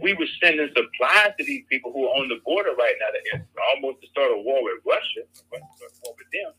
we 0.00 0.12
were 0.14 0.26
sending 0.42 0.68
supplies 0.68 1.32
to 1.38 1.44
these 1.44 1.64
people 1.70 1.92
who 1.92 2.06
are 2.06 2.14
on 2.16 2.28
the 2.28 2.40
border 2.44 2.74
right 2.74 2.94
now. 3.00 3.06
That 3.12 3.46
almost 3.74 4.02
to 4.02 4.08
start 4.08 4.30
a 4.32 4.36
war 4.36 4.62
with 4.62 4.82
Russia, 4.86 5.26
war 5.50 6.14
with 6.18 6.30
them. 6.32 6.52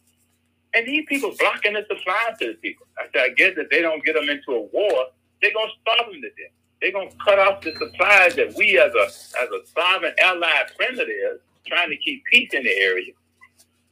And 0.73 0.85
these 0.85 1.05
people 1.07 1.33
blocking 1.39 1.73
the 1.73 1.85
supplies 1.87 2.37
to 2.41 2.47
the 2.47 2.53
people. 2.55 2.87
I 2.97 3.05
said, 3.13 3.31
I 3.31 3.33
guess 3.33 3.53
if 3.57 3.69
they 3.69 3.81
don't 3.81 4.03
get 4.03 4.15
them 4.15 4.29
into 4.29 4.51
a 4.51 4.61
war, 4.61 5.07
they're 5.41 5.53
gonna 5.53 5.71
starve 5.81 6.11
them 6.11 6.21
to 6.21 6.29
death. 6.29 6.51
They're 6.81 6.91
gonna 6.91 7.09
cut 7.23 7.39
off 7.39 7.61
the 7.61 7.73
supplies 7.73 8.35
that 8.35 8.53
we, 8.55 8.77
as 8.79 8.93
a 8.93 9.05
as 9.05 9.49
a 9.49 9.67
sovereign 9.73 10.13
allied 10.21 10.71
friend 10.75 10.99
of 10.99 11.07
theirs, 11.07 11.39
trying 11.65 11.89
to 11.89 11.97
keep 11.97 12.23
peace 12.25 12.49
in 12.53 12.63
the 12.63 12.77
area, 12.77 13.13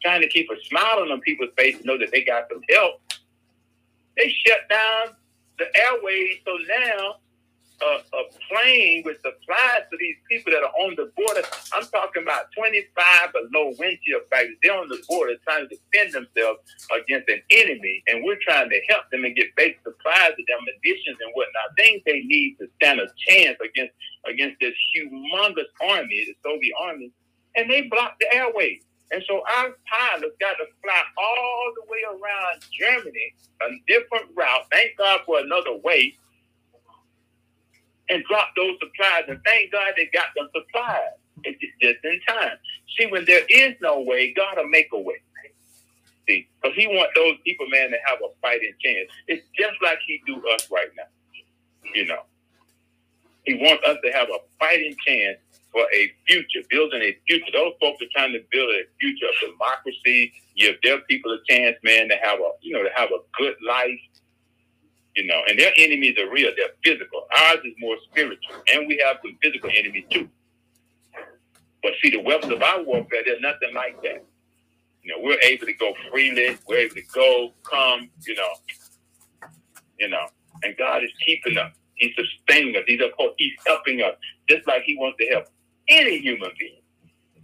trying 0.02 0.22
to 0.22 0.28
keep 0.28 0.50
a 0.52 0.66
smile 0.66 1.12
on 1.12 1.22
people's 1.22 1.52
face 1.58 1.80
to 1.80 1.86
know 1.86 1.98
that 1.98 2.12
they 2.12 2.24
got 2.24 2.48
some 2.50 2.62
help. 2.70 3.02
They 4.18 4.30
shut 4.46 4.70
down 4.70 5.16
the 5.58 5.66
airways, 5.80 6.38
so 6.46 6.58
now 6.68 7.16
a 7.84 8.24
plane 8.50 9.04
with 9.06 9.18
supplies 9.18 9.86
to 9.92 9.98
these 10.00 10.18
people 10.30 10.54
that 10.54 10.64
are 10.64 10.76
on 10.86 10.96
the 10.96 11.12
border. 11.16 11.44
I'm 11.74 11.86
talking 11.88 12.24
about 12.24 12.48
25 12.58 13.34
below 13.34 13.74
wind 13.80 14.00
chill 14.06 14.22
factors. 14.30 14.58
They're 14.64 14.78
on 14.78 14.90
the 14.90 15.02
border 15.08 15.36
trying 15.44 15.68
to 15.68 15.76
defend 15.76 16.14
themselves 16.14 16.60
against 16.96 17.30
an 17.30 17.42
enemy, 17.52 18.04
and 18.08 18.24
we're 18.24 18.40
trying 18.42 18.70
to 18.70 18.80
help 18.90 19.10
them 19.12 19.26
and 19.26 19.36
get 19.36 19.56
basic 19.56 19.82
supplies 19.84 20.36
to 20.38 20.44
them, 20.48 20.62
munitions 20.84 21.18
and 21.22 21.32
whatnot, 21.36 21.76
things 21.78 22.02
they 22.06 22.22
need 22.24 22.58
to 22.60 22.68
stand 22.82 23.00
a 23.00 23.08
chance 23.28 23.58
against 23.64 23.94
against 24.30 24.58
this 24.62 24.74
humongous 24.96 25.68
army, 25.82 26.26
the 26.28 26.36
Soviet 26.44 26.74
army 26.82 27.12
and 27.56 27.70
they 27.70 27.84
blocked 27.84 28.20
the 28.20 28.34
airways. 28.34 28.82
And 29.12 29.24
so 29.28 29.44
our 29.58 29.76
pilots 29.86 30.36
got 30.40 30.54
to 30.54 30.66
fly 30.82 31.02
all 31.18 31.74
the 31.76 31.92
way 31.92 32.00
around 32.08 32.66
Germany, 32.72 33.36
a 33.62 33.68
different 33.88 34.26
route. 34.36 34.66
Thank 34.72 34.98
God 34.98 35.22
for 35.26 35.40
another 35.40 35.78
way, 35.84 36.16
and 38.10 38.24
drop 38.26 38.50
those 38.56 38.78
supplies. 38.80 39.24
And 39.28 39.40
thank 39.46 39.72
God 39.72 39.94
they 39.98 40.10
got 40.14 40.28
them 40.36 40.50
supplies. 40.56 41.18
It's 41.44 41.60
just 41.82 42.00
in 42.04 42.20
time. 42.28 42.58
See, 42.98 43.08
when 43.08 43.26
there 43.26 43.44
is 43.50 43.76
no 43.82 44.02
way, 44.02 44.34
God 44.34 44.58
will 44.58 44.70
make 44.70 44.90
a 44.94 45.00
way. 45.00 45.22
See, 46.28 46.48
because 46.62 46.76
He 46.78 46.88
want 46.88 47.10
those 47.16 47.36
people, 47.46 47.68
man, 47.70 47.92
to 47.92 47.98
have 48.06 48.20
a 48.24 48.30
fighting 48.42 48.74
chance. 48.84 49.10
It's 49.28 49.46
just 49.58 49.76
like 49.82 50.00
He 50.08 50.22
do 50.26 50.42
us 50.56 50.70
right 50.72 50.90
now. 50.96 51.04
You 51.94 52.06
know, 52.06 52.24
He 53.46 53.56
wants 53.56 53.84
us 53.88 53.98
to 54.04 54.12
have 54.12 54.30
a 54.30 54.40
fighting 54.60 54.96
chance 55.06 55.38
for 55.72 55.86
a 55.94 56.14
future, 56.28 56.62
building 56.70 57.02
a 57.02 57.18
future. 57.28 57.52
Those 57.54 57.74
folks 57.82 58.02
are 58.02 58.12
trying 58.14 58.34
to 58.34 58.42
build 58.52 58.70
a 58.70 58.84
future 59.00 59.26
of 59.26 59.52
democracy, 59.52 60.32
give 60.56 60.76
their 60.84 61.00
people 61.02 61.34
a 61.34 61.40
chance, 61.52 61.78
man, 61.84 62.08
to 62.10 62.16
have 62.24 62.40
a 62.40 62.52
you 62.62 62.74
know 62.74 62.84
to 62.84 62.92
have 62.96 63.10
a 63.10 63.20
good 63.38 63.56
life. 63.68 64.00
You 65.16 65.28
know, 65.28 65.42
and 65.48 65.60
their 65.60 65.72
enemies 65.78 66.18
are 66.18 66.32
real. 66.32 66.52
They're 66.58 66.74
physical. 66.84 67.28
Ours 67.44 67.60
is 67.64 67.74
more 67.80 67.98
spiritual, 68.10 68.56
and 68.74 68.88
we 68.88 69.02
have 69.06 69.18
some 69.24 69.38
physical 69.42 69.70
enemies 69.76 70.06
too. 70.10 70.28
But 71.84 71.92
see, 72.02 72.10
the 72.10 72.22
weapons 72.22 72.52
of 72.52 72.62
our 72.62 72.82
warfare, 72.82 73.22
they're 73.26 73.40
nothing 73.40 73.76
like 73.76 74.02
that. 74.02 74.26
You 75.04 75.12
know, 75.12 75.18
we're 75.22 75.40
able 75.42 75.68
to 75.68 75.74
go 75.74 75.94
freely. 76.10 76.58
We're 76.68 76.78
able 76.78 76.96
to 76.96 77.04
go, 77.14 77.52
come. 77.64 78.10
You 78.26 78.36
know, 78.36 79.50
you 80.00 80.10
know, 80.10 80.26
and 80.64 80.76
God 80.78 81.04
is 81.04 81.12
keeping 81.24 81.58
us. 81.58 81.74
He's 81.96 82.16
sustaining 82.16 82.76
us. 82.76 82.84
He's, 82.88 83.00
he's 83.38 83.54
helping 83.68 84.02
us, 84.02 84.16
just 84.50 84.68
like 84.68 84.84
He 84.84 84.98
wants 84.98 85.18
to 85.20 85.28
help 85.28 85.46
any 85.88 86.20
human 86.20 86.52
being, 86.58 86.82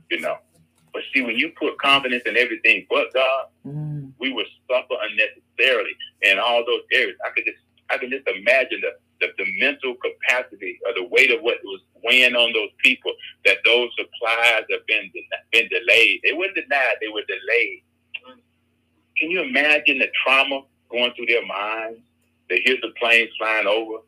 you 0.10 0.22
know. 0.22 0.38
But 0.94 1.04
see, 1.14 1.22
when 1.22 1.38
you 1.38 1.52
put 1.60 1.78
confidence 1.80 2.24
in 2.26 2.36
everything 2.36 2.88
but 2.90 3.14
God, 3.14 3.46
mm. 3.66 4.12
we 4.20 4.34
will 4.34 4.46
suffer 4.68 4.96
unnecessarily. 5.04 5.92
And 6.24 6.40
all 6.40 6.64
those 6.66 6.84
areas. 6.92 7.18
I 7.26 7.30
could 7.32 7.46
just 7.46 7.60
I 7.90 7.98
can 7.98 8.10
just 8.10 8.28
imagine 8.28 8.82
the, 8.82 8.94
the, 9.20 9.44
the 9.44 9.60
mental 9.60 9.96
capacity 9.96 10.80
or 10.86 10.94
the 10.94 11.08
weight 11.08 11.32
of 11.32 11.42
what 11.42 11.58
was 11.64 11.82
weighing 12.04 12.36
on 12.36 12.54
those 12.54 12.70
people 12.84 13.12
that 13.46 13.58
those 13.66 13.90
supplies 13.98 14.64
have 14.70 14.86
been 14.88 15.12
been 15.52 15.68
delayed. 15.70 16.22
They 16.24 16.34
weren't 16.34 16.56
denied; 16.56 16.98
they 17.02 17.08
were 17.08 17.24
delayed. 17.28 17.84
Can 19.18 19.32
you 19.32 19.42
imagine 19.42 20.00
the 20.00 20.08
trauma 20.24 20.62
going 20.90 21.12
through 21.14 21.26
their 21.26 21.46
minds? 21.46 22.00
They 22.50 22.62
hear 22.64 22.78
the 22.82 22.94
planes 23.00 23.30
flying 23.38 23.68
over, 23.68 24.00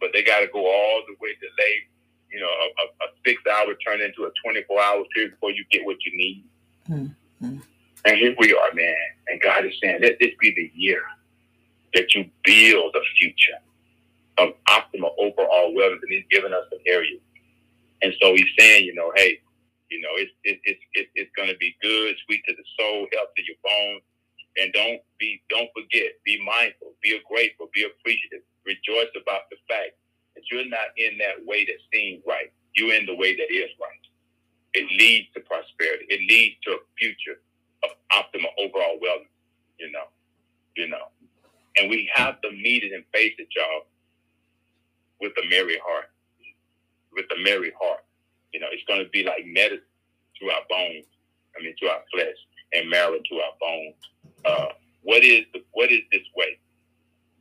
but 0.00 0.10
they 0.12 0.22
got 0.22 0.40
to 0.40 0.46
go 0.46 0.64
all 0.64 1.02
the 1.06 1.14
way 1.20 1.34
delayed. 1.40 1.86
You 2.30 2.40
know, 2.40 2.46
a, 2.46 3.04
a, 3.04 3.08
six 3.26 3.42
hour 3.50 3.74
turn 3.84 4.00
into 4.00 4.24
a 4.24 4.30
24 4.44 4.80
hour 4.80 5.04
period 5.12 5.32
before 5.32 5.50
you 5.50 5.64
get 5.72 5.84
what 5.84 5.96
you 6.04 6.16
need. 6.16 6.44
Mm-hmm. 6.88 7.58
And 8.04 8.16
here 8.16 8.34
we 8.38 8.54
are, 8.54 8.72
man. 8.72 8.94
And 9.26 9.40
God 9.40 9.66
is 9.66 9.74
saying, 9.82 9.98
let 10.00 10.18
this 10.20 10.30
be 10.40 10.54
the 10.54 10.70
year 10.74 11.02
that 11.94 12.14
you 12.14 12.30
build 12.44 12.94
a 12.96 13.02
future 13.18 13.58
of 14.38 14.50
optimal 14.68 15.12
overall 15.18 15.74
wellness. 15.74 16.00
And 16.02 16.12
He's 16.12 16.24
given 16.30 16.52
us 16.52 16.64
an 16.72 16.80
area. 16.86 17.18
And 18.02 18.14
so 18.22 18.34
He's 18.34 18.48
saying, 18.58 18.84
you 18.86 18.94
know, 18.94 19.12
hey, 19.16 19.40
you 19.90 20.00
know, 20.00 20.14
it's 20.16 20.32
it's 20.44 20.62
it's 20.94 21.10
it's 21.14 21.32
going 21.36 21.50
to 21.50 21.58
be 21.58 21.76
good, 21.82 22.16
sweet 22.26 22.42
to 22.48 22.54
the 22.54 22.64
soul, 22.78 23.06
health 23.12 23.34
to 23.36 23.42
your 23.42 23.58
bones, 23.62 24.02
and 24.58 24.72
don't 24.72 25.02
be 25.18 25.42
don't 25.50 25.68
forget, 25.74 26.18
be 26.24 26.38
mindful, 26.44 26.94
be 27.02 27.18
grateful, 27.28 27.68
be 27.74 27.84
appreciative, 27.84 28.42
rejoice 28.64 29.12
about 29.18 29.50
the 29.50 29.58
fact 29.68 29.98
that 30.36 30.44
you're 30.50 30.68
not 30.68 30.94
in 30.96 31.18
that 31.18 31.44
way 31.44 31.66
that 31.66 31.80
seems 31.92 32.22
right. 32.26 32.52
You're 32.74 32.94
in 32.94 33.06
the 33.06 33.16
way 33.16 33.36
that 33.36 33.50
is 33.52 33.70
right. 33.82 34.04
It 34.74 34.86
leads 34.94 35.28
to 35.34 35.40
prosperity. 35.40 36.06
It 36.08 36.22
leads 36.30 36.56
to 36.64 36.78
a 36.78 36.82
future 36.98 37.42
of 37.82 37.90
optimal 38.14 38.54
overall 38.58 38.98
wellness. 39.02 39.34
You 39.78 39.90
know, 39.92 40.06
you 40.76 40.88
know, 40.88 41.10
and 41.80 41.88
we 41.88 42.10
have 42.14 42.40
to 42.42 42.50
meet 42.50 42.84
it 42.84 42.92
and 42.92 43.04
face 43.12 43.32
it, 43.38 43.48
y'all, 43.56 43.86
with 45.20 45.32
a 45.42 45.48
merry 45.48 45.78
heart. 45.84 46.10
With 47.12 47.26
a 47.36 47.42
merry 47.42 47.72
heart. 47.80 48.04
You 48.52 48.60
know, 48.60 48.66
it's 48.70 48.84
going 48.84 49.02
to 49.02 49.08
be 49.10 49.24
like 49.24 49.46
medicine 49.46 49.84
to 50.40 50.50
our 50.50 50.62
bones. 50.68 51.06
I 51.56 51.62
mean, 51.62 51.74
to 51.80 51.88
our 51.88 52.02
flesh 52.12 52.36
and 52.72 52.88
marrow 52.90 53.18
to 53.18 53.34
our 53.36 53.54
bones. 53.60 53.96
Uh, 54.44 54.68
what 55.02 55.24
is 55.24 55.44
the, 55.52 55.62
what 55.72 55.90
is 55.90 56.00
this 56.12 56.22
way? 56.36 56.58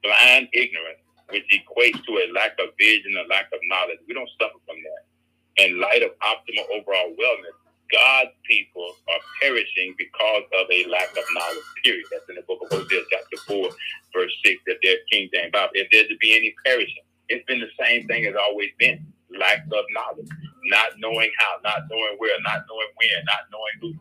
Blind 0.01 0.47
ignorance, 0.53 1.03
which 1.29 1.43
equates 1.51 2.03
to 2.05 2.11
a 2.17 2.31
lack 2.33 2.53
of 2.59 2.69
vision, 2.79 3.13
a 3.19 3.27
lack 3.29 3.51
of 3.53 3.59
knowledge. 3.67 3.99
We 4.07 4.13
don't 4.13 4.29
suffer 4.39 4.57
from 4.65 4.77
that. 4.81 5.63
In 5.63 5.79
light 5.79 6.01
of 6.03 6.11
optimal 6.23 6.65
overall 6.71 7.11
wellness, 7.19 7.59
God's 7.91 8.31
people 8.45 8.95
are 9.09 9.21
perishing 9.41 9.95
because 9.97 10.43
of 10.59 10.67
a 10.71 10.85
lack 10.89 11.09
of 11.11 11.23
knowledge. 11.33 11.65
Period. 11.83 12.05
That's 12.11 12.29
in 12.29 12.35
the 12.35 12.43
book 12.43 12.59
of 12.63 12.69
Hosea, 12.69 13.01
chapter 13.11 13.37
four, 13.47 13.69
verse 14.13 14.33
six. 14.45 14.61
That 14.67 14.77
there's 14.83 14.99
King 15.11 15.29
James 15.33 15.51
Bible. 15.51 15.71
If 15.73 15.89
there's 15.91 16.07
to 16.07 16.17
be 16.17 16.35
any 16.37 16.53
perishing, 16.65 17.03
it's 17.29 17.45
been 17.45 17.59
the 17.59 17.71
same 17.83 18.07
thing 18.07 18.25
as 18.25 18.35
always 18.39 18.69
been: 18.77 19.05
lack 19.37 19.65
of 19.65 19.85
knowledge, 19.93 20.29
not 20.65 20.89
knowing 20.99 21.31
how, 21.39 21.57
not 21.63 21.81
knowing 21.89 22.15
where, 22.17 22.37
not 22.41 22.63
knowing 22.69 22.91
when, 22.97 23.25
not 23.25 23.43
knowing 23.51 23.75
who. 23.81 23.99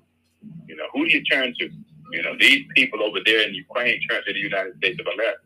You 0.66 0.76
know, 0.76 0.86
who 0.92 1.06
do 1.06 1.12
you 1.12 1.24
turn 1.24 1.54
to? 1.58 1.70
You 2.12 2.22
know, 2.22 2.36
these 2.38 2.64
people 2.74 3.02
over 3.02 3.18
there 3.24 3.46
in 3.46 3.54
Ukraine 3.54 4.00
turn 4.08 4.22
to 4.26 4.32
the 4.32 4.38
United 4.38 4.76
States 4.78 4.98
of 5.00 5.06
America. 5.12 5.40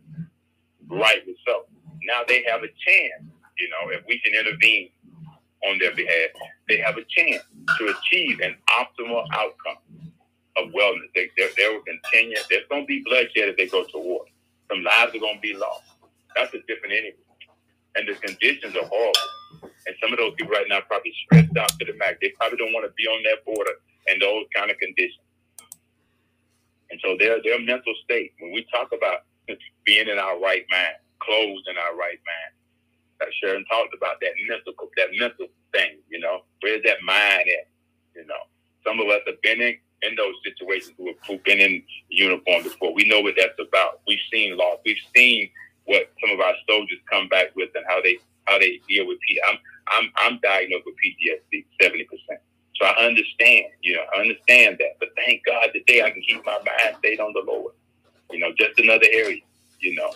Rightly 0.89 1.37
so. 1.47 1.67
Now 2.05 2.23
they 2.27 2.45
have 2.49 2.63
a 2.63 2.69
chance. 2.87 3.25
You 3.59 3.69
know, 3.71 3.91
if 3.91 4.03
we 4.09 4.21
can 4.21 4.35
intervene 4.35 4.91
on 5.69 5.79
their 5.79 5.95
behalf, 5.95 6.31
they 6.69 6.79
have 6.79 6.97
a 6.97 7.05
chance 7.09 7.43
to 7.79 7.95
achieve 7.97 8.41
an 8.41 8.57
optimal 8.71 9.25
outcome 9.33 9.79
of 10.57 10.69
wellness. 10.73 11.09
They, 11.15 11.31
they, 11.37 11.49
they 11.57 11.69
will 11.69 11.83
continue. 11.83 12.37
There's 12.51 12.67
going 12.69 12.83
to 12.83 12.87
be 12.87 13.03
bloodshed 13.05 13.49
if 13.49 13.57
they 13.57 13.69
go 13.69 13.85
to 13.85 13.99
war. 13.99 14.25
Some 14.71 14.83
lives 14.83 15.15
are 15.15 15.19
going 15.19 15.37
to 15.37 15.41
be 15.41 15.55
lost. 15.55 15.85
That's 16.35 16.53
a 16.55 16.59
different 16.67 16.95
enemy. 16.95 17.15
And 17.95 18.09
the 18.09 18.15
conditions 18.15 18.75
are 18.77 18.87
horrible. 18.87 19.71
And 19.87 19.95
some 20.03 20.13
of 20.13 20.19
those 20.19 20.35
people 20.37 20.53
right 20.53 20.67
now 20.69 20.79
are 20.79 20.89
probably 20.89 21.13
stressed 21.25 21.57
out 21.57 21.71
to 21.79 21.85
the 21.85 21.95
max. 21.99 22.19
They 22.21 22.33
probably 22.39 22.59
don't 22.59 22.73
want 22.73 22.87
to 22.87 22.93
be 22.97 23.07
on 23.07 23.23
that 23.25 23.45
border 23.45 23.73
and 24.09 24.21
those 24.21 24.47
kind 24.55 24.71
of 24.71 24.79
conditions. 24.79 25.21
And 26.91 27.01
so 27.03 27.17
their 27.19 27.43
their 27.43 27.61
mental 27.61 27.95
state, 28.05 28.33
when 28.39 28.53
we 28.53 28.67
talk 28.71 28.93
about 28.93 29.25
being 29.85 30.09
in 30.09 30.19
our 30.19 30.39
right 30.41 30.65
mind, 30.71 30.97
closed 31.21 31.67
in 31.69 31.77
our 31.77 31.97
right 31.97 32.21
mind, 32.21 32.53
Sharon 33.43 33.65
talked 33.67 33.95
about 33.97 34.21
that 34.21 34.33
mental 34.49 34.75
that 34.97 35.09
mental 35.19 35.47
thing, 35.73 35.99
you 36.11 36.21
know. 36.21 36.43
Where's 36.61 36.83
that 36.85 37.03
mind 37.03 37.49
at? 37.49 37.69
You 38.17 38.27
know. 38.27 38.43
Some 38.87 39.01
of 39.01 39.09
us 39.09 39.21
have 39.27 39.41
been 39.43 39.61
in, 39.61 39.77
in 40.03 40.17
those 40.17 40.35
situations 40.45 40.95
who 40.99 41.15
have 41.29 41.45
been 41.45 41.61
in 41.61 41.83
uniform 42.09 42.65
before. 42.65 42.95
We 42.95 43.05
know 43.05 43.21
what 43.21 43.35
that's 43.39 43.59
about. 43.61 44.01
We've 44.07 44.19
seen 44.33 44.57
loss. 44.57 44.79
We've 44.85 44.97
seen 45.15 45.51
what 45.85 46.11
some 46.21 46.31
of 46.35 46.41
our 46.41 46.55
soldiers 46.69 46.99
come 47.11 47.29
back 47.29 47.55
with 47.57 47.71
and 47.75 47.85
how 47.89 48.03
they 48.03 48.19
how 48.47 48.59
they 48.59 48.81
deal 48.89 49.07
with 49.07 49.19
P. 49.29 49.41
I'm 49.49 49.59
I'm 49.89 50.13
I'm 50.19 50.41
diagnosed 50.43 50.85
with 50.87 50.97
PTSD, 50.97 51.65
seventy 51.81 52.05
percent. 52.05 52.41
So 52.77 52.87
I 52.87 53.07
understand, 53.07 53.67
you 53.83 53.97
know, 53.97 54.03
I 54.17 54.21
understand 54.21 54.79
that. 54.81 54.97
But 55.01 55.11
thank 55.17 55.45
God 55.47 55.69
today 55.75 56.03
I 56.03 56.11
can 56.11 56.23
keep 56.23 56.45
my 56.45 56.59
mind 56.59 56.97
stayed 56.99 57.21
on 57.21 57.33
the 57.33 57.43
Lord. 57.47 57.75
You 58.31 58.41
know, 58.41 58.53
just 58.59 58.79
another 58.79 59.07
area, 59.13 59.41
you 59.81 59.95
know. 59.95 60.13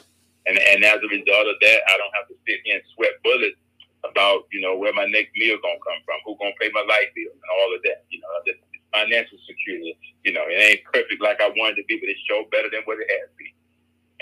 And 0.47 0.59
and 0.59 0.85
as 0.85 1.03
a 1.03 1.11
result 1.11 1.47
of 1.51 1.59
that, 1.61 1.81
I 1.91 1.95
don't 1.99 2.15
have 2.15 2.29
to 2.31 2.37
sit 2.47 2.63
here 2.65 2.79
and 2.79 2.87
sweat 2.95 3.19
bullets 3.23 3.59
about 4.07 4.47
you 4.53 4.61
know 4.61 4.79
where 4.79 4.95
my 4.95 5.07
next 5.07 5.35
meal 5.35 5.59
gonna 5.59 5.83
come 5.83 6.01
from, 6.07 6.23
who 6.25 6.39
gonna 6.39 6.55
pay 6.61 6.71
my 6.71 6.87
light 6.87 7.11
bill, 7.15 7.35
and 7.35 7.51
all 7.51 7.75
of 7.75 7.83
that. 7.83 8.07
You 8.11 8.21
know, 8.23 8.31
just 8.47 8.63
financial 8.95 9.39
security. 9.47 9.99
You 10.23 10.33
know, 10.33 10.47
it 10.47 10.59
ain't 10.59 10.85
perfect 10.87 11.23
like 11.23 11.41
I 11.41 11.51
wanted 11.51 11.83
to 11.83 11.85
be, 11.91 11.99
but 11.99 12.09
it's 12.09 12.23
sure 12.31 12.47
better 12.51 12.71
than 12.71 12.87
what 12.87 13.03
it 13.03 13.11
has 13.11 13.29
been, 13.35 13.55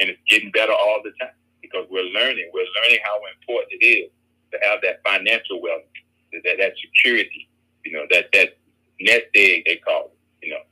and 0.01 0.07
it's 0.11 0.25
getting 0.29 0.51
better 0.51 0.73
all 0.73 1.01
the 1.05 1.13
time 1.21 1.37
because 1.61 1.85
we're 1.91 2.09
learning. 2.09 2.49
We're 2.53 2.73
learning 2.81 3.01
how 3.05 3.21
important 3.37 3.77
it 3.81 3.85
is 3.85 4.09
to 4.53 4.57
have 4.65 4.81
that 4.83 5.05
financial 5.05 5.61
wealth, 5.61 5.85
that 6.33 6.57
that 6.57 6.73
security. 6.81 7.49
You 7.85 7.93
know, 7.93 8.09
that 8.11 8.33
that 8.33 8.57
nest 9.01 9.29
egg 9.37 9.65
they 9.69 9.77
call 9.77 10.09
it. 10.09 10.17
You 10.41 10.57
know, 10.57 10.65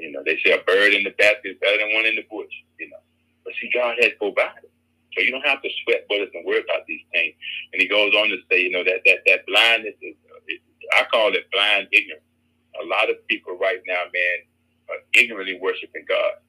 you 0.00 0.10
know 0.10 0.22
they 0.26 0.38
say 0.42 0.50
a 0.50 0.62
bird 0.66 0.94
in 0.94 1.04
the 1.04 1.14
basket 1.14 1.54
is 1.54 1.58
better 1.62 1.78
than 1.78 1.94
one 1.94 2.06
in 2.06 2.16
the 2.16 2.26
bush. 2.26 2.50
You 2.78 2.90
know. 2.90 3.02
But 3.48 3.56
see, 3.62 3.70
God 3.72 3.96
has 4.04 4.12
provided. 4.20 4.68
So 5.16 5.24
you 5.24 5.32
don't 5.32 5.46
have 5.46 5.62
to 5.62 5.70
sweat 5.84 6.04
bullets 6.06 6.32
and 6.34 6.44
worry 6.44 6.60
about 6.60 6.84
these 6.86 7.00
things. 7.16 7.32
And 7.72 7.80
he 7.80 7.88
goes 7.88 8.12
on 8.12 8.28
to 8.28 8.36
say, 8.52 8.60
you 8.60 8.70
know, 8.70 8.84
that 8.84 9.00
that 9.06 9.24
that 9.24 9.46
blindness 9.48 9.96
is, 10.02 10.16
is 10.52 10.60
I 10.92 11.04
call 11.10 11.32
it 11.32 11.48
blind 11.50 11.88
ignorance. 11.92 12.28
A 12.82 12.84
lot 12.84 13.08
of 13.08 13.16
people 13.26 13.56
right 13.56 13.80
now, 13.88 14.04
man, 14.12 14.38
are 14.90 15.00
ignorantly 15.16 15.58
worshiping 15.62 16.04
God. 16.06 16.44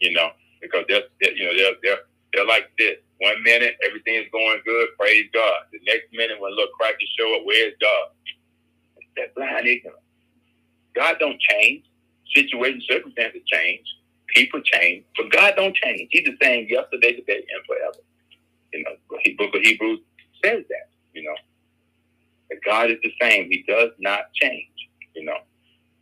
You 0.00 0.12
know, 0.14 0.30
because 0.60 0.82
they're, 0.88 1.06
they're 1.22 1.36
you 1.38 1.46
know 1.46 1.54
they're 1.56 1.78
they're 1.84 2.02
they're 2.34 2.46
like 2.46 2.74
this. 2.76 2.98
One 3.20 3.40
minute 3.44 3.78
everything 3.86 4.16
is 4.16 4.26
going 4.32 4.58
good, 4.66 4.88
praise 4.98 5.30
God. 5.32 5.70
The 5.70 5.78
next 5.86 6.10
minute 6.12 6.40
when 6.40 6.50
little 6.50 6.74
crackers 6.74 7.08
show 7.16 7.36
up, 7.36 7.42
where's 7.46 7.74
God? 7.80 8.10
That 9.16 9.34
blind 9.36 9.68
ignorance. 9.68 10.02
God 10.96 11.18
don't 11.20 11.38
change. 11.40 11.86
Situation, 12.34 12.82
circumstances 12.88 13.42
change. 13.46 13.86
People 14.34 14.60
change, 14.62 15.04
but 15.16 15.30
God 15.30 15.54
don't 15.56 15.74
change. 15.76 16.08
He's 16.10 16.24
the 16.24 16.36
same 16.42 16.66
yesterday, 16.68 17.12
today, 17.12 17.44
and 17.52 17.66
forever. 17.66 17.98
You 18.72 18.82
know, 18.84 18.92
the 19.24 19.34
book 19.34 19.54
of 19.54 19.60
Hebrews 19.62 20.00
says 20.44 20.64
that, 20.68 20.88
you 21.12 21.22
know. 21.22 21.36
That 22.50 22.58
God 22.64 22.90
is 22.90 22.98
the 23.02 23.12
same. 23.20 23.50
He 23.50 23.64
does 23.68 23.90
not 23.98 24.32
change, 24.34 24.68
you 25.14 25.24
know. 25.24 25.38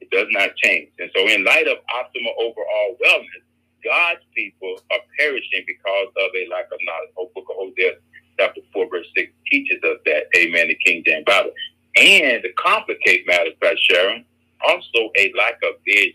It 0.01 0.11
does 0.11 0.29
not 0.31 0.55
change. 0.57 0.90
And 0.99 1.11
so 1.14 1.27
in 1.29 1.45
light 1.45 1.69
of 1.69 1.79
optimal 1.90 2.35
overall 2.38 2.97
wellness, 3.05 3.43
God's 3.85 4.21
people 4.35 4.77
are 4.93 4.99
perishing 5.19 5.64
because 5.66 6.09
of 6.16 6.31
a 6.35 6.49
lack 6.51 6.66
of 6.66 6.79
knowledge. 6.83 7.11
The 7.16 7.29
book 7.35 7.47
of 7.51 7.57
Hosea 7.57 7.93
chapter 8.38 8.61
4, 8.73 8.90
verse 8.90 9.07
6 9.16 9.33
teaches 9.51 9.83
us 9.83 9.99
that. 10.07 10.25
Amen. 10.37 10.69
The 10.69 10.77
King 10.77 11.03
James 11.05 11.25
Bible. 11.25 11.53
And 11.97 12.43
to 12.43 12.53
complicate 12.55 13.27
matters, 13.27 13.55
Pastor 13.61 13.79
Sharon, 13.90 14.25
also 14.66 15.11
a 15.16 15.33
lack 15.37 15.55
of 15.62 15.74
vision 15.85 16.14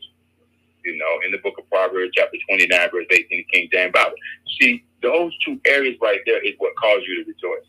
you 0.86 0.98
know, 0.98 1.20
in 1.26 1.32
the 1.32 1.40
book 1.40 1.56
of 1.58 1.68
Proverbs, 1.70 2.12
chapter 2.16 2.38
29, 2.48 2.90
verse 2.92 3.06
18, 3.10 3.26
the 3.30 3.44
King 3.52 3.70
James 3.72 3.92
Bible. 3.92 4.16
See, 4.62 4.84
those 5.02 5.34
two 5.46 5.60
areas 5.66 5.98
right 6.02 6.20
there 6.26 6.44
is 6.46 6.54
what 6.60 6.76
caused 6.78 7.06
you 7.08 7.24
to 7.24 7.30
rejoice. 7.30 7.68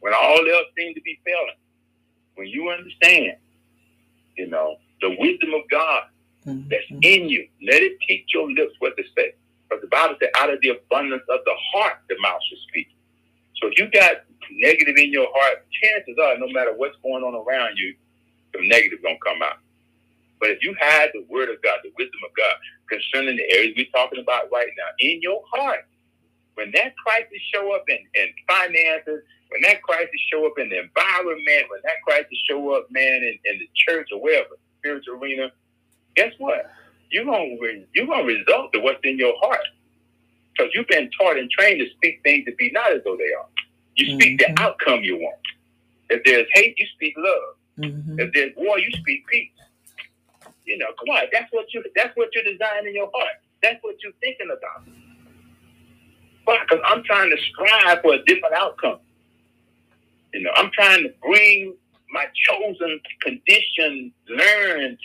When 0.00 0.14
all 0.14 0.38
else 0.38 0.66
seemed 0.76 0.94
to 0.96 1.02
be 1.02 1.20
failing, 1.24 1.58
when 2.36 2.46
you 2.46 2.70
understand, 2.70 3.36
you 4.36 4.46
know, 4.48 4.76
the 5.00 5.16
wisdom 5.18 5.54
of 5.54 5.62
God 5.70 6.04
mm-hmm. 6.46 6.68
that's 6.68 6.88
in 7.02 7.28
you, 7.28 7.46
let 7.62 7.82
it 7.82 7.98
teach 8.08 8.26
your 8.32 8.50
lips 8.50 8.74
what 8.78 8.96
to 8.96 9.02
say. 9.16 9.34
Because 9.68 9.82
the 9.82 9.88
Bible 9.88 10.16
said, 10.20 10.30
out 10.38 10.50
of 10.50 10.60
the 10.62 10.70
abundance 10.70 11.22
of 11.28 11.40
the 11.44 11.54
heart, 11.72 11.98
the 12.08 12.16
mouth 12.20 12.40
should 12.48 12.58
speak. 12.68 12.88
So 13.60 13.68
if 13.68 13.78
you 13.78 13.90
got 13.90 14.24
negative 14.50 14.96
in 14.96 15.12
your 15.12 15.26
heart, 15.34 15.66
chances 15.82 16.16
are, 16.22 16.38
no 16.38 16.48
matter 16.48 16.72
what's 16.74 16.96
going 17.02 17.22
on 17.22 17.34
around 17.34 17.76
you, 17.76 17.94
the 18.54 18.66
negative 18.66 19.02
gonna 19.02 19.18
come 19.24 19.42
out. 19.42 19.58
But 20.40 20.50
if 20.50 20.62
you 20.62 20.74
had 20.78 21.10
the 21.12 21.24
word 21.28 21.50
of 21.50 21.60
God, 21.62 21.78
the 21.82 21.92
wisdom 21.98 22.20
of 22.24 22.34
God 22.36 22.54
concerning 22.88 23.36
the 23.36 23.50
areas 23.56 23.74
we're 23.76 23.92
talking 23.92 24.20
about 24.20 24.50
right 24.52 24.70
now 24.76 24.90
in 25.00 25.20
your 25.22 25.42
heart, 25.52 25.86
when 26.54 26.70
that 26.72 26.96
crisis 26.96 27.40
show 27.52 27.74
up 27.74 27.84
in, 27.88 27.98
in 28.14 28.28
finances, 28.46 29.22
when 29.50 29.62
that 29.62 29.82
crisis 29.82 30.20
show 30.30 30.46
up 30.46 30.58
in 30.58 30.68
the 30.68 30.80
environment, 30.80 31.70
when 31.70 31.80
that 31.84 32.02
crisis 32.04 32.38
show 32.48 32.74
up, 32.74 32.86
man, 32.90 33.22
in, 33.22 33.38
in 33.44 33.58
the 33.58 33.68
church 33.74 34.08
or 34.12 34.20
wherever, 34.20 34.56
spiritual 34.80 35.14
arena, 35.14 35.50
guess 36.16 36.32
what? 36.38 36.70
you're 37.10 37.24
gonna 37.24 37.56
you're 37.94 38.06
gonna 38.06 38.24
result 38.24 38.72
to 38.72 38.80
what's 38.80 39.00
in 39.04 39.18
your 39.18 39.34
heart. 39.40 39.64
Because 40.52 40.72
you've 40.74 40.88
been 40.88 41.08
taught 41.18 41.38
and 41.38 41.50
trained 41.50 41.80
to 41.80 41.88
speak 41.94 42.20
things 42.24 42.44
to 42.46 42.54
be 42.56 42.70
not 42.72 42.92
as 42.92 43.02
though 43.04 43.16
they 43.16 43.32
are. 43.32 43.46
You 43.96 44.14
speak 44.14 44.40
mm-hmm. 44.40 44.54
the 44.54 44.60
outcome 44.60 45.02
you 45.02 45.16
want. 45.16 45.38
If 46.10 46.24
there's 46.24 46.46
hate, 46.52 46.74
you 46.78 46.86
speak 46.94 47.14
love. 47.16 47.54
Mm-hmm. 47.78 48.20
If 48.20 48.32
there's 48.32 48.52
war, 48.56 48.78
you 48.78 48.90
speak 48.92 49.26
peace. 49.28 49.50
You 50.68 50.76
know, 50.76 50.92
come 51.00 51.08
on, 51.16 51.24
that's 51.32 51.50
what 51.50 51.64
you 51.72 51.82
that's 51.96 52.14
what 52.14 52.28
you're 52.34 52.44
designing 52.44 52.88
in 52.88 52.94
your 52.94 53.10
heart. 53.14 53.40
That's 53.62 53.82
what 53.82 53.96
you're 54.04 54.12
thinking 54.20 54.52
about. 54.52 54.84
Why? 56.44 56.60
Because 56.60 56.84
I'm 56.84 57.02
trying 57.04 57.30
to 57.30 57.38
strive 57.40 58.02
for 58.02 58.12
a 58.12 58.24
different 58.24 58.54
outcome. 58.54 59.00
You 60.34 60.42
know, 60.42 60.50
I'm 60.56 60.70
trying 60.70 61.04
to 61.04 61.14
bring 61.24 61.74
my 62.12 62.26
chosen, 62.44 63.00
conditioned, 63.22 64.12
learned, 64.28 64.98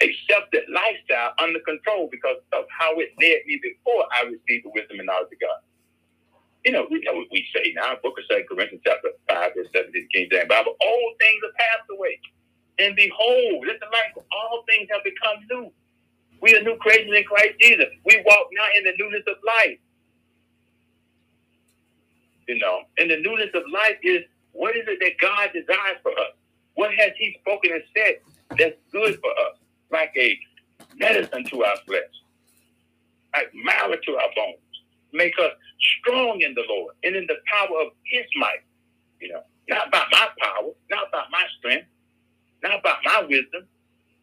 accepted 0.00 0.64
lifestyle 0.72 1.36
under 1.38 1.60
control 1.60 2.08
because 2.10 2.40
of 2.54 2.64
how 2.72 2.96
it 2.96 3.12
led 3.20 3.44
me 3.44 3.60
before 3.60 4.08
I 4.08 4.24
received 4.24 4.64
the 4.64 4.72
wisdom 4.72 5.00
and 5.00 5.06
knowledge 5.06 5.28
of 5.36 5.40
God. 5.40 5.60
You 6.64 6.72
know, 6.72 6.86
we 6.90 7.00
know 7.04 7.12
what 7.12 7.28
we 7.30 7.44
say 7.54 7.74
now, 7.76 7.92
Book 8.02 8.16
of 8.16 8.24
Second 8.24 8.48
Corinthians 8.48 8.82
chapter 8.84 9.08
5, 9.28 9.52
verse 9.54 9.68
17, 9.76 10.08
King 10.12 10.28
James 10.32 10.48
Bible, 10.48 10.76
all 10.80 11.12
things 11.20 11.40
are 11.44 11.52
passed 11.60 11.88
away. 11.92 12.20
And 12.78 12.94
behold, 12.94 13.66
listen 13.66 13.88
like 13.92 14.24
all 14.32 14.64
things 14.66 14.88
have 14.92 15.02
become 15.04 15.44
new. 15.50 15.72
We 16.40 16.54
are 16.56 16.62
new 16.62 16.76
creations 16.76 17.16
in 17.16 17.24
Christ 17.24 17.54
Jesus. 17.60 17.86
We 18.04 18.22
walk 18.24 18.46
now 18.52 18.66
in 18.78 18.84
the 18.84 18.92
newness 18.98 19.24
of 19.26 19.36
life. 19.44 19.78
You 22.46 22.58
know, 22.58 22.82
and 22.96 23.10
the 23.10 23.18
newness 23.20 23.50
of 23.54 23.62
life 23.72 23.98
is 24.02 24.22
what 24.52 24.76
is 24.76 24.84
it 24.86 24.98
that 25.00 25.18
God 25.20 25.50
desires 25.52 25.98
for 26.02 26.12
us? 26.12 26.32
What 26.74 26.94
has 26.94 27.12
He 27.18 27.36
spoken 27.40 27.72
and 27.72 27.82
said 27.96 28.14
that's 28.56 28.76
good 28.92 29.18
for 29.20 29.30
us? 29.30 29.58
Like 29.90 30.12
a 30.16 30.38
medicine 30.96 31.44
to 31.44 31.64
our 31.64 31.76
flesh, 31.86 32.14
like 33.34 33.50
marrow 33.54 33.96
to 33.96 34.16
our 34.16 34.30
bones. 34.36 34.58
Make 35.12 35.34
us 35.38 35.52
strong 36.00 36.40
in 36.40 36.54
the 36.54 36.62
Lord 36.68 36.94
and 37.02 37.16
in 37.16 37.26
the 37.26 37.36
power 37.52 37.80
of 37.82 37.92
His 38.04 38.24
might. 38.36 38.62
You 39.20 39.32
know, 39.32 39.42
not 39.68 39.90
by 39.90 40.04
my 40.10 40.28
power, 40.38 40.70
not 40.90 41.10
by 41.12 41.24
my 41.30 41.44
strength, 41.58 41.86
not 42.62 42.82
by 42.82 42.96
my 43.04 43.22
wisdom, 43.22 43.66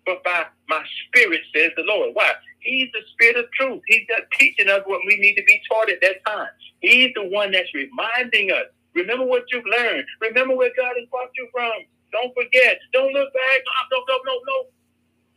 but 0.05 0.23
by 0.23 0.45
my 0.69 0.83
spirit, 1.07 1.41
says 1.55 1.71
the 1.77 1.83
Lord. 1.83 2.11
Why? 2.13 2.31
He's 2.59 2.89
the 2.93 3.01
spirit 3.13 3.38
of 3.38 3.45
truth. 3.53 3.81
He's 3.88 4.07
just 4.07 4.23
teaching 4.39 4.69
us 4.69 4.81
what 4.86 5.01
we 5.07 5.17
need 5.17 5.36
to 5.36 5.43
be 5.45 5.61
taught 5.69 5.89
at 5.89 6.01
that 6.01 6.25
time. 6.25 6.49
He's 6.81 7.11
the 7.15 7.25
one 7.29 7.51
that's 7.51 7.73
reminding 7.73 8.51
us 8.51 8.65
Remember 8.95 9.25
what 9.25 9.43
you've 9.51 9.65
learned. 9.67 10.05
Remember 10.21 10.55
where 10.55 10.71
God 10.77 10.93
has 10.99 11.09
brought 11.11 11.31
you 11.38 11.49
from. 11.53 11.73
Don't 12.11 12.33
forget. 12.36 12.79
Don't 12.93 13.13
look 13.13 13.33
back. 13.33 13.59
No, 13.91 13.99
no, 14.07 14.17
no, 14.25 14.33
no. 14.47 14.67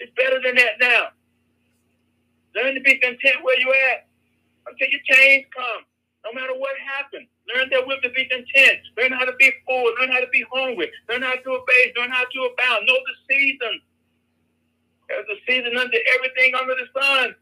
It's 0.01 0.13
better 0.17 0.41
than 0.45 0.57
that 0.57 0.81
now. 0.81 1.09
Learn 2.57 2.75
to 2.77 2.83
be 2.83 2.97
content 2.99 3.43
where 3.43 3.61
you're 3.61 3.75
at 3.95 4.09
until 4.69 4.89
your 4.91 5.01
change 5.05 5.47
comes. 5.57 5.88
No 6.25 6.33
matter 6.35 6.55
what 6.59 6.75
happens, 6.83 7.29
learn 7.47 7.71
that 7.71 7.87
to 7.87 8.11
be 8.11 8.25
content. 8.27 8.81
Learn 8.97 9.13
how 9.13 9.25
to 9.25 9.33
be 9.39 9.51
full. 9.67 9.87
Learn 10.01 10.11
how 10.11 10.21
to 10.21 10.29
be 10.33 10.45
hungry. 10.53 10.91
Learn 11.09 11.23
how 11.23 11.35
to 11.35 11.51
obey. 11.51 11.93
Learn 11.97 12.11
how 12.11 12.25
to 12.25 12.39
abound. 12.53 12.87
Know 12.87 12.99
the 12.99 13.17
season. 13.31 13.81
There's 15.09 15.27
a 15.31 15.39
season 15.49 15.73
under 15.77 15.99
everything 16.19 16.53
under 16.55 16.75
the 16.77 16.89
sun. 16.93 17.35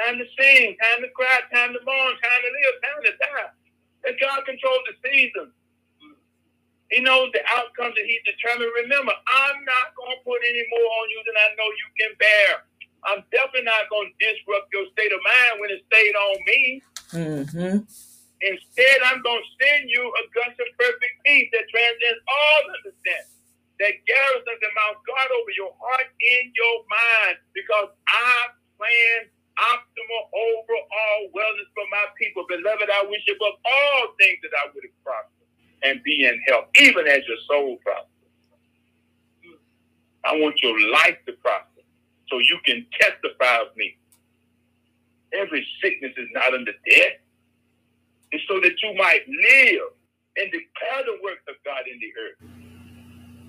Time 0.00 0.16
to 0.16 0.24
sing, 0.32 0.76
time 0.80 1.04
to 1.04 1.10
cry, 1.12 1.44
time 1.52 1.76
to 1.76 1.80
mourn, 1.84 2.14
time 2.24 2.40
to 2.40 2.50
live, 2.56 2.74
time 2.80 3.00
to 3.04 3.12
die. 3.20 3.50
And 4.08 4.16
God 4.16 4.48
controls 4.48 4.80
the 4.88 4.96
seasons. 5.04 5.52
He 6.88 7.04
knows 7.04 7.28
the 7.36 7.44
outcomes 7.52 7.94
that 7.94 8.06
he's 8.08 8.24
determined. 8.24 8.72
Remember, 8.80 9.12
I'm 9.12 9.58
not 9.62 9.94
going 9.94 10.16
to 10.16 10.20
put 10.24 10.40
any 10.40 10.64
more 10.72 10.88
on 10.88 11.06
you 11.12 11.20
than 11.28 11.36
I 11.36 11.48
know 11.54 11.68
you 11.68 11.88
can 12.00 12.12
bear. 12.16 12.50
I'm 13.04 13.22
definitely 13.30 13.68
not 13.68 13.86
going 13.92 14.08
to 14.10 14.16
disrupt 14.18 14.72
your 14.72 14.88
state 14.96 15.12
of 15.12 15.20
mind 15.20 15.54
when 15.60 15.70
it 15.70 15.84
stayed 15.86 16.16
on 16.16 16.34
me. 16.48 16.82
Mm-hmm. 17.12 17.82
Instead, 18.40 18.98
I'm 19.04 19.20
going 19.20 19.42
to 19.42 19.50
send 19.60 19.90
you 19.90 20.00
a 20.00 20.22
gush 20.32 20.56
of 20.56 20.68
perfect 20.78 21.14
peace 21.26 21.50
that 21.52 21.68
transcends 21.68 22.22
all 22.24 22.60
understanding, 22.72 23.36
that 23.82 23.94
garrisons 24.08 24.62
and 24.64 24.74
mounts 24.78 25.04
guard 25.04 25.28
over 25.28 25.52
your 25.52 25.74
heart 25.76 26.08
and 26.08 26.46
your 26.56 26.76
mind, 26.88 27.36
because 27.52 27.92
I 28.08 28.56
plan 28.80 29.28
optimal 29.60 30.22
overall 30.32 31.20
wellness 31.36 31.68
for 31.76 31.84
my 31.92 32.06
people. 32.16 32.48
Beloved, 32.48 32.88
I 32.88 33.04
wish 33.12 33.20
above 33.28 33.60
all 33.60 34.02
things 34.16 34.40
that 34.40 34.56
I 34.56 34.72
would 34.72 34.88
have 34.88 34.98
prospered 35.04 35.48
and 35.84 36.02
be 36.02 36.24
in 36.24 36.40
health, 36.48 36.72
even 36.80 37.04
as 37.06 37.20
your 37.28 37.40
soul 37.44 37.76
prospers. 37.84 38.08
I 40.24 40.36
want 40.36 40.56
your 40.62 40.78
life 40.92 41.20
to 41.26 41.32
prosper 41.44 41.84
so 42.28 42.38
you 42.38 42.58
can 42.64 42.86
testify 42.96 43.68
of 43.68 43.76
me. 43.76 43.96
Every 45.32 45.66
sickness 45.82 46.12
is 46.16 46.28
not 46.32 46.54
unto 46.54 46.72
death. 46.88 47.20
It's 48.32 48.44
so 48.46 48.60
that 48.60 48.72
you 48.82 48.94
might 48.96 49.26
live 49.26 49.90
and 50.36 50.52
declare 50.52 51.04
the 51.04 51.18
works 51.22 51.42
of 51.48 51.56
God 51.64 51.82
in 51.90 51.98
the 51.98 52.12
earth. 52.20 52.38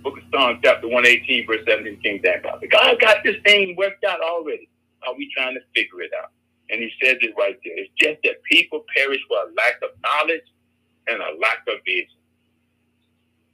Book 0.03 0.18
of 0.18 0.24
Psalms, 0.32 0.59
chapter 0.64 0.81
118, 0.92 1.48
verse 1.48 1.64
17, 1.68 2.02
King 2.02 2.22
James. 2.24 2.44
God 2.70 3.00
got 3.00 3.24
this 3.24 3.38
thing 3.46 3.76
worked 3.78 4.04
out 4.04 4.20
already. 4.22 4.68
Are 5.08 5.16
we 5.16 5.32
trying 5.36 5.56
to 5.56 5.62
figure 5.74 6.02
it 6.02 6.12
out? 6.22 6.32
And 6.70 6.82
he 6.82 6.92
says 7.02 7.18
it 7.22 7.34
right 7.38 7.58
there. 7.64 7.74
It's 7.78 7.92
just 7.98 8.20
that 8.24 8.44
people 8.44 8.84
perish 8.96 9.20
for 9.28 9.38
a 9.38 9.54
lack 9.56 9.80
of 9.82 9.89
knowledge 10.04 10.44
and 11.08 11.22
a 11.22 11.39
lack 11.39 11.64
of 11.68 11.80
vision. 11.86 12.20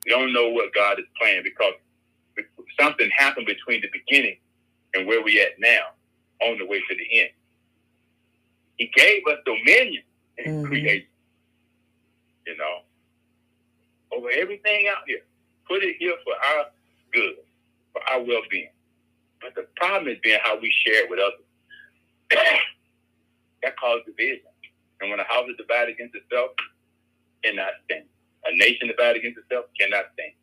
They 0.05 0.11
don't 0.11 0.33
know 0.33 0.49
what 0.49 0.73
God 0.73 0.99
is 0.99 1.05
planning 1.19 1.43
because 1.43 1.73
something 2.79 3.09
happened 3.15 3.45
between 3.45 3.81
the 3.81 3.89
beginning 3.91 4.37
and 4.93 5.07
where 5.07 5.21
we 5.23 5.39
at 5.41 5.59
now 5.59 5.93
on 6.41 6.57
the 6.57 6.65
way 6.65 6.79
to 6.79 6.95
the 6.95 7.19
end. 7.19 7.29
He 8.77 8.89
gave 8.95 9.23
us 9.27 9.37
dominion 9.45 10.03
in 10.37 10.53
mm-hmm. 10.53 10.65
creation, 10.65 11.07
you 12.45 12.57
know, 12.57 12.79
over 14.11 14.29
everything 14.31 14.87
out 14.87 15.03
here. 15.07 15.21
Put 15.67 15.83
it 15.83 15.97
here 15.99 16.15
for 16.23 16.33
our 16.33 16.65
our 18.17 18.25
well 18.25 18.41
being. 18.49 18.73
But 19.41 19.53
the 19.53 19.67
problem 19.77 20.09
is 20.09 20.17
being 20.23 20.39
how 20.41 20.57
we 20.59 20.73
share 20.85 21.05
it 21.05 21.09
with 21.09 21.19
others. 21.19 21.45
that 23.63 23.77
causes 23.77 24.05
division. 24.05 24.49
And 24.99 25.11
when 25.11 25.19
a 25.19 25.29
house 25.29 25.45
is 25.49 25.57
divided 25.57 25.93
against 25.93 26.17
itself, 26.17 26.57
cannot 27.45 27.77
stand. 27.85 28.09
A 28.45 28.51
nation 28.57 28.89
divided 28.89 29.21
against 29.21 29.37
itself 29.37 29.69
cannot 29.77 30.09
stand. 30.17 30.33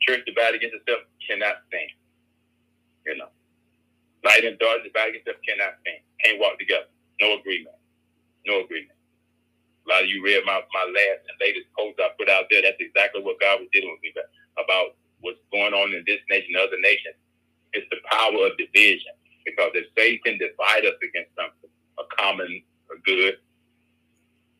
Church 0.00 0.24
divided 0.24 0.64
against 0.64 0.80
itself 0.80 1.04
cannot 1.20 1.60
stand. 1.68 1.92
You 3.04 3.20
know. 3.20 3.28
Light 4.24 4.44
and 4.48 4.58
dark 4.58 4.80
divided 4.82 5.20
against 5.20 5.28
itself 5.28 5.44
cannot 5.44 5.76
stand. 5.84 6.00
Can't 6.24 6.40
walk 6.40 6.56
together. 6.56 6.88
No 7.20 7.36
agreement. 7.36 7.76
No 8.48 8.64
agreement. 8.64 8.96
A 9.84 9.86
lot 9.88 10.02
of 10.04 10.08
you 10.08 10.24
read 10.24 10.44
my, 10.44 10.60
my 10.72 10.84
last 10.88 11.20
and 11.28 11.36
latest 11.40 11.68
post 11.76 12.00
I 12.00 12.08
put 12.16 12.28
out 12.28 12.48
there. 12.48 12.64
That's 12.64 12.80
exactly 12.80 13.20
what 13.20 13.40
God 13.40 13.60
was 13.60 13.68
dealing 13.72 13.92
with 13.92 14.02
me 14.04 14.12
about 14.56 14.96
what's 15.20 15.38
going 15.50 15.74
on 15.74 15.94
in 15.94 16.04
this 16.06 16.20
nation 16.30 16.54
other 16.56 16.80
nations 16.80 17.16
it's 17.72 17.86
the 17.90 17.98
power 18.10 18.46
of 18.46 18.56
division. 18.56 19.12
Because 19.44 19.70
if 19.74 19.86
Satan 19.96 20.38
divide 20.38 20.84
us 20.84 20.96
against 21.02 21.32
something, 21.36 21.70
a 21.98 22.04
common 22.16 22.62
good, 23.04 23.34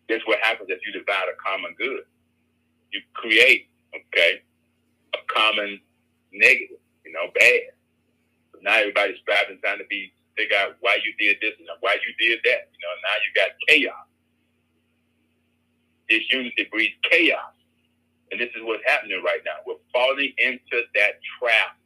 this 0.09 0.22
what 0.24 0.38
happens 0.42 0.70
if 0.70 0.80
you 0.86 0.92
divide 0.92 1.28
a 1.28 1.36
common 1.36 1.74
good. 1.76 2.04
You 2.92 3.00
create, 3.12 3.68
okay, 3.94 4.40
a 5.14 5.18
common 5.28 5.80
negative, 6.32 6.80
you 7.04 7.12
know, 7.12 7.28
bad. 7.34 7.76
Now 8.62 8.76
everybody's 8.80 9.20
striving, 9.20 9.59
trying 9.62 9.78
to 9.78 9.84
be 9.88 10.12
figure 10.36 10.56
out 10.56 10.76
why 10.80 10.96
you 11.04 11.12
did 11.18 11.36
this 11.40 11.52
and 11.59 11.68
why 11.80 11.94
you 11.94 12.14
did 12.18 12.38
that. 12.44 12.70
You 12.72 12.80
know, 12.80 12.94
now 13.04 13.16
you 13.22 13.30
got 13.34 13.50
chaos. 13.68 14.06
Disunity 16.09 16.66
breeds 16.70 16.94
chaos. 17.11 17.57
And 18.31 18.41
this 18.41 18.51
is 18.57 18.62
what's 18.62 18.85
happening 18.87 19.22
right 19.24 19.41
now. 19.45 19.64
We're 19.66 19.81
falling 19.93 20.33
into 20.39 20.85
that 20.95 21.20
trap 21.39 21.79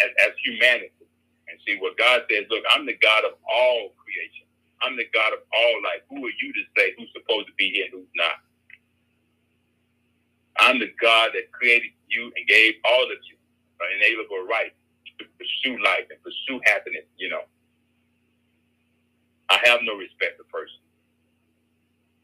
as, 0.00 0.10
as 0.26 0.32
humanity 0.44 0.92
and 1.48 1.60
see 1.66 1.76
what 1.80 1.98
God 1.98 2.24
says. 2.30 2.46
Look, 2.50 2.64
I'm 2.72 2.86
the 2.86 2.96
God 2.96 3.24
of 3.24 3.36
all 3.44 3.92
creation. 4.00 4.48
I'm 4.80 4.96
the 4.96 5.06
God 5.12 5.32
of 5.32 5.40
all 5.52 5.76
life. 5.84 6.02
Who 6.08 6.24
are 6.24 6.36
you 6.40 6.52
to 6.52 6.64
say 6.76 6.94
who's 6.98 7.10
supposed 7.12 7.46
to 7.48 7.54
be 7.56 7.70
here 7.70 7.86
and 7.86 7.94
who's 8.00 8.14
not? 8.16 8.40
I'm 10.58 10.78
the 10.78 10.92
God 11.00 11.30
that 11.34 11.52
created 11.52 11.92
you 12.08 12.32
and 12.36 12.46
gave 12.48 12.74
all 12.84 13.04
of 13.04 13.18
you 13.28 13.36
an 13.80 13.88
inalienable 13.98 14.46
right 14.48 14.72
to 15.18 15.24
pursue 15.38 15.82
life 15.82 16.06
and 16.10 16.18
pursue 16.22 16.60
happiness, 16.64 17.04
you 17.16 17.28
know. 17.28 17.42
I 19.50 19.60
have 19.64 19.80
no 19.82 19.96
respect 19.96 20.38
for 20.38 20.44
person. 20.44 20.80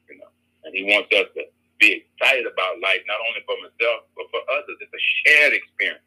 You 0.08 0.18
know. 0.18 0.30
And 0.64 0.74
he 0.74 0.84
wants 0.84 1.12
us 1.12 1.28
to 1.36 1.44
be 1.78 2.04
excited 2.04 2.46
about 2.46 2.80
life, 2.82 3.02
not 3.06 3.18
only 3.28 3.42
for 3.46 3.56
myself, 3.62 4.10
but 4.16 4.26
for 4.30 4.42
others. 4.50 4.78
It's 4.80 4.92
a 4.92 5.04
shared 5.24 5.52
experience, 5.54 6.04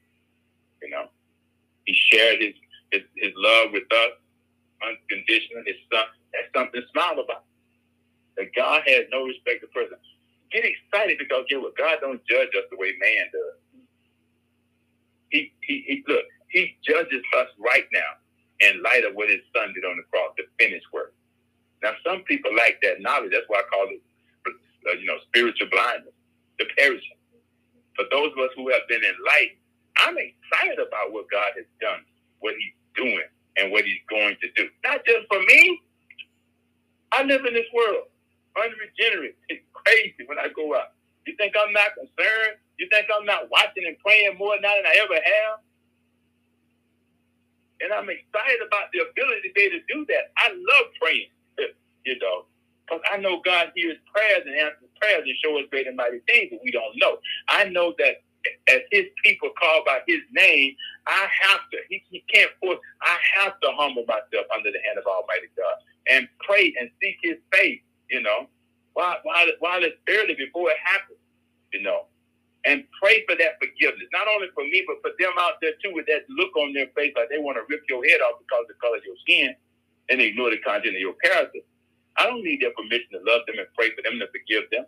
you 0.81 0.89
know. 0.89 1.07
He 1.85 1.95
shared 2.11 2.41
his, 2.41 2.55
his, 2.91 3.03
his 3.15 3.33
love 3.37 3.71
with 3.71 3.87
us 3.91 4.13
unconditionally. 4.83 5.63
His 5.65 5.81
son, 5.91 6.05
that's 6.33 6.51
something 6.55 6.81
to 6.81 6.87
smile 6.91 7.19
about. 7.19 7.45
That 8.37 8.53
God 8.55 8.83
has 8.87 9.07
no 9.11 9.25
respect 9.25 9.61
to 9.61 9.67
person. 9.67 9.97
Get 10.51 10.65
excited 10.65 11.17
because 11.19 11.45
get 11.49 11.61
what 11.61 11.77
God 11.77 11.97
don't 12.01 12.21
judge 12.27 12.51
us 12.55 12.67
the 12.71 12.77
way 12.77 12.93
man 12.99 13.27
does. 13.31 13.57
He, 15.29 15.53
he, 15.61 15.83
he 15.87 16.03
look, 16.07 16.25
He 16.49 16.75
judges 16.85 17.23
us 17.39 17.47
right 17.59 17.87
now 17.93 18.19
in 18.61 18.81
light 18.83 19.03
of 19.05 19.15
what 19.15 19.29
his 19.29 19.41
son 19.55 19.73
did 19.73 19.85
on 19.85 19.97
the 19.97 20.03
cross, 20.11 20.33
the 20.37 20.43
finished 20.59 20.85
work. 20.93 21.13
Now, 21.83 21.93
some 22.05 22.23
people 22.23 22.51
like 22.55 22.79
that 22.83 23.01
knowledge. 23.01 23.31
That's 23.33 23.45
why 23.47 23.59
I 23.59 23.63
call 23.71 23.87
it, 23.89 24.01
uh, 24.89 24.97
you 24.97 25.05
know, 25.05 25.17
spiritual 25.29 25.69
blindness, 25.71 26.13
the 26.59 26.65
perishing. 26.77 27.19
For 27.95 28.05
those 28.11 28.31
of 28.33 28.39
us 28.39 28.51
who 28.55 28.69
have 28.71 28.87
been 28.89 29.03
enlightened, 29.03 29.61
I'm 29.99 30.17
excited 30.17 30.79
about 30.79 31.11
what 31.11 31.29
God 31.31 31.53
has 31.57 31.67
done, 31.81 32.01
what 32.39 32.55
he's 32.55 32.75
doing, 32.95 33.27
and 33.57 33.71
what 33.71 33.85
he's 33.85 34.01
going 34.09 34.37
to 34.41 34.47
do. 34.55 34.69
Not 34.83 35.05
just 35.05 35.27
for 35.29 35.41
me. 35.43 35.81
I 37.11 37.23
live 37.23 37.45
in 37.45 37.53
this 37.53 37.67
world, 37.75 38.07
unregenerate. 38.55 39.37
It's 39.49 39.63
crazy 39.73 40.23
when 40.27 40.39
I 40.39 40.47
go 40.55 40.75
out. 40.75 40.95
You 41.27 41.35
think 41.37 41.55
I'm 41.59 41.73
not 41.73 41.93
concerned? 41.95 42.57
You 42.79 42.87
think 42.89 43.07
I'm 43.13 43.25
not 43.25 43.51
watching 43.51 43.85
and 43.85 43.97
praying 43.99 44.37
more 44.39 44.55
now 44.61 44.73
than 44.75 44.87
I 44.87 44.95
ever 45.03 45.15
have? 45.19 45.59
And 47.81 47.93
I'm 47.93 48.09
excited 48.09 48.61
about 48.65 48.89
the 48.93 49.05
ability 49.05 49.49
to 49.49 49.53
be 49.53 49.61
able 49.69 49.79
to 49.81 49.85
do 49.89 50.05
that. 50.13 50.31
I 50.37 50.49
love 50.53 50.87
praying, 51.01 51.29
you 52.05 52.17
know, 52.19 52.45
because 52.91 53.03
I 53.11 53.17
know 53.17 53.41
God 53.43 53.71
hears 53.75 53.97
prayers 54.13 54.43
and 54.45 54.55
answers 54.55 54.89
prayers 54.99 55.23
and 55.25 55.35
shows 55.43 55.63
us 55.63 55.69
great 55.71 55.87
and 55.87 55.95
mighty 55.95 56.19
things 56.27 56.51
that 56.51 56.59
we 56.63 56.71
don't 56.71 56.95
know. 56.97 57.17
I 57.47 57.65
know 57.69 57.93
that 57.97 58.21
as 58.67 58.81
his 58.91 59.05
people 59.23 59.49
called 59.59 59.85
by 59.85 59.99
his 60.07 60.19
name, 60.31 60.75
I 61.07 61.27
have 61.41 61.61
to, 61.71 61.77
he, 61.89 62.03
he 62.09 62.23
can't 62.33 62.51
force, 62.59 62.79
I 63.01 63.17
have 63.39 63.59
to 63.61 63.69
humble 63.73 64.03
myself 64.07 64.45
under 64.53 64.71
the 64.71 64.79
hand 64.85 64.97
of 64.97 65.05
Almighty 65.05 65.49
God 65.55 65.77
and 66.09 66.27
pray 66.41 66.73
and 66.79 66.89
seek 67.01 67.17
his 67.23 67.37
face, 67.53 67.81
you 68.09 68.21
know, 68.21 68.47
while, 68.93 69.17
while, 69.23 69.47
while 69.59 69.83
it's 69.83 69.97
early 70.09 70.35
before 70.35 70.69
it 70.69 70.77
happens, 70.83 71.21
you 71.73 71.81
know, 71.81 72.05
and 72.65 72.83
pray 73.01 73.23
for 73.25 73.35
that 73.37 73.57
forgiveness. 73.57 74.09
Not 74.13 74.27
only 74.27 74.49
for 74.53 74.63
me, 74.65 74.83
but 74.85 75.01
for 75.01 75.15
them 75.17 75.33
out 75.39 75.61
there 75.61 75.73
too 75.81 75.93
with 75.93 76.05
that 76.07 76.29
look 76.29 76.55
on 76.57 76.73
their 76.73 76.87
face 76.97 77.13
like 77.15 77.29
they 77.29 77.39
want 77.41 77.57
to 77.57 77.65
rip 77.69 77.81
your 77.89 78.03
head 78.05 78.21
off 78.21 78.37
because 78.41 78.65
of 78.65 78.69
the 78.69 78.77
color 78.81 78.97
of 78.97 79.05
your 79.05 79.17
skin 79.21 79.55
and 80.09 80.21
ignore 80.21 80.51
the 80.51 80.61
content 80.61 80.93
of 80.97 81.01
your 81.01 81.17
character. 81.23 81.61
I 82.17 82.25
don't 82.25 82.43
need 82.43 82.61
their 82.61 82.73
permission 82.73 83.07
to 83.13 83.21
love 83.25 83.41
them 83.47 83.57
and 83.59 83.67
pray 83.75 83.91
for 83.95 84.01
them 84.03 84.19
to 84.19 84.27
forgive 84.27 84.69
them. 84.71 84.85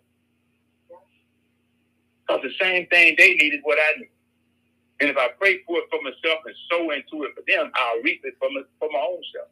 Because 2.25 2.41
the 2.43 2.53
same 2.59 2.87
thing 2.87 3.15
they 3.17 3.35
need 3.35 3.53
is 3.53 3.59
what 3.63 3.77
I 3.77 3.99
need. 3.99 4.11
And 5.01 5.09
if 5.09 5.17
I 5.17 5.29
pray 5.39 5.59
for 5.67 5.79
it 5.79 5.85
for 5.91 5.99
myself 6.01 6.39
and 6.45 6.55
sow 6.71 6.91
into 6.91 7.27
it 7.27 7.35
for 7.35 7.43
them, 7.47 7.71
I'll 7.75 8.01
reap 8.03 8.21
it 8.23 8.35
for 8.39 8.49
my, 8.51 8.61
for 8.79 8.89
my 8.91 8.99
own 8.99 9.21
self. 9.35 9.49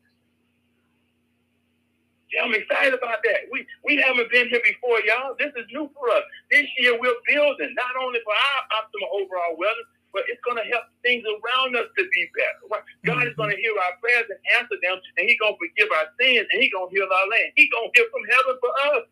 Yeah, 2.32 2.47
I'm 2.47 2.55
excited 2.55 2.95
about 2.95 3.19
that. 3.28 3.51
We 3.51 3.67
we 3.84 3.99
haven't 3.99 4.32
been 4.32 4.47
here 4.47 4.63
before, 4.63 5.03
y'all. 5.03 5.36
This 5.36 5.51
is 5.51 5.67
new 5.76 5.91
for 5.91 6.07
us. 6.15 6.24
This 6.49 6.63
year 6.80 6.95
we're 6.95 7.19
building 7.28 7.76
not 7.76 7.91
only 7.99 8.19
for 8.24 8.32
our 8.32 8.61
optimal 8.80 9.11
overall 9.19 9.59
wellness, 9.59 9.91
but 10.14 10.28
it's 10.28 10.43
going 10.43 10.59
to 10.59 10.68
help 10.68 10.91
things 11.01 11.24
around 11.24 11.76
us 11.76 11.88
to 11.97 12.03
be 12.12 12.22
better. 12.36 12.84
God 13.07 13.28
is 13.28 13.36
going 13.36 13.51
to 13.51 13.59
hear 13.59 13.74
our 13.76 13.95
prayers 14.03 14.28
and 14.28 14.39
answer 14.59 14.78
them, 14.84 14.99
and 15.18 15.24
He's 15.28 15.39
going 15.39 15.55
to 15.55 15.59
forgive 15.59 15.89
our 15.91 16.07
sins, 16.20 16.47
and 16.51 16.57
He's 16.59 16.72
going 16.72 16.88
to 16.88 16.93
heal 16.93 17.07
our 17.07 17.28
land. 17.32 17.55
He's 17.55 17.72
going 17.72 17.88
to 17.88 17.93
hear 17.95 18.07
from 18.12 18.24
heaven 18.28 18.55
for 18.59 18.72
us. 18.95 19.03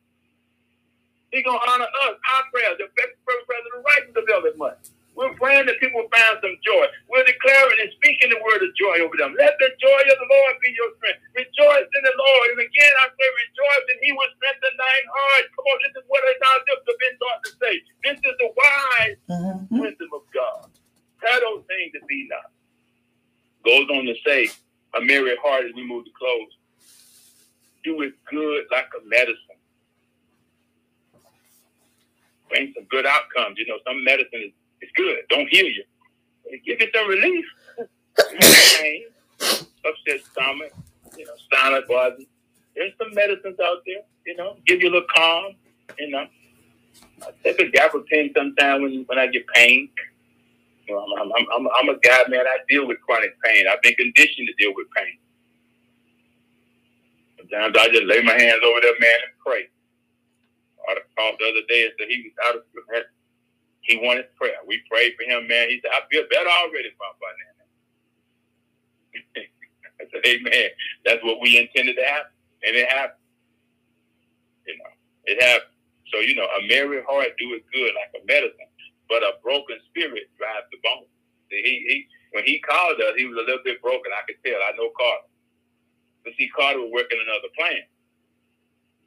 He's 1.31 1.45
going 1.45 1.59
to 1.61 1.65
honor 1.69 1.89
us, 2.09 2.15
our 2.17 2.43
prayers, 2.49 2.81
the 2.81 2.89
first 2.91 3.43
prayer 3.45 3.61
of 3.61 3.65
the 3.69 3.81
righteous 3.85 4.15
availeth 4.17 4.57
much. 4.57 4.81
We're 5.19 5.35
praying 5.35 5.67
that 5.67 5.75
people 5.83 5.99
find 6.07 6.39
some 6.39 6.55
joy. 6.63 6.87
We're 7.11 7.27
declaring 7.27 7.75
and 7.83 7.91
speaking 7.99 8.31
the 8.31 8.39
word 8.39 8.63
of 8.63 8.71
joy 8.79 9.03
over 9.03 9.19
them. 9.19 9.35
Let 9.35 9.51
the 9.59 9.67
joy 9.75 10.01
of 10.07 10.15
the 10.15 10.29
Lord 10.31 10.55
be 10.63 10.71
your 10.71 10.95
strength. 10.95 11.19
Rejoice 11.35 11.89
in 11.91 12.03
the 12.07 12.15
Lord. 12.15 12.45
And 12.55 12.63
again, 12.63 12.93
I 13.03 13.11
say 13.11 13.27
rejoice, 13.27 13.85
and 13.91 13.99
he 13.99 14.15
will 14.15 14.31
strengthen 14.39 14.73
thine 14.79 15.07
heart. 15.11 15.45
Come 15.59 15.67
on, 15.67 15.77
this 15.83 15.93
is 15.99 16.05
what 16.07 16.23
our 16.23 16.59
lips 16.71 16.87
have 16.87 16.99
been 17.03 17.15
taught 17.19 17.39
to 17.43 17.51
say. 17.59 17.73
This 18.07 18.17
is 18.23 18.35
the 18.39 18.49
wise 18.55 19.17
mm-hmm. 19.27 19.83
wisdom 19.83 20.11
of 20.15 20.23
God. 20.31 20.71
Those 21.21 21.63
things 21.67 21.93
to 21.93 22.05
be 22.07 22.27
not. 22.29 22.51
Goes 23.65 23.87
on 23.89 24.05
to 24.05 24.15
say, 24.25 24.49
a 24.95 25.01
merry 25.01 25.35
heart 25.43 25.65
as 25.65 25.73
we 25.75 25.85
move 25.85 26.05
to 26.05 26.11
close. 26.17 26.49
Do 27.83 28.01
it 28.01 28.13
good 28.29 28.65
like 28.71 28.87
a 28.99 29.07
medicine 29.07 29.55
bring 32.49 32.73
some 32.75 32.85
good 32.89 33.05
outcomes. 33.05 33.57
You 33.57 33.67
know, 33.67 33.77
some 33.87 34.03
medicine 34.03 34.41
is, 34.45 34.51
is 34.81 34.89
good. 34.95 35.19
Don't 35.29 35.47
heal 35.49 35.67
you. 35.67 35.83
It 36.45 36.63
give 36.65 36.81
you 36.81 36.87
some 36.93 37.07
relief. 37.07 37.45
pain, 38.79 39.05
upset 39.39 40.25
stomach, 40.31 40.73
you 41.17 41.25
know, 41.25 41.31
silent 41.53 41.87
body. 41.87 42.27
There's 42.75 42.91
some 42.97 43.13
medicines 43.13 43.57
out 43.63 43.77
there, 43.85 44.01
you 44.25 44.35
know, 44.35 44.57
give 44.65 44.81
you 44.81 44.89
a 44.89 44.91
little 44.91 45.07
calm, 45.15 45.55
you 45.97 46.09
know. 46.09 46.25
I 47.21 47.31
take 47.43 47.61
a 47.61 47.65
gabapentin 47.65 48.33
sometimes 48.35 48.81
when, 48.81 49.03
when 49.05 49.19
I 49.19 49.27
get 49.27 49.47
pain. 49.53 49.89
Know, 50.89 51.05
I'm, 51.19 51.31
I'm, 51.31 51.45
I'm, 51.55 51.67
I'm 51.79 51.89
a 51.95 51.99
guy, 51.99 52.19
man, 52.29 52.47
I 52.47 52.57
deal 52.69 52.87
with 52.87 52.99
chronic 53.01 53.31
pain. 53.43 53.65
I've 53.71 53.81
been 53.83 53.95
conditioned 53.95 54.47
to 54.49 54.55
deal 54.63 54.73
with 54.75 54.87
pain. 54.95 55.17
Sometimes 57.39 57.75
I 57.79 57.89
just 57.89 58.05
lay 58.05 58.21
my 58.23 58.33
hands 58.39 58.61
over 58.65 58.81
there, 58.81 58.95
man, 58.99 59.19
and 59.27 59.33
pray 59.45 59.63
I 60.89 60.95
called 61.17 61.37
the 61.39 61.45
other 61.49 61.65
day 61.69 61.85
and 61.85 61.93
said 61.99 62.07
he 62.09 62.23
was 62.29 62.35
out 62.47 62.55
of 62.57 62.63
he 63.81 63.97
wanted 63.97 64.25
prayer. 64.37 64.57
We 64.67 64.81
prayed 64.89 65.13
for 65.17 65.23
him, 65.25 65.47
man. 65.47 65.69
He 65.69 65.81
said, 65.81 65.91
I 65.93 66.01
feel 66.11 66.23
better 66.31 66.49
already, 66.49 66.91
Papa. 66.99 67.25
I 70.01 70.05
said, 70.11 70.23
Amen. 70.25 70.69
That's 71.05 71.23
what 71.23 71.41
we 71.41 71.59
intended 71.59 71.97
to 71.97 72.03
happen. 72.05 72.31
And 72.65 72.75
it 72.77 72.89
happened. 72.89 73.23
You 74.67 74.77
know, 74.77 74.91
it 75.25 75.43
happened. 75.43 75.73
So, 76.13 76.19
you 76.19 76.35
know, 76.35 76.45
a 76.45 76.67
merry 76.67 77.03
heart 77.07 77.29
do 77.39 77.53
it 77.55 77.65
good 77.73 77.93
like 77.95 78.11
a 78.21 78.25
medicine, 78.27 78.68
but 79.09 79.23
a 79.25 79.41
broken 79.43 79.79
spirit 79.91 80.29
drives 80.37 80.69
the 80.71 80.79
bone. 80.85 81.09
See, 81.51 81.63
he, 81.63 81.75
he 81.89 81.97
when 82.33 82.45
he 82.45 82.61
called 82.61 83.01
us, 83.01 83.17
he 83.17 83.25
was 83.25 83.39
a 83.41 83.47
little 83.47 83.65
bit 83.65 83.81
broken. 83.81 84.13
I 84.13 84.23
could 84.29 84.39
tell. 84.45 84.61
I 84.61 84.77
know 84.77 84.91
Carter. 84.95 85.29
But 86.25 86.33
see, 86.37 86.49
Carter 86.53 86.81
was 86.81 86.93
working 86.93 87.17
another 87.21 87.49
plan. 87.57 87.81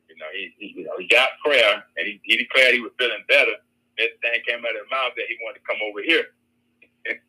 You 0.09 0.17
know, 0.19 0.31
he, 0.35 0.45
he 0.59 0.67
you 0.83 0.85
know 0.87 0.97
he 0.99 1.07
got 1.09 1.31
prayer 1.45 1.83
and 1.97 2.05
he, 2.07 2.21
he 2.25 2.37
declared 2.37 2.75
he 2.75 2.81
was 2.85 2.93
feeling 2.99 3.23
better. 3.29 3.55
That 3.99 4.11
thing 4.23 4.41
came 4.47 4.61
out 4.65 4.75
of 4.77 4.83
his 4.85 4.91
mouth 4.93 5.13
that 5.17 5.29
he 5.29 5.37
wanted 5.45 5.61
to 5.63 5.67
come 5.69 5.81
over 5.85 6.03
here. 6.03 6.27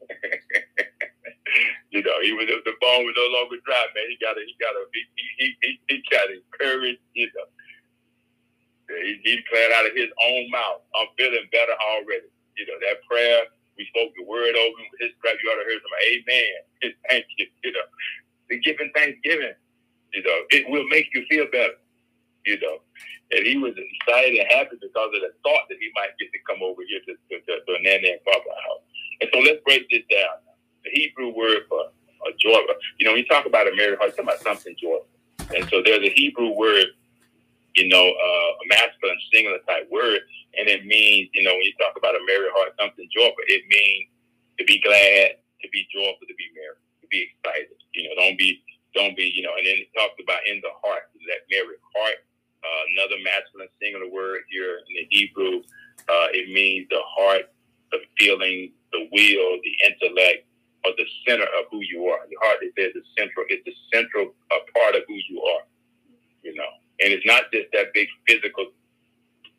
you 1.92 2.02
know, 2.04 2.18
he 2.24 2.34
was 2.34 2.48
the 2.48 2.74
bone 2.82 3.06
was 3.06 3.16
no 3.18 3.28
longer 3.40 3.58
dry, 3.66 3.86
man. 3.96 4.06
He 4.10 4.18
got 4.22 4.38
a 4.38 4.42
he 4.46 4.56
got 4.60 4.76
a 4.76 4.84
he 4.94 5.02
he 5.40 5.56
he, 5.62 5.80
he 5.90 6.04
got 6.12 6.30
you 7.14 7.28
know. 7.36 7.48
He, 8.90 9.20
he 9.24 9.36
declared 9.38 9.72
out 9.74 9.86
of 9.88 9.96
his 9.96 10.10
own 10.24 10.50
mouth, 10.52 10.82
I'm 10.96 11.08
feeling 11.18 11.48
better 11.52 11.74
already. 11.80 12.28
That 12.90 13.04
prayer, 13.10 13.42
we 13.78 13.88
spoke 13.92 14.12
the 14.18 14.26
word 14.26 14.56
over 14.56 14.78
him 14.80 14.90
his 15.00 15.12
prayer, 15.22 15.36
you 15.42 15.50
ought 15.52 15.64
to 15.64 15.70
hear 15.70 15.80
some 15.82 15.98
amen. 16.14 16.94
Thank 17.10 17.26
you, 17.38 17.48
you 17.64 17.72
know. 17.74 17.88
The 18.50 18.60
giving 18.62 18.92
thanksgiving, 18.96 19.56
you 20.14 20.24
know, 20.24 20.40
it 20.52 20.70
will 20.70 20.88
make 20.90 21.10
you 21.14 21.26
feel 21.30 21.46
better 21.52 21.74
you 22.46 22.60
know. 22.62 22.80
And 23.32 23.48
he 23.48 23.58
was 23.58 23.74
excited 23.78 24.40
and 24.40 24.50
happy 24.52 24.78
because 24.82 25.12
of 25.16 25.22
the 25.24 25.32
thought 25.44 25.66
that 25.70 25.80
he 25.80 25.90
might 25.96 26.12
get 26.20 26.32
to 26.34 26.40
come 26.50 26.64
over 26.64 26.84
here 26.88 27.00
to, 27.08 27.14
to, 27.16 27.36
to, 27.42 27.54
to 27.66 27.74
Nana 27.84 28.20
and 28.20 28.24
Papa 28.26 28.52
house. 28.68 28.84
And 29.22 29.30
so 29.34 29.40
let's 29.40 29.64
break 29.66 29.88
this 29.90 30.04
down. 30.12 30.44
The 30.84 30.92
Hebrew 30.92 31.34
word 31.36 31.64
for 31.70 31.88
a 32.28 32.32
joy, 32.40 32.60
you 33.00 33.06
know, 33.08 33.14
when 33.14 33.24
you 33.24 33.28
talk 33.30 33.46
about 33.48 33.68
a 33.68 33.76
merry 33.76 33.96
heart, 33.98 34.12
you 34.12 34.18
talk 34.18 34.36
about 34.36 34.44
something 34.44 34.76
joyful. 34.82 35.08
And 35.56 35.68
so 35.70 35.82
there's 35.86 36.06
a 36.06 36.14
Hebrew 36.14 36.52
word, 36.52 36.88
you 37.76 37.88
know, 37.88 38.04
uh, 38.06 38.52
a 38.52 38.66
masculine 38.70 39.18
singular 39.34 39.60
type 39.68 39.90
word, 39.92 40.22
and 40.58 40.70
it 40.70 40.86
means, 40.86 41.30
you 41.34 41.44
know, 41.44 41.54
when 41.54 41.64
you 41.64 41.74
talk 41.80 41.98
about 41.98 42.16
a 42.16 42.22
married 42.28 42.52
heart, 42.56 42.74
it 43.54 43.64
means 43.70 44.10
to 44.58 44.66
be 44.66 44.82
glad, 44.82 45.38
to 45.62 45.68
be 45.70 45.86
joyful, 45.94 46.26
to 46.26 46.36
be 46.36 46.50
merry, 46.58 46.82
to 47.02 47.08
be 47.14 47.30
excited. 47.30 47.78
You 47.94 48.10
know, 48.10 48.16
don't 48.18 48.38
be, 48.38 48.62
don't 48.98 49.16
be, 49.16 49.30
you 49.30 49.46
know, 49.46 49.54
and 49.58 49.66
then 49.66 49.78
it 49.86 49.94
talks 49.94 50.18
about 50.18 50.42
in 50.50 50.58
the 50.66 50.74
heart, 50.82 51.14
that 51.30 51.46
merry 51.54 51.78
heart 51.94 52.20
uh, 52.64 52.84
another 52.96 53.20
masculine 53.24 53.68
singular 53.82 54.08
word 54.08 54.42
here 54.50 54.80
in 54.88 54.94
the 54.96 55.06
Hebrew. 55.12 55.62
Uh, 56.08 56.32
it 56.32 56.52
means 56.52 56.88
the 56.90 57.04
heart, 57.04 57.52
the 57.92 58.00
feeling, 58.18 58.72
the 58.92 59.08
will, 59.12 59.60
the 59.64 59.74
intellect, 59.84 60.48
or 60.86 60.92
the 60.98 61.08
center 61.28 61.48
of 61.60 61.68
who 61.72 61.80
you 61.84 62.08
are. 62.08 62.24
The 62.28 62.40
heart, 62.42 62.60
it 62.62 62.74
says, 62.78 62.92
the 62.96 63.04
central. 63.18 63.46
It's 63.50 63.64
the 63.68 63.76
central 63.94 64.34
uh, 64.52 64.64
part 64.76 64.96
of 64.96 65.04
who 65.08 65.16
you 65.30 65.42
are. 65.44 65.64
You 66.44 66.56
know, 66.56 66.72
and 67.00 67.14
it's 67.14 67.26
not 67.26 67.52
just 67.52 67.68
that 67.72 67.94
big 67.94 68.08
physical 68.28 68.72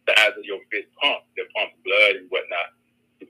size 0.08 0.36
of 0.36 0.44
your 0.44 0.60
fist 0.70 0.88
pump 1.00 1.24
that 1.36 1.48
pumps 1.56 1.76
blood 1.84 2.16
and 2.20 2.28
whatnot, 2.28 2.76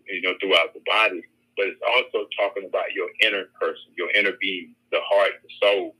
you 0.06 0.22
know, 0.22 0.34
throughout 0.40 0.74
the 0.74 0.82
body. 0.86 1.22
But 1.56 1.70
it's 1.70 1.82
also 1.86 2.26
talking 2.34 2.66
about 2.66 2.90
your 2.94 3.06
inner 3.22 3.46
person, 3.60 3.94
your 3.96 4.10
inner 4.10 4.34
being, 4.40 4.74
the 4.90 4.98
heart, 5.06 5.38
the 5.42 5.50
soul, 5.62 5.94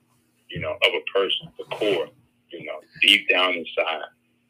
you 0.50 0.58
know, 0.58 0.72
of 0.72 0.90
a 0.94 1.02
person, 1.14 1.46
the 1.58 1.64
core 1.76 2.08
you 2.54 2.66
know, 2.66 2.80
deep 3.02 3.28
down 3.28 3.54
inside, 3.54 4.08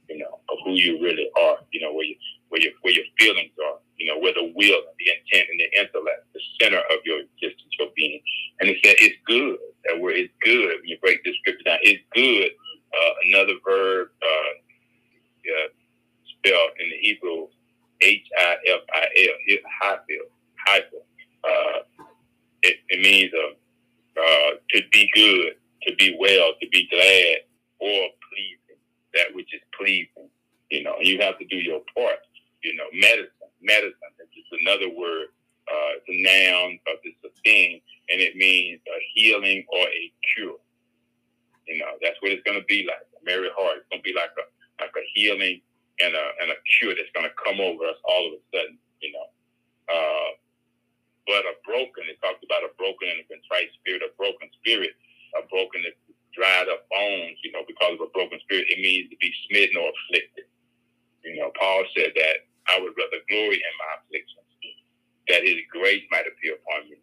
you 0.08 0.18
know, 0.18 0.40
of 0.48 0.58
who 0.64 0.72
you 0.72 1.00
really 1.02 1.28
are, 1.40 1.58
you 1.72 1.80
know, 1.80 1.92
where 1.92 2.04
you 2.04 2.16
where 2.48 2.60
your 2.60 2.72
where 2.82 2.92
your 2.92 3.04
feelings 3.18 3.52
are, 3.64 3.78
you 3.96 4.06
know, 4.06 4.18
where 4.18 4.34
the 4.34 4.52
will, 4.54 4.80
the 4.98 5.06
intent, 5.08 5.48
and 5.50 5.60
the 5.60 5.80
intellect, 5.80 6.26
the 6.34 6.40
center 6.60 6.78
of 6.78 6.98
your 7.04 7.20
existence, 7.20 7.72
your 7.78 7.88
being. 7.96 8.20
And 8.60 8.68
it 8.68 8.78
said 8.84 8.96
it's 8.98 9.16
good. 9.26 9.56
That 9.86 10.00
word 10.00 10.16
is 10.16 10.28
good. 10.42 10.80
When 10.80 10.88
you 10.88 10.98
break 11.00 11.24
this 11.24 11.34
scripture 11.40 11.64
down, 11.64 11.78
it's 11.82 12.02
good. 12.14 12.50
Uh, 12.94 13.12
another 13.26 13.54
verb 13.66 14.08
uh, 14.22 14.52
yeah, 15.44 15.66
spelled 16.38 16.70
in 16.78 16.90
the 16.90 16.96
Hebrew 17.00 17.48
H 18.02 18.26
I 18.38 18.56
F 18.68 18.80
I 18.92 19.00
L. 19.00 19.36
It's 19.46 19.64
hifil. 19.82 20.28
Hifil. 20.68 21.02
Uh, 21.44 22.06
it, 22.62 22.76
it 22.88 23.00
means 23.02 23.32
uh, 23.34 24.20
uh, 24.20 24.50
to 24.70 24.82
be 24.90 25.10
good, 25.14 25.54
to 25.82 25.94
be 25.96 26.16
well, 26.18 26.52
to 26.60 26.68
be 26.70 26.88
glad, 26.88 27.44
or 27.84 28.08
pleasing, 28.32 28.80
that 29.12 29.34
which 29.34 29.52
is 29.52 29.60
pleasing. 29.76 30.32
You 30.70 30.82
know, 30.82 30.96
you 31.00 31.20
have 31.20 31.38
to 31.38 31.44
do 31.46 31.56
your 31.56 31.80
part. 31.94 32.18
You 32.62 32.74
know, 32.76 32.88
medicine, 32.94 33.52
medicine 33.60 34.12
is 34.20 34.28
just 34.32 34.62
another 34.62 34.88
word. 34.88 35.28
Uh, 35.68 36.00
it's 36.00 36.08
a 36.08 36.16
noun, 36.24 36.78
but 36.84 37.00
it's 37.04 37.20
a 37.24 37.32
thing, 37.44 37.80
and 38.10 38.20
it 38.20 38.36
means 38.36 38.80
a 38.88 38.98
healing 39.14 39.64
or 39.68 39.84
a 39.84 40.12
cure. 40.34 40.60
You 41.68 41.78
know, 41.78 41.92
that's 42.02 42.16
what 42.20 42.32
it's 42.32 42.42
going 42.44 42.58
to 42.58 42.64
be 42.66 42.84
like. 42.88 43.04
Merry 43.24 43.48
heart, 43.56 43.80
it's 43.80 43.88
going 43.88 44.02
to 44.02 44.08
be 44.08 44.16
like 44.16 44.32
a 44.36 44.44
like 44.82 44.92
a 44.96 45.04
healing 45.14 45.60
and 46.00 46.14
a 46.14 46.26
and 46.42 46.50
a 46.50 46.58
cure 46.78 46.94
that's 46.94 47.12
going 47.14 47.28
to 47.28 47.36
come 47.38 47.60
over 47.62 47.86
us 47.86 48.00
all 48.06 48.26
of 48.30 48.38
a 48.38 48.42
sudden. 48.50 48.78
You 49.02 49.12
know, 49.14 49.28
uh, 49.90 50.30
but 51.26 51.46
a 51.46 51.54
broken. 51.66 52.08
It 52.10 52.18
talks 52.22 52.42
about 52.44 52.66
a 52.66 52.72
broken 52.76 53.10
and 53.10 53.22
a 53.22 53.26
contrite 53.28 53.70
spirit, 53.80 54.02
a 54.04 54.12
broken 54.16 54.50
spirit, 54.60 54.96
a 55.38 55.44
broken, 55.48 55.84
dried 56.34 56.68
up 56.70 56.88
bones. 56.90 57.38
You 57.44 57.52
know, 57.54 57.64
because 57.68 57.98
of 57.98 58.06
a 58.08 58.12
broken 58.14 58.40
spirit, 58.44 58.70
it 58.70 58.80
means 58.82 59.10
to 59.10 59.18
be 59.20 59.32
smitten 59.46 59.78
or 59.78 59.90
afflicted. 59.90 60.48
You 61.24 61.40
know, 61.40 61.50
Paul 61.58 61.84
said 61.96 62.12
that 62.16 62.36
I 62.68 62.80
would 62.80 62.94
rather 62.96 63.22
glory 63.28 63.58
in 63.60 63.74
my 63.80 63.92
afflictions, 64.02 64.50
that 65.28 65.44
His 65.46 65.60
grace 65.72 66.04
might 66.10 66.28
appear 66.28 66.58
upon 66.60 66.90
me. 66.90 66.98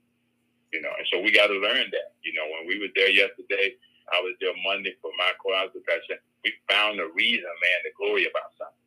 You 0.74 0.82
know, 0.82 0.92
and 0.98 1.08
so 1.12 1.20
we 1.22 1.32
got 1.32 1.48
to 1.48 1.60
learn 1.60 1.88
that. 1.92 2.10
You 2.24 2.34
know, 2.36 2.48
when 2.48 2.68
we 2.68 2.80
were 2.80 2.92
there 2.96 3.12
yesterday, 3.12 3.76
I 4.12 4.20
was 4.24 4.36
there 4.42 4.56
Monday 4.64 4.96
for 5.02 5.12
my 5.18 5.32
cause 5.40 5.72
profession. 5.72 6.20
We 6.44 6.54
found 6.70 7.00
a 7.00 7.08
reason, 7.16 7.48
man, 7.48 7.80
to 7.86 7.92
glory 7.98 8.28
about 8.28 8.52
something. 8.60 8.81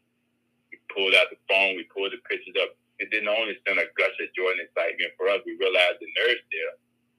Pulled 0.95 1.15
out 1.15 1.27
the 1.31 1.41
phone, 1.51 1.75
we 1.77 1.85
pulled 1.91 2.15
the 2.15 2.23
pictures 2.31 2.55
up 2.63 2.79
it 2.99 3.11
didn't 3.11 3.29
only 3.29 3.59
send 3.67 3.79
a 3.79 3.91
gush 3.99 4.15
of 4.23 4.31
joy 4.39 4.55
and 4.55 4.63
excitement 4.63 5.11
for 5.19 5.27
us. 5.29 5.43
We 5.43 5.59
realized 5.59 5.99
the 5.99 6.11
nurse 6.15 6.43
there 6.55 6.73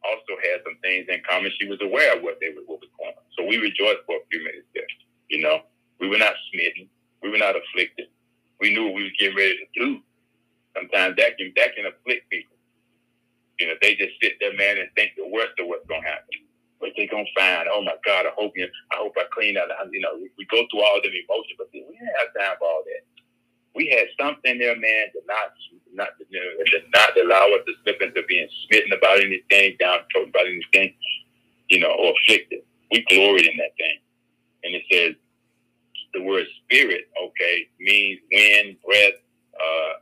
also 0.07 0.39
had 0.39 0.63
some 0.63 0.79
things 0.79 1.07
in 1.09 1.19
common. 1.27 1.51
She 1.59 1.67
was 1.67 1.81
aware 1.81 2.15
of 2.15 2.23
what 2.23 2.39
they 2.39 2.55
what 2.55 2.79
was 2.79 2.91
going 2.95 3.11
on. 3.11 3.27
So 3.35 3.43
we 3.43 3.59
rejoiced 3.59 4.07
for 4.07 4.15
a 4.15 4.25
few 4.31 4.39
minutes 4.39 4.69
there. 4.71 4.87
You 5.27 5.43
know, 5.43 5.67
we 5.99 6.07
were 6.07 6.21
not 6.21 6.35
smitten. 6.51 6.87
We 7.21 7.29
were 7.29 7.41
not 7.41 7.55
afflicted. 7.59 8.07
We 8.59 8.71
knew 8.71 8.87
what 8.87 8.95
we 8.95 9.03
were 9.03 9.17
getting 9.19 9.35
ready 9.35 9.57
to 9.59 9.67
do. 9.75 9.99
Sometimes 10.77 11.19
that 11.19 11.35
can 11.37 11.51
that 11.59 11.75
can 11.75 11.91
afflict 11.91 12.29
people. 12.31 12.55
You 13.59 13.67
know, 13.67 13.75
they 13.81 13.95
just 13.95 14.15
sit 14.21 14.39
there, 14.39 14.55
man, 14.55 14.79
and 14.79 14.87
think 14.95 15.15
the 15.15 15.27
worst 15.27 15.59
of 15.59 15.67
what's 15.67 15.87
gonna 15.87 16.07
happen. 16.07 16.39
What 16.79 16.91
they 16.95 17.07
gonna 17.07 17.27
find? 17.35 17.67
Oh 17.67 17.83
my 17.83 17.95
God! 18.05 18.27
I 18.27 18.33
hope 18.39 18.55
you. 18.55 18.67
I 18.91 18.95
hope 18.99 19.15
I 19.19 19.27
clean 19.31 19.57
out. 19.57 19.67
You 19.91 19.99
know, 19.99 20.15
we, 20.15 20.45
go 20.47 20.63
through 20.71 20.83
all 20.83 20.99
them 21.03 21.11
emotions, 21.11 21.59
but 21.59 21.67
we 21.73 21.83
didn't 21.83 22.15
have 22.15 22.31
time 22.35 22.55
for 22.59 22.67
all 22.67 22.83
that 22.87 23.03
we 23.75 23.87
had 23.89 24.07
something 24.19 24.59
there, 24.59 24.75
man, 24.77 25.07
to 25.13 25.21
not 25.27 25.51
not 25.93 26.09
to 26.19 26.79
not 26.93 27.17
allow 27.17 27.47
us 27.55 27.65
to 27.67 27.73
slip 27.83 28.01
into 28.01 28.23
being 28.27 28.47
smitten 28.67 28.93
about 28.93 29.19
anything, 29.19 29.77
downtrodden 29.79 30.29
about 30.29 30.47
anything, 30.47 30.95
you 31.69 31.79
know, 31.79 31.91
or 31.91 32.13
afflicted. 32.23 32.61
We 32.91 33.05
gloried 33.09 33.47
in 33.47 33.57
that 33.57 33.75
thing. 33.77 33.99
And 34.63 34.75
it 34.75 34.83
says 34.91 35.15
the 36.13 36.23
word 36.23 36.45
spirit, 36.65 37.05
okay, 37.21 37.67
means 37.79 38.21
wind, 38.31 38.77
breath, 38.85 39.19
uh, 39.59 39.93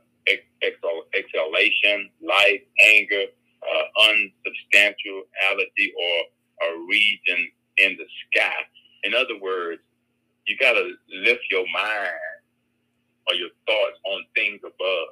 exhal- 0.62 1.06
exhalation, 1.16 2.10
life, 2.22 2.62
anger, 2.80 3.26
uh, 3.62 3.84
unsubstantiality, 4.10 5.94
or 5.96 6.68
a 6.68 6.78
region 6.88 7.50
in 7.78 7.96
the 7.98 8.06
sky. 8.32 8.54
In 9.04 9.14
other 9.14 9.38
words, 9.40 9.82
you 10.46 10.56
got 10.58 10.74
to 10.74 10.92
lift 11.10 11.42
your 11.50 11.66
mind 11.72 12.33
or 13.28 13.34
your 13.36 13.50
thoughts 13.66 13.98
on 14.06 14.24
things 14.36 14.60
above, 14.64 15.08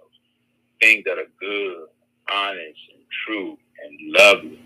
things 0.81 1.05
that 1.07 1.19
are 1.19 1.31
good, 1.41 1.87
honest, 2.33 2.81
and 2.95 3.05
true, 3.27 3.59
and 3.85 3.93
lovely, 4.17 4.61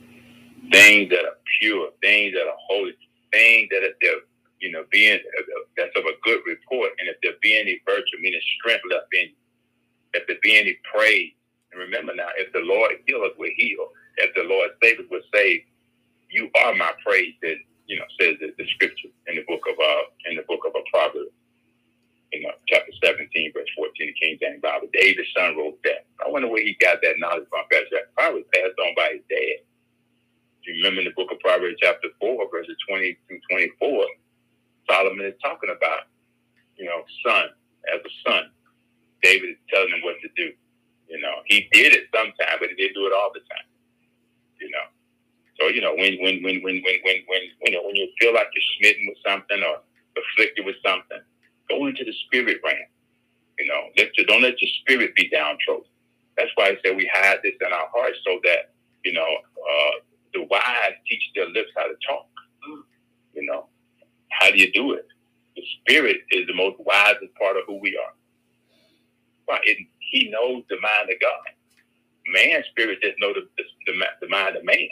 things 0.72 1.11
that 1.11 1.24
are 1.24 1.38
pure, 1.61 1.90
things 2.03 2.34
that 2.34 2.47
are 2.47 2.61
holy, 2.68 2.94
things 3.32 3.68
that 3.70 3.84
are 3.84 3.97
there, 4.03 4.20
you 4.61 4.72
know, 4.72 4.84
being 4.92 5.18
that's 5.76 5.97
of 5.97 6.05
a 6.05 6.16
good 6.24 6.40
report, 6.47 6.92
and 7.01 7.09
if 7.09 7.16
there 7.22 7.32
be 7.42 7.59
any 7.59 7.80
virtue, 7.86 8.18
meaning 8.20 8.40
strength 8.61 8.84
left 8.90 9.09
in 9.14 9.30
you, 9.30 9.36
if 10.14 10.26
there 10.26 10.36
be 10.42 10.59
any 10.59 10.78
praise, 10.94 11.32
and 11.72 11.80
remember 11.80 12.14
now, 12.14 12.28
if 12.38 12.53
the 12.53 12.61
Lord 12.61 12.92
heal 13.07 13.22
us, 13.24 13.32
we're 13.38 13.55
healed. 13.57 13.90
If 14.18 14.34
the 14.34 14.44
Lord 14.44 14.70
save 14.82 15.01
us, 15.01 15.07
we're 15.11 15.22
saved. 15.34 15.64
You 16.30 16.51
are 16.64 16.74
my 16.74 16.92
praise, 17.07 17.34
that 17.42 17.57
you 17.86 17.99
know 17.99 18.05
says 18.20 18.36
the, 18.40 18.53
the 18.59 18.66
scripture 18.74 19.09
in 19.28 19.36
the 19.36 19.44
book 19.49 19.62
of 19.70 19.76
uh 19.78 20.03
in 20.30 20.36
the 20.36 20.44
book 20.49 20.61
of 20.66 20.72
a 20.76 20.82
Proverbs 20.92 21.30
you 22.32 22.42
know, 22.42 22.50
chapter 22.66 22.92
17, 23.02 23.52
verse 23.52 23.68
14, 23.76 23.92
the 23.98 24.12
King 24.14 24.38
James 24.40 24.62
Bible. 24.62 24.88
David's 24.92 25.28
son 25.36 25.56
wrote 25.56 25.78
that. 25.84 26.06
I 26.24 26.28
wonder 26.28 26.48
where 26.48 26.62
he 26.62 26.76
got 26.80 26.98
that 27.02 27.18
knowledge 27.18 27.46
from. 27.50 27.64
Probably 28.14 28.44
passed 28.52 28.78
on 28.78 28.94
by 28.96 29.14
his 29.14 29.24
dad. 29.30 29.62
If 30.60 30.74
you 30.74 30.82
remember 30.82 31.00
in 31.00 31.06
the 31.06 31.14
book 31.14 31.30
of 31.30 31.38
Proverbs, 31.40 31.78
chapter 31.80 32.08
4, 32.20 32.50
verses 32.50 32.76
20 32.88 33.16
through 33.28 33.40
24, 33.50 34.06
Solomon 34.90 35.26
is 35.26 35.38
talking 35.42 35.70
about, 35.70 36.10
you 36.76 36.86
know, 36.86 37.02
son, 37.24 37.50
as 37.92 38.00
a 38.02 38.12
son. 38.28 38.50
David 39.22 39.50
is 39.50 39.62
telling 39.72 39.90
him 39.90 40.02
what 40.02 40.16
to 40.22 40.28
do. 40.36 40.52
You 41.08 41.20
know, 41.20 41.42
he 41.46 41.68
did 41.72 41.94
it 41.94 42.10
sometimes, 42.14 42.58
but 42.58 42.68
he 42.70 42.74
didn't 42.74 42.94
do 42.94 43.06
it 43.06 43.14
all 43.14 43.30
the 43.32 43.40
time. 43.40 43.66
You 44.60 44.70
know. 44.70 44.86
So, 45.60 45.68
you 45.68 45.80
know, 45.80 45.94
when 45.94 46.18
when 46.20 46.42
when 46.42 46.60
when 46.62 46.82
when 46.82 46.98
when 47.02 47.16
when 47.26 47.42
you 47.64 47.72
know 47.72 47.82
when 47.86 47.96
you 47.96 48.08
feel 48.20 48.34
like 48.34 48.48
you're 48.52 48.70
smitten 48.78 49.06
with 49.08 49.18
something 49.24 49.62
or 49.62 49.80
afflicted 50.18 50.66
with 50.66 50.76
something, 50.84 51.22
Go 51.68 51.86
into 51.86 52.04
the 52.04 52.14
spirit 52.26 52.58
realm. 52.64 52.76
You 53.58 53.66
know, 53.66 53.82
let 53.96 54.16
your, 54.16 54.26
don't 54.26 54.42
let 54.42 54.60
your 54.60 54.70
spirit 54.80 55.14
be 55.14 55.28
downtrodden. 55.30 55.84
That's 56.36 56.50
why 56.54 56.66
I 56.68 56.76
said 56.84 56.96
we 56.96 57.10
hide 57.12 57.38
this 57.42 57.54
in 57.60 57.72
our 57.72 57.88
hearts 57.92 58.18
so 58.24 58.38
that, 58.44 58.74
you 59.04 59.12
know, 59.12 59.24
uh, 59.26 59.90
the 60.34 60.42
wise 60.50 60.92
teach 61.08 61.22
their 61.34 61.48
lips 61.48 61.70
how 61.76 61.84
to 61.84 61.94
talk. 62.06 62.26
You 63.34 63.46
know, 63.46 63.66
how 64.30 64.50
do 64.50 64.58
you 64.58 64.70
do 64.72 64.92
it? 64.92 65.06
The 65.56 65.62
spirit 65.80 66.18
is 66.30 66.46
the 66.46 66.54
most 66.54 66.76
wisest 66.78 67.34
part 67.38 67.56
of 67.56 67.62
who 67.66 67.80
we 67.80 67.96
are. 67.96 68.12
Well, 69.48 69.58
it, 69.64 69.78
he 70.00 70.28
knows 70.30 70.64
the 70.68 70.76
mind 70.80 71.10
of 71.10 71.20
God. 71.20 71.54
Man's 72.28 72.66
spirit 72.66 72.98
just 73.02 73.16
knows 73.20 73.36
the, 73.36 73.64
the, 73.86 73.92
the 74.20 74.28
mind 74.28 74.56
of 74.56 74.64
man. 74.64 74.88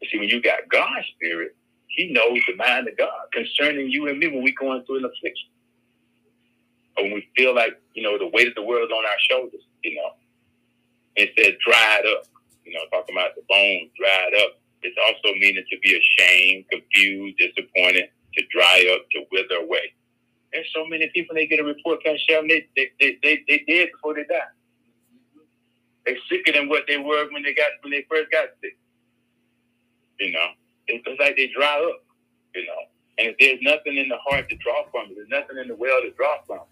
But 0.00 0.08
see, 0.10 0.18
when 0.18 0.28
you 0.28 0.42
got 0.42 0.68
God's 0.70 1.06
spirit, 1.14 1.54
he 1.86 2.12
knows 2.12 2.40
the 2.48 2.56
mind 2.56 2.88
of 2.88 2.96
God 2.96 3.26
concerning 3.32 3.90
you 3.90 4.08
and 4.08 4.18
me 4.18 4.28
when 4.28 4.42
we're 4.42 4.54
going 4.58 4.84
through 4.84 4.98
an 4.98 5.04
affliction 5.04 5.48
when 6.96 7.12
we 7.12 7.28
feel 7.36 7.54
like, 7.54 7.80
you 7.94 8.02
know, 8.02 8.18
the 8.18 8.28
weight 8.28 8.48
of 8.48 8.54
the 8.54 8.62
world 8.62 8.90
is 8.90 8.92
on 8.92 9.04
our 9.04 9.20
shoulders, 9.30 9.62
you 9.82 9.94
know. 9.96 10.10
It 11.16 11.30
says 11.36 11.54
dried 11.66 12.04
up, 12.16 12.24
you 12.64 12.72
know, 12.72 12.80
talking 12.90 13.14
about 13.14 13.34
the 13.34 13.42
bones 13.48 13.90
dried 13.98 14.34
up. 14.44 14.60
It's 14.82 14.96
also 14.98 15.34
meaning 15.38 15.64
to 15.70 15.78
be 15.80 15.96
ashamed, 15.96 16.64
confused, 16.70 17.38
disappointed, 17.38 18.08
to 18.34 18.44
dry 18.50 18.92
up, 18.94 19.08
to 19.10 19.24
wither 19.30 19.62
away. 19.62 19.92
There's 20.52 20.68
so 20.74 20.84
many 20.86 21.08
people, 21.14 21.34
they 21.34 21.46
get 21.46 21.60
a 21.60 21.64
report, 21.64 22.02
card, 22.02 22.18
Sheldon, 22.28 22.48
they, 22.48 22.66
they, 22.76 22.90
they, 23.00 23.18
they, 23.22 23.44
they 23.48 23.64
dead 23.68 23.88
before 23.92 24.14
they 24.14 24.24
die. 24.24 24.52
They're 26.04 26.16
sicker 26.28 26.52
than 26.52 26.68
what 26.68 26.84
they 26.88 26.98
were 26.98 27.28
when 27.30 27.42
they 27.42 27.54
got 27.54 27.70
when 27.82 27.92
they 27.92 28.04
first 28.10 28.30
got 28.30 28.48
sick. 28.60 28.76
You 30.18 30.32
know, 30.32 30.48
it's 30.88 31.20
like 31.20 31.36
they 31.36 31.48
dry 31.56 31.78
up. 31.78 32.04
You 32.54 32.66
know, 32.66 32.80
and 33.18 33.28
if 33.28 33.36
there's 33.38 33.60
nothing 33.62 33.96
in 33.96 34.08
the 34.08 34.18
heart 34.18 34.48
to 34.50 34.56
draw 34.56 34.84
from, 34.90 35.14
there's 35.14 35.28
nothing 35.28 35.58
in 35.58 35.68
the 35.68 35.76
well 35.76 36.02
to 36.02 36.10
draw 36.10 36.38
from. 36.46 36.66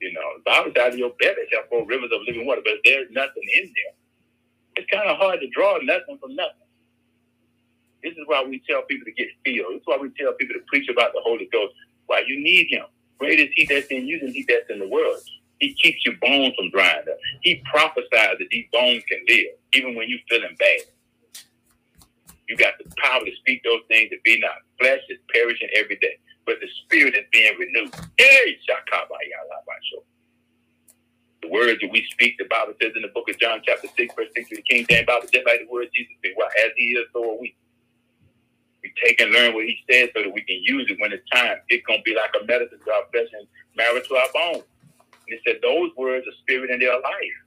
You 0.00 0.12
know, 0.12 0.22
the 0.36 0.42
Bible 0.44 0.72
out 0.80 0.92
of 0.92 0.98
your 0.98 1.10
belly 1.18 1.42
shall 1.50 1.66
flow 1.68 1.84
rivers 1.84 2.10
of 2.14 2.22
living 2.26 2.46
water, 2.46 2.62
but 2.64 2.74
there's 2.84 3.10
nothing 3.10 3.42
in 3.58 3.64
there. 3.64 3.94
It's 4.76 4.90
kind 4.90 5.08
of 5.10 5.18
hard 5.18 5.40
to 5.40 5.48
draw 5.48 5.78
nothing 5.82 6.18
from 6.20 6.36
nothing. 6.36 6.68
This 8.02 8.12
is 8.12 8.22
why 8.26 8.44
we 8.44 8.62
tell 8.68 8.82
people 8.82 9.06
to 9.06 9.12
get 9.12 9.28
filled. 9.44 9.74
This 9.74 9.82
is 9.82 9.86
why 9.86 9.98
we 9.98 10.10
tell 10.10 10.32
people 10.34 10.54
to 10.54 10.62
preach 10.68 10.88
about 10.88 11.12
the 11.14 11.20
Holy 11.24 11.48
Ghost. 11.52 11.74
Why 12.06 12.22
you 12.26 12.38
need 12.38 12.68
Him. 12.70 12.84
Great 13.18 13.40
is 13.40 13.48
He 13.54 13.66
that's 13.66 13.88
in 13.88 14.06
you 14.06 14.20
than 14.20 14.32
He 14.32 14.46
that's 14.48 14.70
in 14.70 14.78
the 14.78 14.86
world. 14.86 15.18
He 15.58 15.74
keeps 15.74 16.06
your 16.06 16.14
bones 16.22 16.54
from 16.54 16.70
drying 16.70 17.02
up. 17.10 17.18
He 17.42 17.60
prophesies 17.68 18.38
that 18.38 18.48
these 18.52 18.66
bones 18.72 19.02
can 19.08 19.18
live, 19.28 19.46
even 19.74 19.96
when 19.96 20.08
you're 20.08 20.20
feeling 20.30 20.54
bad. 20.60 20.80
You 22.48 22.56
got 22.56 22.74
the 22.78 22.84
power 23.02 23.24
to 23.24 23.36
speak 23.40 23.64
those 23.64 23.82
things 23.88 24.10
to 24.10 24.16
be 24.24 24.38
not. 24.38 24.62
Flesh 24.78 25.00
is 25.08 25.18
perishing 25.34 25.68
every 25.74 25.96
day 25.96 26.16
but 26.48 26.56
the 26.64 26.68
spirit 26.80 27.14
is 27.14 27.28
being 27.30 27.52
renewed. 27.60 27.92
The 31.42 31.48
words 31.52 31.78
that 31.82 31.92
we 31.92 32.08
speak, 32.10 32.38
the 32.38 32.48
Bible 32.48 32.72
says 32.80 32.92
in 32.96 33.02
the 33.02 33.12
book 33.12 33.28
of 33.28 33.38
John, 33.38 33.60
chapter 33.62 33.86
6, 33.94 34.14
verse 34.16 34.32
6 34.34 34.52
of 34.52 34.56
the 34.56 34.62
King 34.62 34.86
James 34.88 35.06
Bible, 35.06 35.28
just 35.30 35.44
like 35.44 35.60
the 35.60 35.68
word 35.70 35.88
Jesus 35.94 36.16
said, 36.24 36.32
well, 36.38 36.48
as 36.64 36.72
he 36.74 36.96
is, 36.96 37.04
so 37.12 37.20
are 37.20 37.38
we. 37.38 37.54
We 38.82 38.92
take 39.04 39.20
and 39.20 39.30
learn 39.32 39.54
what 39.54 39.66
he 39.66 39.76
says 39.90 40.08
so 40.16 40.22
that 40.22 40.32
we 40.32 40.40
can 40.40 40.62
use 40.64 40.88
it 40.88 40.96
when 41.00 41.12
it's 41.12 41.28
time. 41.28 41.58
It's 41.68 41.84
going 41.84 41.98
to 42.00 42.04
be 42.04 42.14
like 42.16 42.32
a 42.40 42.46
medicine 42.46 42.78
to 42.78 42.92
our 42.92 43.04
flesh 43.12 43.28
and 43.36 43.46
marrow 43.76 44.00
to 44.00 44.14
our 44.16 44.32
bones. 44.32 44.64
And 45.28 45.36
it 45.36 45.40
said 45.44 45.56
those 45.60 45.90
words 45.98 46.26
are 46.26 46.36
spirit 46.40 46.70
in 46.70 46.80
their 46.80 46.94
life. 46.94 47.38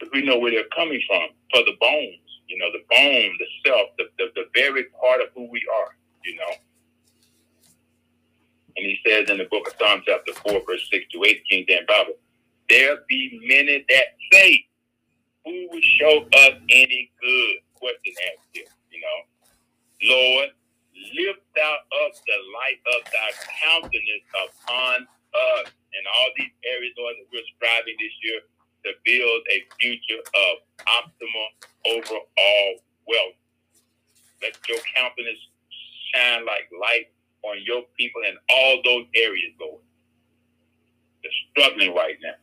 But 0.00 0.08
we 0.12 0.26
know 0.26 0.38
where 0.38 0.50
they're 0.50 0.72
coming 0.74 1.00
from 1.06 1.28
for 1.52 1.62
the 1.62 1.76
bones, 1.78 2.26
you 2.48 2.58
know, 2.58 2.72
the 2.72 2.82
bone, 2.90 3.30
the 3.38 3.46
self, 3.64 3.90
the, 3.98 4.04
the, 4.18 4.26
the 4.34 4.44
very 4.56 4.84
part 4.98 5.20
of 5.20 5.28
who 5.36 5.46
we 5.52 5.62
are, 5.70 5.94
you 6.24 6.34
know. 6.36 6.54
And 8.76 8.86
he 8.86 8.98
says 9.06 9.28
in 9.30 9.38
the 9.38 9.44
book 9.44 9.66
of 9.68 9.74
Psalm 9.78 10.02
chapter 10.06 10.32
4, 10.32 10.62
verse 10.66 10.88
6 10.90 11.04
to 11.12 11.24
8, 11.24 11.42
King 11.48 11.64
James 11.68 11.86
Bible, 11.86 12.14
there 12.68 12.98
be 13.08 13.40
many 13.44 13.84
that 13.88 14.16
say, 14.32 14.64
who 15.44 15.68
will 15.70 15.86
show 16.00 16.24
us 16.32 16.54
any 16.70 17.10
good? 17.20 17.56
Question 17.74 18.14
asked 18.32 18.48
here, 18.52 18.70
you 18.90 19.00
know. 19.00 19.18
Lord, 20.14 20.50
lift 20.94 21.42
thou 21.54 21.74
up 22.04 22.12
the 22.14 22.38
light 22.54 22.80
of 22.86 23.00
thy 23.12 23.30
countenance 23.60 24.28
upon 24.32 25.06
us 25.34 25.72
in 25.92 26.02
all 26.06 26.30
these 26.38 26.54
areas, 26.64 26.94
Lord, 26.96 27.16
that 27.18 27.28
we're 27.32 27.50
striving 27.56 27.96
this 27.98 28.14
year 28.22 28.40
to 28.86 28.90
build 29.04 29.40
a 29.50 29.58
future 29.80 30.22
of 30.22 30.54
optimal 30.86 31.48
overall 31.86 32.72
wealth. 33.06 33.38
Let 34.40 34.56
your 34.68 34.78
countenance 34.94 35.38
shine 36.14 36.46
like 36.46 36.68
light 36.72 37.10
on 37.44 37.58
your 37.64 37.82
people 37.98 38.22
in 38.28 38.36
all 38.50 38.82
those 38.84 39.06
areas, 39.16 39.52
Lord. 39.60 39.82
They're 41.22 41.40
struggling 41.52 41.94
right 41.94 42.16
now. 42.22 42.38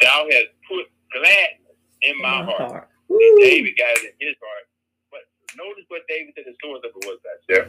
Thou 0.00 0.26
hast 0.30 0.50
put 0.68 0.86
gladness 1.12 1.76
in 2.02 2.14
my, 2.22 2.42
my 2.42 2.44
heart. 2.44 2.70
heart. 2.72 2.88
David 3.10 3.74
got 3.76 3.92
it 4.04 4.16
in 4.20 4.28
his 4.28 4.36
heart. 4.40 4.66
But 5.10 5.22
notice 5.58 5.84
what 5.88 6.02
David 6.08 6.34
said 6.36 6.46
the 6.46 6.56
source 6.62 6.82
of 6.84 6.92
it 6.94 7.04
was 7.06 7.18
that 7.24 7.38
there. 7.48 7.66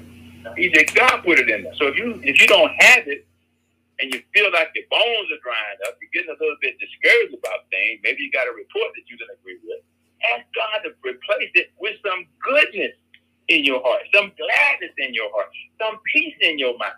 He 0.58 0.74
said 0.74 0.94
God 0.96 1.24
put 1.24 1.40
it 1.40 1.50
in 1.50 1.64
there. 1.64 1.76
So 1.78 1.88
if 1.88 1.98
you 1.98 2.20
if 2.24 2.42
you 2.42 2.48
don't 2.48 2.72
have 2.80 3.08
it 3.08 3.28
and 4.00 4.14
you 4.14 4.22
feel 4.34 4.50
like 4.54 4.70
your 4.76 4.86
bones 4.90 5.30
are 5.34 5.42
drying 5.44 5.80
up, 5.88 5.98
you're 6.02 6.14
getting 6.14 6.34
a 6.34 6.40
little 6.40 6.58
bit 6.62 6.78
discouraged 6.80 7.36
about 7.38 7.70
things, 7.70 8.02
maybe 8.04 8.24
you 8.24 8.32
got 8.32 8.48
a 8.48 8.54
report 8.54 8.94
that 8.96 9.06
you 9.10 9.18
didn't 9.18 9.38
agree 9.42 9.60
with. 9.66 9.82
Ask 10.34 10.46
God 10.56 10.86
to 10.86 10.92
replace 11.06 11.52
it 11.56 11.74
with 11.82 11.98
some 12.06 12.26
goodness 12.42 12.94
in 13.52 13.66
your 13.66 13.82
heart, 13.84 14.02
some 14.14 14.32
gladness 14.38 14.96
in 14.98 15.14
your 15.14 15.30
heart, 15.32 15.48
some 15.80 16.00
peace 16.14 16.36
in 16.42 16.58
your 16.58 16.78
mind. 16.78 16.94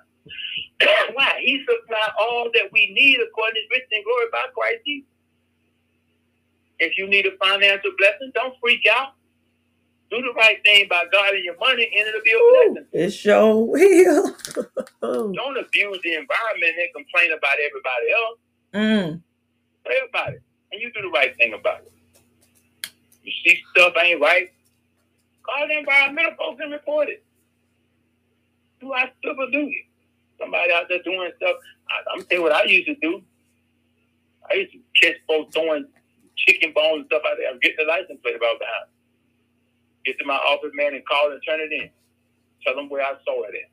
Why? 1.13 1.41
He 1.41 1.63
supply 1.65 2.07
all 2.19 2.49
that 2.53 2.69
we 2.71 2.93
need 2.93 3.19
according 3.27 3.55
to 3.55 3.59
his 3.61 3.69
riches 3.71 3.89
and 3.91 4.03
glory 4.05 4.25
by 4.31 4.45
Christ 4.53 4.85
Jesus. 4.85 5.09
If 6.79 6.97
you 6.97 7.07
need 7.07 7.25
a 7.25 7.35
financial 7.37 7.91
blessing, 7.97 8.31
don't 8.33 8.55
freak 8.61 8.85
out. 8.91 9.13
Do 10.11 10.21
the 10.21 10.33
right 10.35 10.57
thing 10.63 10.85
by 10.89 11.05
God 11.11 11.33
and 11.33 11.43
your 11.43 11.57
money, 11.57 11.89
and 11.97 12.07
it'll 12.07 12.21
be 12.23 12.31
a 12.31 12.71
blessing. 12.71 12.87
It 12.91 13.09
sure 13.11 13.65
will. 13.65 14.35
don't 15.33 15.57
abuse 15.57 15.99
the 16.03 16.13
environment 16.13 16.73
and 16.77 16.89
complain 16.93 17.31
about 17.31 17.55
everybody 17.65 18.07
else. 18.13 18.39
Mm. 18.73 19.21
Pray 19.85 19.95
about 20.07 20.33
it, 20.33 20.41
and 20.71 20.81
you 20.81 20.91
do 20.93 21.01
the 21.01 21.09
right 21.09 21.35
thing 21.37 21.53
about 21.53 21.81
it. 21.81 21.91
You 23.23 23.31
see 23.43 23.59
stuff 23.71 23.93
ain't 24.01 24.21
right, 24.21 24.51
call 25.43 25.67
the 25.67 25.77
environmental 25.77 26.33
folks 26.37 26.61
and 26.63 26.71
report 26.71 27.09
it. 27.09 27.23
Do 28.81 28.93
I 28.93 29.11
still 29.19 29.35
do 29.35 29.67
it? 29.67 29.85
Somebody 30.39 30.73
out 30.73 30.85
there 30.89 31.01
doing 31.03 31.31
stuff. 31.37 31.55
I, 31.89 31.95
I'm 32.13 32.25
tell 32.25 32.39
you 32.39 32.43
what 32.43 32.51
I 32.51 32.63
used 32.63 32.87
to 32.87 32.95
do. 32.95 33.21
I 34.49 34.55
used 34.55 34.73
to 34.73 34.79
catch 35.01 35.15
folks 35.27 35.53
throwing 35.53 35.85
chicken 36.35 36.73
bones 36.73 37.01
and 37.01 37.05
stuff 37.07 37.21
out 37.27 37.37
there. 37.37 37.49
I'm 37.49 37.59
getting 37.59 37.77
the 37.79 37.85
license 37.85 38.19
plate 38.21 38.35
about 38.35 38.59
behind. 38.59 38.91
Get 40.05 40.19
to 40.19 40.25
my 40.25 40.35
office 40.35 40.71
man 40.73 40.95
and 40.95 41.05
call 41.07 41.31
and 41.31 41.41
turn 41.47 41.61
it 41.61 41.71
in. 41.71 41.89
Tell 42.65 42.75
them 42.75 42.89
where 42.89 43.03
I 43.03 43.13
saw 43.23 43.43
it 43.43 43.55
at. 43.55 43.71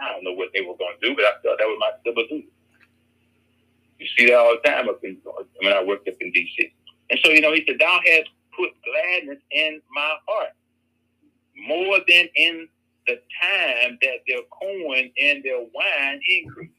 I 0.00 0.12
don't 0.12 0.24
know 0.24 0.34
what 0.34 0.50
they 0.54 0.60
were 0.60 0.76
going 0.76 0.94
to 1.00 1.08
do, 1.08 1.16
but 1.16 1.24
I 1.24 1.32
thought 1.42 1.58
that 1.58 1.66
was 1.66 1.78
my 1.80 1.90
civil 2.04 2.24
duty. 2.28 2.48
You 3.98 4.06
see 4.16 4.26
that 4.26 4.38
all 4.38 4.54
the 4.54 4.68
time 4.68 4.88
up 4.88 5.02
in 5.02 5.18
when 5.62 5.72
I 5.72 5.82
worked 5.82 6.06
up 6.06 6.14
in 6.20 6.30
D.C. 6.30 6.72
And 7.10 7.18
so, 7.24 7.32
you 7.32 7.40
know, 7.40 7.52
he 7.52 7.64
said, 7.66 7.78
Thou 7.80 7.98
hast 8.06 8.30
put 8.54 8.70
gladness 8.84 9.42
in 9.50 9.80
my 9.90 10.14
heart 10.28 10.54
more 11.66 11.98
than 12.06 12.28
in 12.36 12.68
the 13.06 13.20
time 13.42 13.98
that 14.02 14.18
their 14.26 14.42
corn 14.50 15.10
and 15.20 15.42
their 15.42 15.60
wine 15.60 16.20
increase. 16.28 16.70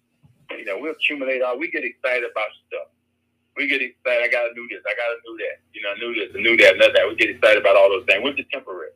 You 0.51 0.65
know, 0.65 0.77
we 0.77 0.89
accumulate 0.89 1.41
all, 1.41 1.59
we 1.59 1.69
get 1.69 1.83
excited 1.83 2.23
about 2.29 2.49
stuff 2.67 2.87
we 3.59 3.67
get 3.67 3.83
excited. 3.83 4.23
I 4.23 4.31
gotta 4.31 4.55
do 4.55 4.65
this. 4.71 4.79
I 4.87 4.95
gotta 4.95 5.19
do 5.27 5.35
that. 5.43 5.59
You 5.75 5.83
know, 5.83 5.91
I 5.91 5.97
knew 5.99 6.15
this, 6.15 6.31
and 6.33 6.41
knew 6.41 6.55
that, 6.57 6.79
and 6.79 6.95
that. 6.95 7.05
We 7.07 7.15
get 7.19 7.29
excited 7.35 7.59
about 7.59 7.75
all 7.75 7.91
those 7.91 8.07
things, 8.07 8.23
We're 8.23 8.33
just 8.33 8.49
temporary. 8.49 8.95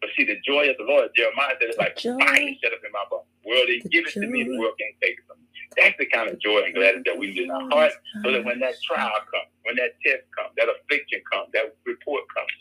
But 0.00 0.10
see, 0.16 0.22
the 0.22 0.38
joy 0.46 0.70
of 0.70 0.78
the 0.78 0.86
Lord, 0.86 1.10
Jeremiah 1.18 1.58
said, 1.58 1.74
it's 1.74 1.78
like 1.78 1.98
fire 1.98 2.54
shut 2.62 2.70
up 2.70 2.86
in 2.86 2.94
my 2.94 3.02
bones. 3.10 3.26
World, 3.42 3.66
they 3.66 3.82
give 3.90 4.06
it 4.06 4.14
to 4.14 4.30
me, 4.30 4.46
the 4.46 4.54
world 4.56 4.78
can't 4.78 4.94
take 5.02 5.18
it 5.18 5.26
from 5.26 5.42
me. 5.42 5.50
That's 5.74 5.98
the 5.98 6.06
kind 6.06 6.30
of 6.30 6.38
joy 6.38 6.62
and 6.62 6.72
gladness 6.72 7.02
that 7.10 7.18
we 7.18 7.34
need 7.34 7.50
in 7.50 7.50
our 7.50 7.66
heart, 7.68 7.92
so 8.22 8.30
that 8.30 8.44
when 8.46 8.62
that 8.62 8.78
trial 8.86 9.10
comes, 9.26 9.50
when 9.66 9.74
that 9.74 9.98
test 10.06 10.22
comes, 10.38 10.54
that 10.54 10.70
affliction 10.70 11.18
comes, 11.26 11.50
that 11.52 11.74
report 11.82 12.22
comes, 12.30 12.54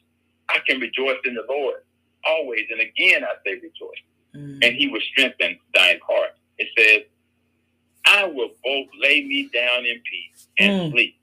I 0.49 0.65
can 0.65 0.81
rejoice 0.81 1.21
in 1.25 1.37
the 1.37 1.45
Lord 1.45 1.85
always. 2.27 2.65
And 2.71 2.81
again, 2.81 3.23
I 3.23 3.33
say 3.45 3.55
rejoice. 3.55 4.03
Mm. 4.35 4.65
And 4.65 4.75
He 4.75 4.87
will 4.87 5.01
strengthen 5.11 5.57
thine 5.73 5.99
heart. 6.07 6.31
It 6.57 6.67
says, 6.77 7.03
I 8.05 8.25
will 8.25 8.51
both 8.63 8.87
lay 9.01 9.23
me 9.23 9.49
down 9.53 9.85
in 9.85 10.01
peace 10.09 10.47
and 10.57 10.81
mm. 10.81 10.91
sleep. 10.91 11.15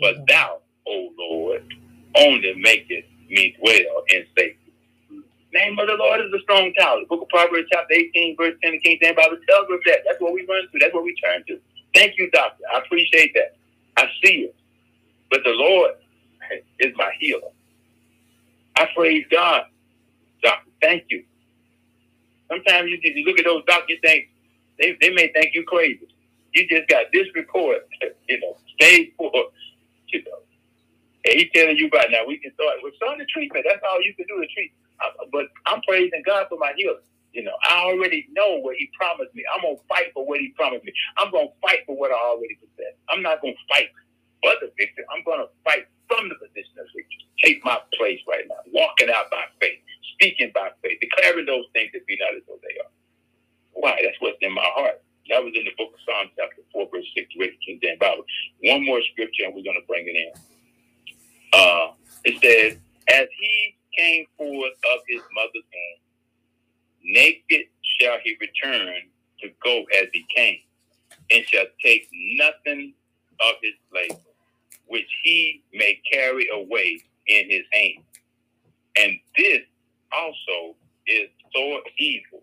But 0.00 0.26
thou, 0.28 0.58
O 0.86 1.10
Lord, 1.18 1.64
only 2.16 2.54
makest 2.54 3.08
me 3.28 3.56
dwell 3.58 4.04
in 4.08 4.24
safety. 4.36 4.56
Name 5.52 5.78
of 5.80 5.88
the 5.88 5.94
Lord 5.94 6.20
is 6.20 6.32
a 6.32 6.40
strong 6.42 6.72
tower. 6.74 7.00
The 7.00 7.06
book 7.06 7.22
of 7.22 7.28
Proverbs, 7.28 7.66
chapter 7.72 7.92
18, 7.92 8.36
verse 8.36 8.54
10, 8.62 8.72
the 8.72 8.78
King 8.78 8.98
James 9.02 9.16
Bible 9.16 9.36
tells 9.48 9.68
us 9.68 9.80
that. 9.86 9.98
That's 10.06 10.20
what 10.20 10.32
we 10.32 10.46
run 10.46 10.62
to. 10.62 10.78
That's 10.78 10.94
what 10.94 11.02
we 11.02 11.14
turn 11.16 11.42
to. 11.48 11.58
Thank 11.92 12.18
you, 12.18 12.30
doctor. 12.30 12.62
I 12.72 12.78
appreciate 12.78 13.34
that. 13.34 13.56
I 13.96 14.06
see 14.22 14.42
it. 14.42 14.54
But 15.28 15.40
the 15.44 15.50
Lord 15.50 15.94
is 16.78 16.94
my 16.96 17.10
healer. 17.18 17.50
I 18.76 18.88
praise 18.94 19.24
God. 19.30 19.64
Thank 20.82 21.04
you. 21.10 21.24
Sometimes 22.50 22.90
you, 22.90 22.98
you 23.02 23.24
look 23.26 23.38
at 23.38 23.46
those 23.46 23.64
doctors, 23.66 23.98
think 24.04 24.30
they, 24.78 24.96
they 25.00 25.10
may 25.10 25.32
think 25.32 25.54
you 25.54 25.64
crazy 25.64 26.08
you 26.54 26.68
just 26.68 26.88
got 26.88 27.06
this 27.12 27.26
report, 27.34 27.78
you 28.28 28.40
know, 28.40 28.56
stage 28.80 29.12
four, 29.18 29.32
you 30.12 30.22
know. 30.24 30.38
And 31.26 31.36
he's 31.40 31.50
telling 31.54 31.76
you 31.76 31.90
right 31.92 32.08
now, 32.10 32.24
we 32.26 32.38
can 32.38 32.52
start, 32.54 32.80
we're 32.82 32.96
starting 32.96 33.20
the 33.20 33.28
treatment. 33.28 33.66
That's 33.68 33.82
all 33.84 34.00
you 34.02 34.14
can 34.16 34.26
do 34.28 34.40
to 34.40 34.48
treat. 34.54 34.72
But 35.32 35.46
I'm 35.66 35.82
praising 35.86 36.22
God 36.26 36.46
for 36.48 36.58
my 36.58 36.72
healing. 36.76 37.04
You 37.32 37.44
know, 37.44 37.54
I 37.68 37.84
already 37.86 38.26
know 38.32 38.60
what 38.60 38.76
he 38.76 38.90
promised 38.98 39.34
me. 39.36 39.44
I'm 39.54 39.62
going 39.62 39.76
to 39.76 39.84
fight 39.88 40.10
for 40.14 40.26
what 40.26 40.40
he 40.40 40.50
promised 40.56 40.84
me. 40.84 40.92
I'm 41.18 41.30
going 41.30 41.48
to 41.48 41.54
fight 41.62 41.84
for 41.86 41.96
what 41.96 42.10
I 42.10 42.16
already 42.18 42.56
possess. 42.58 42.96
I'm 43.08 43.22
not 43.22 43.40
going 43.42 43.54
to 43.54 43.64
fight 43.70 43.88
for 44.42 44.52
the 44.60 44.72
victory. 44.78 45.04
I'm 45.14 45.22
going 45.24 45.40
to 45.44 45.48
fight 45.64 45.86
from 46.08 46.28
the 46.28 46.36
position 46.40 46.74
of 46.80 46.88
victory. 46.96 47.28
Take 47.44 47.64
my 47.64 47.78
place 47.98 48.20
right 48.28 48.44
now. 48.48 48.60
Walking 48.74 49.10
out 49.14 49.30
by 49.30 49.44
faith. 49.60 49.78
Speaking 50.14 50.52
by 50.54 50.70
faith. 50.82 50.98
Declaring 51.00 51.46
those 51.46 51.66
things 51.72 51.90
that 51.94 52.06
be 52.06 52.16
not 52.20 52.36
as 52.36 52.42
though 52.48 52.60
they 52.62 52.76
are. 52.80 52.92
Why? 53.72 54.00
That's 54.04 54.16
what's 54.20 54.38
in 54.40 54.52
my 54.54 54.68
heart. 54.74 55.02
That 55.28 55.44
was 55.44 55.52
in 55.54 55.64
the 55.64 55.72
book 55.78 55.94
of 55.94 56.00
Psalms, 56.04 56.32
chapter 56.36 56.62
4, 56.72 56.88
verse 56.92 57.06
6 57.16 57.34
to 57.34 57.44
8, 57.44 57.58
King 57.66 57.80
James 57.82 57.98
Bible. 58.00 58.24
One 58.64 58.84
more 58.84 59.00
scripture, 59.12 59.44
and 59.46 59.54
we're 59.54 59.62
going 59.64 59.80
to 59.80 59.86
bring 59.86 60.06
it 60.06 60.16
in. 60.16 60.32
Uh, 61.52 61.92
it 62.24 62.40
says, 62.42 62.78
As 63.08 63.28
he 63.38 63.76
came 63.96 64.26
forth 64.36 64.72
of 64.94 65.00
his 65.08 65.22
mother's 65.34 65.54
womb, 65.54 66.00
naked 67.04 67.66
shall 68.00 68.18
he 68.24 68.36
return 68.40 68.94
to 69.42 69.48
go 69.64 69.84
as 69.98 70.08
he 70.12 70.26
came, 70.34 70.58
and 71.32 71.44
shall 71.46 71.66
take 71.84 72.08
nothing 72.36 72.94
of 73.40 73.54
his 73.62 73.74
labor, 73.92 74.20
which 74.86 75.08
he 75.24 75.62
may 75.72 76.00
carry 76.12 76.48
away 76.52 77.00
in 77.28 77.50
his 77.50 77.62
hand. 77.72 78.04
And 78.98 79.12
this 79.36 79.60
also 80.12 80.76
is 81.06 81.28
so 81.54 81.80
evil 81.98 82.42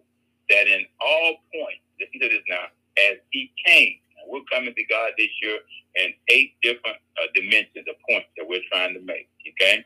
that 0.50 0.68
in 0.68 0.86
all 1.02 1.36
points, 1.54 1.84
listen 2.00 2.20
to 2.22 2.30
this 2.30 2.44
now, 2.50 2.66
as 3.10 3.18
he 3.32 3.52
came. 3.66 4.00
We're 4.28 4.44
coming 4.52 4.74
to 4.76 4.84
God 4.86 5.12
this 5.18 5.30
year 5.42 5.60
in 5.96 6.14
eight 6.30 6.54
different 6.62 6.98
uh, 7.22 7.28
dimensions 7.34 7.86
of 7.88 7.96
points 8.10 8.28
that 8.36 8.46
we're 8.48 8.66
trying 8.72 8.94
to 8.94 9.02
make. 9.02 9.30
Okay? 9.48 9.84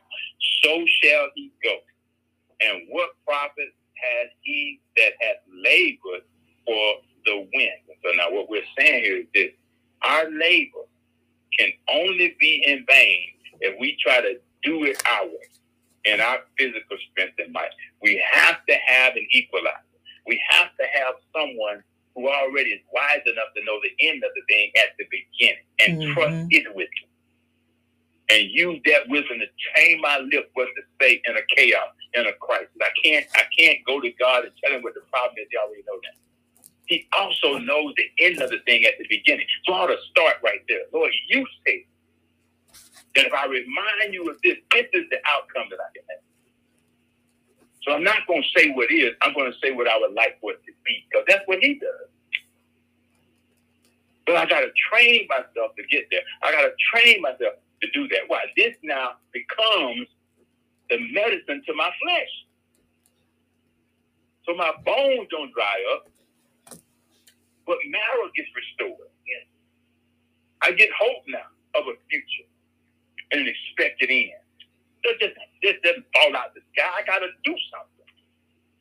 So 0.64 0.84
shall 1.02 1.28
he 1.36 1.52
go. 1.62 1.76
And 2.60 2.82
what 2.88 3.10
profit 3.24 3.70
has 3.94 4.30
he 4.42 4.80
that 4.96 5.12
has 5.20 5.36
labored 5.52 6.22
for 6.66 6.94
the 7.24 7.46
wind? 7.54 7.80
So 8.04 8.10
now 8.16 8.30
what 8.30 8.50
we're 8.50 8.66
saying 8.76 9.04
here 9.04 9.16
is 9.18 9.26
this. 9.32 9.50
Our 10.02 10.24
labor 10.30 10.86
can 11.56 11.70
only 11.88 12.34
be 12.40 12.64
in 12.66 12.84
vain 12.88 13.22
if 13.60 13.78
we 13.78 13.96
try 14.02 14.20
to 14.20 14.40
do 14.64 14.84
it 14.84 15.00
our 15.06 15.26
way 15.26 15.61
in 16.04 16.20
our 16.20 16.38
physical 16.58 16.96
strength 17.10 17.34
and 17.38 17.52
might. 17.52 17.70
We 18.02 18.22
have 18.30 18.64
to 18.66 18.74
have 18.86 19.14
an 19.16 19.26
equalizer. 19.32 19.76
We 20.26 20.40
have 20.50 20.68
to 20.78 20.86
have 20.94 21.14
someone 21.34 21.82
who 22.14 22.28
already 22.28 22.70
is 22.70 22.80
wise 22.92 23.22
enough 23.26 23.48
to 23.56 23.64
know 23.64 23.78
the 23.82 24.08
end 24.08 24.22
of 24.22 24.30
the 24.34 24.42
thing 24.48 24.70
at 24.76 24.96
the 24.98 25.06
beginning 25.10 25.64
and 25.80 26.02
mm-hmm. 26.02 26.12
trust 26.12 26.46
his 26.50 26.64
wisdom. 26.74 27.08
And 28.30 28.48
use 28.50 28.80
that 28.86 29.08
wisdom 29.08 29.40
to 29.40 29.46
train 29.74 30.00
my 30.00 30.18
lips 30.18 30.48
what 30.54 30.68
to 30.76 30.82
say 31.00 31.20
in 31.24 31.36
a 31.36 31.44
chaos, 31.54 31.92
in 32.14 32.26
a 32.26 32.32
crisis. 32.40 32.70
I 32.80 32.88
can't 33.02 33.26
I 33.34 33.42
can't 33.58 33.78
go 33.84 34.00
to 34.00 34.10
God 34.12 34.44
and 34.44 34.52
tell 34.62 34.74
him 34.74 34.82
what 34.82 34.94
the 34.94 35.02
problem 35.10 35.36
is. 35.36 35.48
He 35.50 35.56
already 35.58 35.82
know 35.86 36.00
that. 36.02 36.16
He 36.86 37.08
also 37.18 37.58
knows 37.58 37.92
the 37.96 38.08
end 38.24 38.40
of 38.40 38.50
the 38.50 38.58
thing 38.64 38.84
at 38.84 38.94
the 38.98 39.06
beginning. 39.08 39.46
So 39.66 39.74
I 39.74 39.84
ought 39.84 39.86
to 39.88 39.98
start 40.10 40.36
right 40.42 40.60
there. 40.68 40.80
Lord, 40.92 41.12
you 41.28 41.44
say 41.66 41.86
that 43.14 43.26
if 43.26 43.32
I 43.32 43.46
remind 43.46 44.14
you 44.14 44.28
of 44.30 44.36
this, 44.42 44.56
this 44.72 44.86
is 44.92 45.04
the 45.10 45.18
outcome 45.26 45.68
that 45.70 45.78
I 45.80 45.90
can 45.94 46.04
have. 46.10 46.24
So 47.82 47.92
I'm 47.92 48.04
not 48.04 48.26
going 48.26 48.42
to 48.42 48.60
say 48.60 48.70
what 48.70 48.90
is. 48.90 49.12
I'm 49.22 49.34
going 49.34 49.50
to 49.52 49.58
say 49.58 49.72
what 49.72 49.88
I 49.88 49.98
would 49.98 50.14
like 50.14 50.38
for 50.40 50.52
it 50.52 50.62
to 50.64 50.72
be 50.84 51.04
because 51.10 51.24
that's 51.28 51.42
what 51.46 51.58
he 51.60 51.74
does. 51.74 52.08
But 54.26 54.36
I 54.36 54.46
got 54.46 54.60
to 54.60 54.70
train 54.90 55.26
myself 55.28 55.74
to 55.76 55.82
get 55.90 56.06
there. 56.10 56.20
I 56.42 56.52
got 56.52 56.62
to 56.62 56.72
train 56.94 57.20
myself 57.20 57.54
to 57.82 57.90
do 57.92 58.06
that. 58.08 58.20
Why? 58.28 58.44
This 58.56 58.74
now 58.84 59.18
becomes 59.32 60.06
the 60.90 60.98
medicine 61.12 61.62
to 61.66 61.74
my 61.74 61.90
flesh. 62.02 62.32
So 64.46 64.54
my 64.54 64.72
bones 64.84 65.28
don't 65.30 65.52
dry 65.52 65.76
up, 65.94 66.08
but 67.66 67.76
marrow 67.88 68.30
gets 68.36 68.48
restored. 68.54 69.08
I 70.62 70.70
get 70.72 70.90
hope 70.96 71.24
now 71.26 71.50
of 71.74 71.86
a 71.88 71.94
future 72.08 72.46
and 73.32 73.40
an 73.40 73.48
expected 73.48 74.10
end. 74.10 74.38
Just 75.62 75.82
doesn't 75.82 76.06
fall 76.14 76.36
out 76.36 76.48
of 76.48 76.54
the 76.54 76.62
sky. 76.76 76.88
I 76.98 77.02
got 77.06 77.18
to 77.20 77.28
do 77.44 77.54
something. 77.72 78.06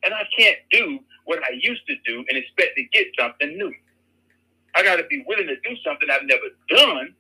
And 0.04 0.14
I 0.14 0.24
can't 0.38 0.58
do 0.72 1.00
what 1.26 1.40
I 1.44 1.54
used 1.60 1.86
to 1.88 1.96
do 2.06 2.26
and 2.30 2.38
expect 2.38 2.76
to 2.76 2.84
get 2.94 3.08
something 3.20 3.58
new. 3.58 3.74
I 4.76 4.84
got 4.84 4.98
to 4.98 5.04
be 5.10 5.24
willing 5.28 5.48
to 5.48 5.56
do 5.56 5.76
something 5.86 6.10
I've 6.10 6.26
never 6.26 6.50
done 6.70 7.14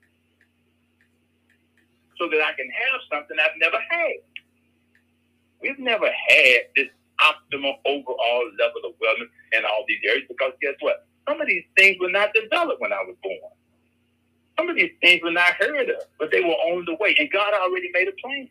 so 2.17 2.29
that 2.29 2.41
I 2.41 2.53
can 2.53 2.69
have 2.69 3.01
something 3.11 3.37
I've 3.39 3.57
never 3.59 3.77
had. 3.89 4.17
We've 5.61 5.79
never 5.79 6.07
had 6.07 6.57
this 6.75 6.87
optimal 7.21 7.77
overall 7.85 8.45
level 8.59 8.81
of 8.85 8.93
wellness 8.97 9.29
in 9.53 9.65
all 9.65 9.85
these 9.87 9.99
areas 10.07 10.25
because 10.27 10.53
guess 10.61 10.75
what? 10.79 11.05
Some 11.27 11.39
of 11.41 11.47
these 11.47 11.63
things 11.77 11.97
were 11.99 12.09
not 12.09 12.33
developed 12.33 12.81
when 12.81 12.93
I 12.93 13.01
was 13.05 13.15
born. 13.21 13.51
Some 14.61 14.69
of 14.69 14.75
these 14.75 14.93
things 15.01 15.23
were 15.23 15.31
not 15.31 15.55
heard 15.57 15.89
of, 15.89 16.05
but 16.19 16.29
they 16.31 16.41
were 16.41 16.53
on 16.69 16.85
the 16.85 16.93
way. 17.01 17.15
And 17.17 17.31
God 17.31 17.51
already 17.55 17.89
made 17.93 18.07
a 18.07 18.13
plan. 18.21 18.47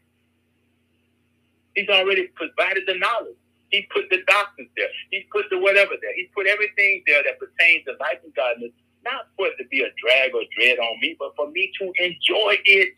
He's 1.76 1.88
already 1.88 2.26
provided 2.34 2.82
the 2.88 2.98
knowledge. 2.98 3.38
He 3.70 3.86
put 3.94 4.10
the 4.10 4.18
doctrines 4.26 4.70
there. 4.76 4.88
He 5.12 5.22
put 5.30 5.46
the 5.50 5.58
whatever 5.60 5.92
there. 6.02 6.12
He 6.16 6.28
put 6.34 6.48
everything 6.48 7.04
there 7.06 7.22
that 7.22 7.38
pertains 7.38 7.84
to 7.86 7.94
life 8.00 8.18
and 8.24 8.34
godliness, 8.34 8.74
not 9.04 9.30
for 9.36 9.46
it 9.46 9.54
to 9.62 9.68
be 9.70 9.82
a 9.82 9.90
drag 10.02 10.34
or 10.34 10.42
dread 10.58 10.80
on 10.80 10.98
me, 11.00 11.14
but 11.16 11.30
for 11.36 11.48
me 11.52 11.70
to 11.78 11.92
enjoy 12.02 12.58
it. 12.64 12.94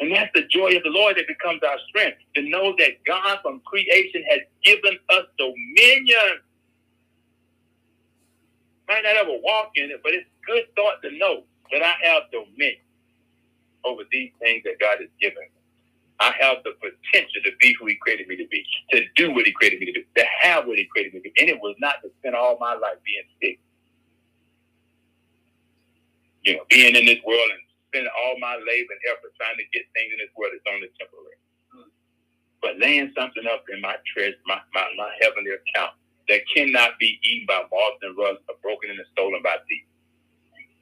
And 0.00 0.10
that's 0.10 0.32
the 0.34 0.48
joy 0.48 0.72
of 0.72 0.84
the 0.84 0.90
Lord 0.90 1.18
that 1.18 1.28
becomes 1.28 1.60
our 1.62 1.76
strength 1.90 2.16
to 2.36 2.48
know 2.48 2.72
that 2.78 3.04
God 3.04 3.40
from 3.42 3.60
creation 3.66 4.24
has 4.30 4.40
given 4.64 4.96
us 5.10 5.26
dominion. 5.36 6.40
Might 8.88 9.04
not 9.04 9.16
ever 9.16 9.36
walk 9.44 9.72
in 9.76 9.90
it, 9.90 10.00
but 10.02 10.14
it's 10.14 10.28
good 10.46 10.64
thought 10.74 11.02
to 11.04 11.12
know 11.18 11.44
that 11.72 11.82
I 11.82 11.94
have 12.04 12.22
dominion 12.32 12.82
over 13.84 14.02
these 14.10 14.32
things 14.40 14.62
that 14.64 14.78
God 14.80 14.98
has 15.00 15.10
given 15.20 15.38
me. 15.40 15.60
I 16.20 16.34
have 16.40 16.64
the 16.64 16.74
potential 16.82 17.40
to 17.44 17.52
be 17.60 17.74
who 17.78 17.86
He 17.86 17.96
created 17.96 18.26
me 18.28 18.36
to 18.36 18.46
be, 18.48 18.64
to 18.92 19.02
do 19.16 19.32
what 19.32 19.46
He 19.46 19.52
created 19.52 19.80
me 19.80 19.86
to 19.86 19.92
do, 19.92 20.04
to 20.16 20.24
have 20.42 20.66
what 20.66 20.78
He 20.78 20.84
created 20.86 21.14
me 21.14 21.20
to 21.20 21.30
be. 21.30 21.34
And 21.38 21.48
it 21.48 21.60
was 21.60 21.76
not 21.78 22.02
to 22.02 22.10
spend 22.18 22.34
all 22.34 22.58
my 22.60 22.74
life 22.74 22.98
being 23.04 23.28
sick. 23.40 23.60
You 26.42 26.56
know, 26.56 26.64
being 26.70 26.96
in 26.96 27.06
this 27.06 27.22
world 27.26 27.50
and 27.52 27.62
spending 27.88 28.10
all 28.18 28.38
my 28.40 28.54
labor 28.56 28.92
and 28.94 29.02
effort 29.14 29.30
trying 29.38 29.58
to 29.58 29.66
get 29.72 29.86
things 29.94 30.10
in 30.10 30.18
this 30.18 30.32
world 30.36 30.52
that's 30.54 30.66
only 30.74 30.90
temporary. 30.98 31.38
But 32.62 32.78
laying 32.78 33.12
something 33.16 33.46
up 33.46 33.64
in 33.70 33.80
my 33.80 33.96
treasure, 34.06 34.38
my, 34.46 34.58
my, 34.74 34.86
my 34.96 35.10
heavenly 35.22 35.52
account 35.54 35.94
that 36.28 36.42
cannot 36.54 36.98
be 36.98 37.18
eaten 37.22 37.46
by 37.46 37.62
moths 37.70 38.02
and 38.02 38.16
rust 38.18 38.42
or 38.48 38.56
broken 38.62 38.90
and 38.90 39.00
stolen 39.12 39.42
by 39.42 39.56
thieves. 39.68 39.86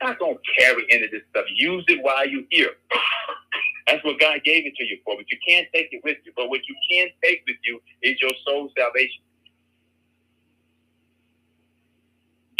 Not 0.02 0.18
gonna 0.18 0.36
carry 0.58 0.86
any 0.90 1.04
of 1.04 1.10
this 1.10 1.22
stuff. 1.30 1.46
Use 1.54 1.84
it 1.88 2.02
while 2.02 2.28
you're 2.28 2.44
here. 2.50 2.72
That's 3.86 4.04
what 4.04 4.18
God 4.18 4.40
gave 4.44 4.66
it 4.66 4.74
to 4.76 4.84
you 4.84 4.98
for, 5.04 5.16
but 5.16 5.30
you 5.30 5.38
can't 5.46 5.68
take 5.72 5.88
it 5.92 6.02
with 6.04 6.18
you. 6.24 6.32
But 6.36 6.50
what 6.50 6.60
you 6.68 6.74
can 6.90 7.08
take 7.22 7.42
with 7.46 7.56
you 7.64 7.80
is 8.02 8.20
your 8.20 8.32
soul 8.44 8.70
salvation. 8.76 9.22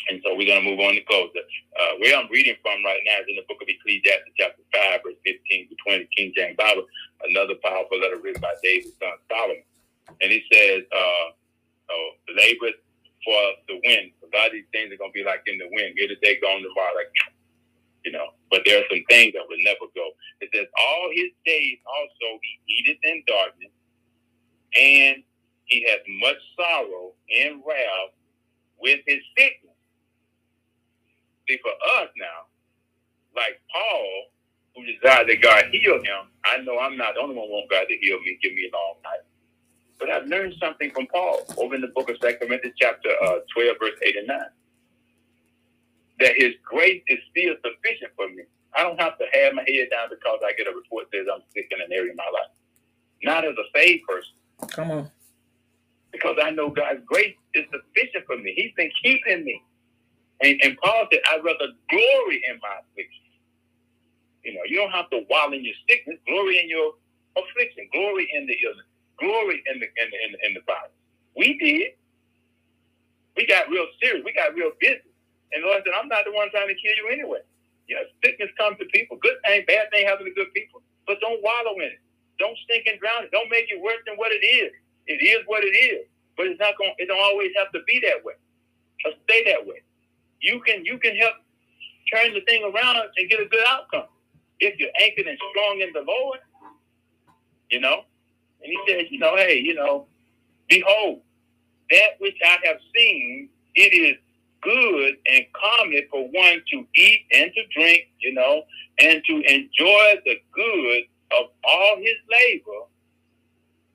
And 0.08 0.22
so 0.24 0.36
we're 0.36 0.46
going 0.46 0.62
to 0.62 0.68
move 0.70 0.80
on 0.80 0.94
to 0.94 1.02
close. 1.02 1.30
Uh, 1.34 1.98
where 1.98 2.16
I'm 2.16 2.30
reading 2.30 2.54
from 2.62 2.84
right 2.84 3.00
now 3.04 3.18
is 3.20 3.26
in 3.28 3.36
the 3.36 3.46
book 3.48 3.58
of 3.60 3.68
Ecclesiastes, 3.68 4.30
chapter 4.38 4.62
5, 4.72 5.00
verse 5.02 5.18
15 5.26 5.68
to 5.68 5.74
20, 5.82 6.08
King 6.16 6.32
James 6.36 6.56
Bible, 6.56 6.86
another 7.26 7.54
powerful 7.62 7.98
letter 7.98 8.18
written 8.22 8.40
by 8.40 8.54
David's 8.62 8.94
son 9.02 9.18
Solomon. 9.26 9.62
And 10.22 10.30
it 10.30 10.42
says, 10.46 10.86
uh, 10.94 11.26
oh, 11.90 12.10
labor 12.38 12.70
for 13.26 13.42
the 13.68 13.76
wind. 13.84 14.12
A 14.24 14.30
lot 14.36 14.48
of 14.48 14.54
these 14.54 14.70
things 14.72 14.94
are 14.94 14.98
to 15.02 15.12
be 15.14 15.24
like 15.26 15.42
in 15.48 15.58
the 15.58 15.68
wind. 15.72 15.98
Here 15.98 16.08
today, 16.08 16.38
gone 16.40 16.62
tomorrow. 16.62 16.94
Like, 16.96 17.12
you 18.04 18.12
know, 18.12 18.28
but 18.50 18.62
there 18.66 18.80
are 18.80 18.88
some 18.90 19.04
things 19.10 19.34
that 19.34 19.44
will 19.48 19.62
never 19.64 19.86
go. 19.94 20.06
It 20.40 20.50
says, 20.54 20.66
all 20.78 21.10
his 21.12 21.32
days 21.46 21.78
also 21.86 22.40
he 22.42 22.52
eateth 22.80 23.00
in 23.04 23.24
darkness, 23.26 23.74
and 24.78 25.24
he 25.66 25.86
has 25.90 26.00
much 26.22 26.38
sorrow 26.58 27.14
and 27.42 27.62
wrath 27.66 28.14
with 28.80 29.00
his 29.06 29.20
sickness. 29.38 29.76
See, 31.48 31.58
for 31.62 31.72
us 32.02 32.10
now, 32.18 32.48
like 33.36 33.60
Paul, 33.72 34.32
who 34.76 34.86
desired 34.86 35.28
that 35.28 35.42
God 35.42 35.64
heal 35.72 35.98
him, 36.02 36.30
I 36.44 36.58
know 36.62 36.78
I'm 36.78 36.96
not 36.98 37.14
the 37.14 37.22
only 37.22 37.36
one 37.36 37.48
who 37.48 37.54
want 37.54 37.70
God 37.70 37.86
to 37.88 37.96
heal 37.98 38.20
me, 38.20 38.38
give 38.42 38.52
me 38.54 38.70
a 38.72 38.76
long 38.76 38.96
life. 39.04 39.26
But 39.98 40.10
I've 40.10 40.26
learned 40.26 40.54
something 40.60 40.90
from 40.90 41.06
Paul 41.06 41.40
over 41.58 41.74
in 41.74 41.80
the 41.80 41.88
book 41.88 42.10
of 42.10 42.16
Second 42.20 42.48
Corinthians, 42.48 42.76
chapter 42.78 43.10
uh, 43.22 43.38
12, 43.54 43.76
verse 43.80 43.98
8 44.04 44.16
and 44.16 44.26
9. 44.26 44.38
That 46.20 46.32
his 46.36 46.52
grace 46.64 47.02
is 47.08 47.18
still 47.30 47.54
sufficient 47.64 48.12
for 48.16 48.28
me. 48.28 48.44
I 48.74 48.82
don't 48.82 49.00
have 49.00 49.16
to 49.18 49.24
have 49.32 49.54
my 49.54 49.64
head 49.66 49.88
down 49.90 50.08
because 50.10 50.40
I 50.44 50.52
get 50.56 50.66
a 50.66 50.76
report 50.76 51.06
that 51.12 51.18
says 51.18 51.26
I'm 51.32 51.42
sick 51.54 51.68
in 51.70 51.80
an 51.80 51.92
area 51.92 52.12
of 52.12 52.16
my 52.16 52.28
life. 52.32 52.52
Not 53.22 53.44
as 53.44 53.54
a 53.56 53.78
saved 53.78 54.04
person. 54.06 54.34
Come 54.68 54.90
on. 54.90 55.10
Because 56.12 56.36
I 56.42 56.50
know 56.50 56.70
God's 56.70 57.00
grace 57.06 57.34
is 57.54 57.64
sufficient 57.72 58.26
for 58.26 58.36
me. 58.36 58.52
He's 58.56 58.72
been 58.76 58.90
keeping 59.02 59.44
me. 59.44 59.62
And, 60.42 60.60
and 60.62 60.76
Paul 60.82 61.06
said, 61.10 61.20
I'd 61.32 61.44
rather 61.44 61.72
glory 61.88 62.42
in 62.48 62.58
my 62.60 62.76
affliction. 62.80 63.24
You 64.44 64.54
know, 64.54 64.60
you 64.68 64.76
don't 64.76 64.92
have 64.92 65.10
to 65.10 65.24
wallow 65.28 65.52
in 65.52 65.64
your 65.64 65.74
sickness. 65.88 66.18
Glory 66.26 66.58
in 66.58 66.68
your 66.68 66.92
affliction. 67.36 67.88
Glory 67.92 68.28
in 68.34 68.46
the 68.46 68.54
illness. 68.64 68.86
Glory 69.20 69.62
in 69.72 69.80
the 69.80 69.86
in 69.86 70.08
in 70.10 70.30
in 70.48 70.52
the 70.54 70.64
body. 70.66 70.92
We 71.36 71.58
did. 71.58 71.98
We 73.36 73.46
got 73.46 73.70
real 73.70 73.86
serious. 74.02 74.24
We 74.24 74.32
got 74.34 74.54
real 74.54 74.72
business. 74.80 75.12
And 75.52 75.64
the 75.64 75.68
Lord 75.68 75.82
said, 75.86 75.94
I'm 75.96 76.08
not 76.08 76.24
the 76.26 76.32
one 76.32 76.50
trying 76.50 76.68
to 76.68 76.78
kill 76.78 76.96
you 76.96 77.08
anyway. 77.12 77.40
You 77.88 77.96
know, 77.96 78.04
sickness 78.24 78.50
comes 78.58 78.78
to 78.78 78.86
people. 78.92 79.18
Good 79.22 79.36
thing, 79.46 79.64
bad 79.68 79.90
thing 79.92 80.06
happen 80.06 80.26
to 80.26 80.34
good 80.34 80.52
people. 80.54 80.82
But 81.06 81.20
don't 81.20 81.42
wallow 81.42 81.76
in 81.80 81.92
it. 81.94 82.02
Don't 82.38 82.56
stink 82.64 82.86
and 82.88 82.98
drown 83.00 83.24
it. 83.24 83.32
Don't 83.32 83.50
make 83.50 83.66
it 83.70 83.80
worse 83.82 84.02
than 84.06 84.16
what 84.16 84.32
it 84.32 84.44
is. 84.44 84.72
It 85.06 85.20
is 85.24 85.44
what 85.46 85.64
it 85.64 85.76
is. 85.76 86.06
But 86.36 86.48
it's 86.48 86.60
not 86.60 86.78
going 86.78 86.94
it 86.98 87.08
don't 87.08 87.22
always 87.22 87.52
have 87.58 87.72
to 87.72 87.80
be 87.86 88.00
that 88.04 88.24
way. 88.24 88.34
Or 89.06 89.12
stay 89.24 89.44
that 89.52 89.66
way 89.66 89.76
you 90.40 90.60
can 90.66 90.84
you 90.84 90.98
can 90.98 91.16
help 91.16 91.34
turn 92.12 92.34
the 92.34 92.40
thing 92.42 92.62
around 92.64 92.96
and 93.16 93.30
get 93.30 93.40
a 93.40 93.46
good 93.46 93.64
outcome 93.68 94.06
if 94.60 94.78
you're 94.78 94.90
anchored 95.02 95.26
and 95.26 95.38
strong 95.50 95.80
in 95.82 95.92
the 95.92 96.04
Lord. 96.06 96.40
You 97.70 97.80
know, 97.80 98.02
and 98.66 98.74
he 98.74 98.92
says, 98.92 99.06
you 99.10 99.18
know, 99.18 99.36
hey, 99.36 99.60
you 99.62 99.74
know, 99.74 100.06
behold, 100.68 101.20
that 101.90 102.18
which 102.18 102.36
I 102.44 102.58
have 102.64 102.78
seen, 102.94 103.48
it 103.74 103.94
is 103.94 104.16
good 104.62 105.14
and 105.26 105.46
common 105.54 106.02
for 106.10 106.28
one 106.28 106.62
to 106.72 106.86
eat 106.96 107.20
and 107.32 107.52
to 107.54 107.62
drink, 107.74 108.08
you 108.20 108.34
know, 108.34 108.62
and 108.98 109.22
to 109.28 109.34
enjoy 109.42 110.16
the 110.24 110.36
good 110.52 111.02
of 111.38 111.50
all 111.64 111.96
his 111.98 112.16
labor 112.30 112.86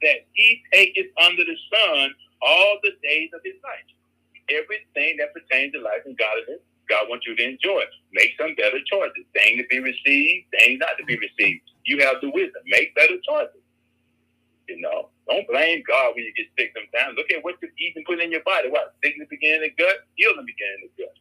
that 0.01 0.25
he 0.33 0.61
taketh 0.73 1.07
under 1.21 1.43
the 1.43 1.57
sun 1.73 2.11
all 2.41 2.79
the 2.83 2.91
days 3.03 3.29
of 3.33 3.41
his 3.43 3.55
life 3.63 3.83
everything 4.49 5.17
that 5.19 5.33
pertains 5.33 5.73
to 5.73 5.81
life 5.81 6.03
and 6.05 6.17
godliness, 6.17 6.61
God 6.89 7.07
wants 7.09 7.27
you 7.27 7.35
to 7.35 7.43
enjoy. 7.43 7.83
Make 8.13 8.35
some 8.39 8.55
better 8.55 8.79
choices. 8.91 9.23
Things 9.33 9.63
to 9.63 9.67
be 9.69 9.79
received, 9.79 10.47
things 10.59 10.79
not 10.79 10.97
to 10.99 11.05
be 11.05 11.17
received. 11.17 11.63
You 11.85 11.99
have 12.03 12.19
the 12.21 12.29
wisdom. 12.31 12.63
Make 12.67 12.95
better 12.95 13.15
choices. 13.27 13.63
You 14.71 14.79
know, 14.79 15.11
don't 15.27 15.47
blame 15.51 15.83
God 15.83 16.15
when 16.15 16.23
you 16.23 16.33
get 16.33 16.47
sick 16.55 16.71
sometimes. 16.71 17.19
Look 17.19 17.27
at 17.31 17.43
what 17.43 17.59
you 17.61 17.67
eat 17.77 17.93
and 17.99 18.05
put 18.07 18.23
in 18.23 18.31
your 18.31 18.43
body. 18.47 18.71
What? 18.71 18.95
Sickness 19.03 19.27
begin 19.27 19.59
in 19.59 19.67
the 19.67 19.73
gut, 19.75 20.07
healing 20.15 20.47
begin 20.47 20.71
in 20.79 20.81
the 20.87 20.91
gut. 21.03 21.15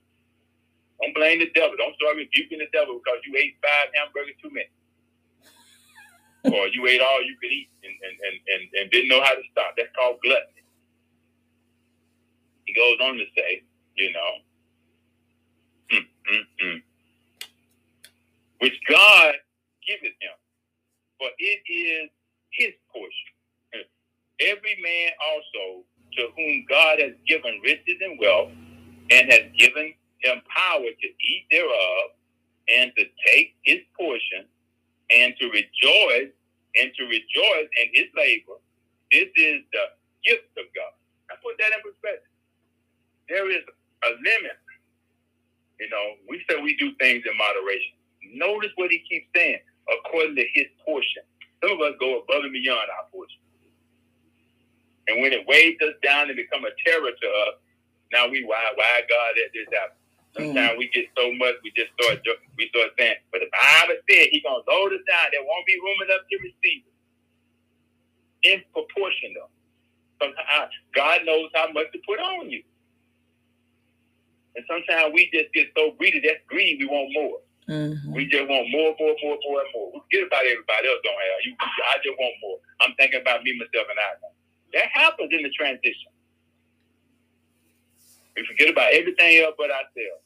Don't 1.02 1.14
blame 1.18 1.42
the 1.42 1.50
devil. 1.50 1.74
Don't 1.74 1.96
start 1.98 2.16
rebuking 2.16 2.62
the 2.62 2.70
devil 2.72 3.00
because 3.02 3.18
you 3.26 3.34
ate 3.34 3.58
five 3.58 3.90
hamburgers 3.92 4.38
too 4.38 4.52
many. 4.54 4.70
or 6.56 6.68
you 6.72 6.86
ate 6.86 7.02
all 7.02 7.20
you 7.20 7.36
could 7.36 7.52
eat 7.52 7.68
and, 7.84 7.92
and, 7.92 8.16
and, 8.16 8.36
and, 8.48 8.62
and 8.80 8.84
didn't 8.90 9.08
know 9.12 9.20
how 9.20 9.34
to 9.34 9.44
stop. 9.52 9.74
That's 9.76 9.92
called 9.92 10.16
gluttony 10.24 10.60
he 12.70 12.74
goes 12.74 12.98
on 13.02 13.16
to 13.16 13.24
say, 13.36 13.62
you 13.96 14.12
know, 14.12 14.30
mm, 15.92 16.06
mm, 16.32 16.64
mm, 16.64 16.82
which 18.60 18.78
God 18.88 19.34
giveth 19.86 20.14
him, 20.20 20.36
for 21.18 21.28
it 21.38 21.60
is 21.68 22.10
his 22.50 22.72
portion. 22.92 23.39
Every 24.40 24.76
man 24.82 25.10
also 25.32 25.84
to 26.18 26.28
whom 26.36 26.66
God 26.68 27.00
has 27.00 27.12
given 27.28 27.60
riches 27.64 27.98
and 28.02 28.18
wealth, 28.20 28.50
and 29.10 29.32
has 29.32 29.46
given 29.58 29.94
him 30.20 30.42
power 30.54 30.84
to 30.84 31.08
eat 31.08 31.46
thereof, 31.50 32.12
and 32.68 32.92
to 32.98 33.04
take 33.26 33.54
his 33.64 33.80
portion, 33.98 34.46
and 35.10 35.34
to 35.40 35.46
rejoice, 35.50 36.32
and 36.80 36.92
to 36.98 37.04
rejoice 37.06 37.68
in 37.82 37.88
his 37.94 38.06
labor. 38.16 38.58
This 39.12 39.28
is 39.36 39.62
the 39.72 39.84
gift 40.24 40.50
of 40.58 40.66
God. 40.74 40.94
I 41.30 41.36
put 41.42 41.58
that 41.58 41.72
in 41.76 41.82
perspective 41.82 42.20
there 43.28 43.50
is 43.50 43.64
a 44.04 44.10
limit. 44.20 44.58
You 45.80 45.90
know, 45.90 46.06
we 46.28 46.42
say 46.48 46.60
we 46.62 46.76
do 46.78 46.92
things 47.00 47.24
in 47.26 47.34
moderation. 47.38 47.96
Notice 48.34 48.72
what 48.76 48.90
he 48.92 49.00
keeps 49.08 49.28
saying. 49.36 49.60
according 49.90 50.36
to 50.36 50.46
his 50.54 50.66
portion. 50.86 51.24
Some 51.62 51.72
of 51.72 51.80
us 51.82 51.94
go 52.00 52.20
above 52.22 52.44
and 52.44 52.54
beyond 52.54 52.88
our. 52.90 53.09
And 55.10 55.20
when 55.20 55.34
it 55.34 55.42
weighs 55.46 55.74
us 55.82 55.98
down 56.06 56.30
and 56.30 56.38
become 56.38 56.62
a 56.62 56.70
terror 56.86 57.10
to 57.10 57.28
us, 57.50 57.54
now 58.14 58.30
we 58.30 58.46
why 58.46 58.62
why 58.78 59.02
God 59.10 59.30
let 59.34 59.50
this 59.50 59.66
happen. 59.74 59.98
Sometimes 60.38 60.78
mm. 60.78 60.78
we 60.78 60.86
get 60.94 61.10
so 61.18 61.34
much, 61.34 61.58
we 61.66 61.74
just 61.74 61.90
start 61.98 62.22
we 62.54 62.70
start 62.70 62.94
saying, 62.94 63.18
but 63.34 63.42
the 63.42 63.50
Bible 63.50 63.98
said 64.06 64.30
He's 64.30 64.46
gonna 64.46 64.62
load 64.70 64.94
us 64.94 65.02
down. 65.10 65.34
There 65.34 65.42
won't 65.42 65.66
be 65.66 65.74
room 65.82 65.98
enough 66.06 66.22
to 66.30 66.36
receive 66.38 66.86
it. 66.86 66.94
In 68.40 68.62
proportion, 68.72 69.34
though. 69.34 69.50
Sometimes 70.22 70.70
God 70.94 71.26
knows 71.26 71.50
how 71.54 71.66
much 71.74 71.90
to 71.92 71.98
put 72.06 72.20
on 72.22 72.50
you. 72.50 72.62
And 74.54 74.64
sometimes 74.70 75.10
we 75.12 75.30
just 75.34 75.52
get 75.52 75.74
so 75.76 75.92
greedy. 75.98 76.22
That's 76.22 76.42
greed. 76.46 76.78
We 76.78 76.86
want 76.86 77.10
more. 77.12 77.38
Mm-hmm. 77.68 78.12
We 78.14 78.26
just 78.26 78.48
want 78.48 78.66
more, 78.70 78.94
more, 78.98 79.14
more, 79.22 79.38
more, 79.38 79.60
and 79.62 79.70
more. 79.74 79.88
We 79.94 79.98
forget 80.06 80.26
about 80.26 80.42
everybody 80.46 80.86
else 80.88 81.02
don't 81.04 81.14
have. 81.14 81.40
You, 81.46 81.52
I 81.60 81.96
just 82.02 82.16
want 82.18 82.34
more. 82.42 82.58
I'm 82.80 82.94
thinking 82.98 83.20
about 83.20 83.42
me, 83.44 83.54
myself, 83.58 83.86
and 83.90 83.98
I. 83.98 84.39
That 84.72 84.88
happens 84.92 85.30
in 85.32 85.42
the 85.42 85.50
transition. 85.50 86.12
We 88.36 88.46
forget 88.46 88.70
about 88.70 88.92
everything 88.92 89.42
else 89.42 89.54
but 89.58 89.70
ourselves. 89.70 90.24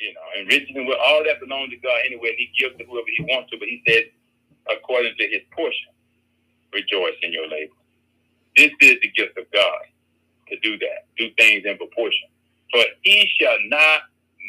You 0.00 0.14
know, 0.14 0.48
riches 0.48 0.74
and 0.74 0.88
all 0.88 1.24
that 1.24 1.40
belongs 1.40 1.70
to 1.70 1.76
God 1.78 2.00
anyway. 2.06 2.34
He 2.36 2.50
gives 2.58 2.76
to 2.78 2.84
whoever 2.84 3.06
He 3.16 3.22
wants 3.24 3.50
to, 3.50 3.58
but 3.58 3.68
He 3.68 3.82
said, 3.86 4.04
according 4.70 5.14
to 5.18 5.26
His 5.28 5.42
portion, 5.52 5.92
rejoice 6.72 7.16
in 7.22 7.32
your 7.32 7.48
labor. 7.48 7.76
This 8.56 8.72
is 8.80 8.96
the 9.02 9.10
gift 9.12 9.38
of 9.38 9.44
God 9.52 9.82
to 10.48 10.58
do 10.60 10.78
that, 10.78 11.06
do 11.18 11.28
things 11.38 11.64
in 11.64 11.76
proportion. 11.76 12.28
For 12.72 12.82
He 13.02 13.28
shall 13.38 13.56
not 13.68 14.02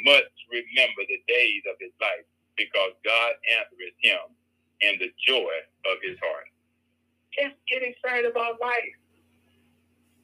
much 0.06 0.32
remember 0.50 1.02
the 1.08 1.20
days 1.28 1.64
of 1.70 1.76
his 1.80 1.94
life, 2.02 2.26
because 2.58 2.94
God 3.06 3.32
answers 3.60 3.96
him 4.02 4.22
in 4.82 5.00
the 5.00 5.12
joy 5.28 5.56
of 5.88 5.98
his 6.02 6.18
heart. 6.20 6.50
Just 7.38 7.56
get 7.70 7.84
excited 7.84 8.30
about 8.30 8.60
life. 8.62 8.98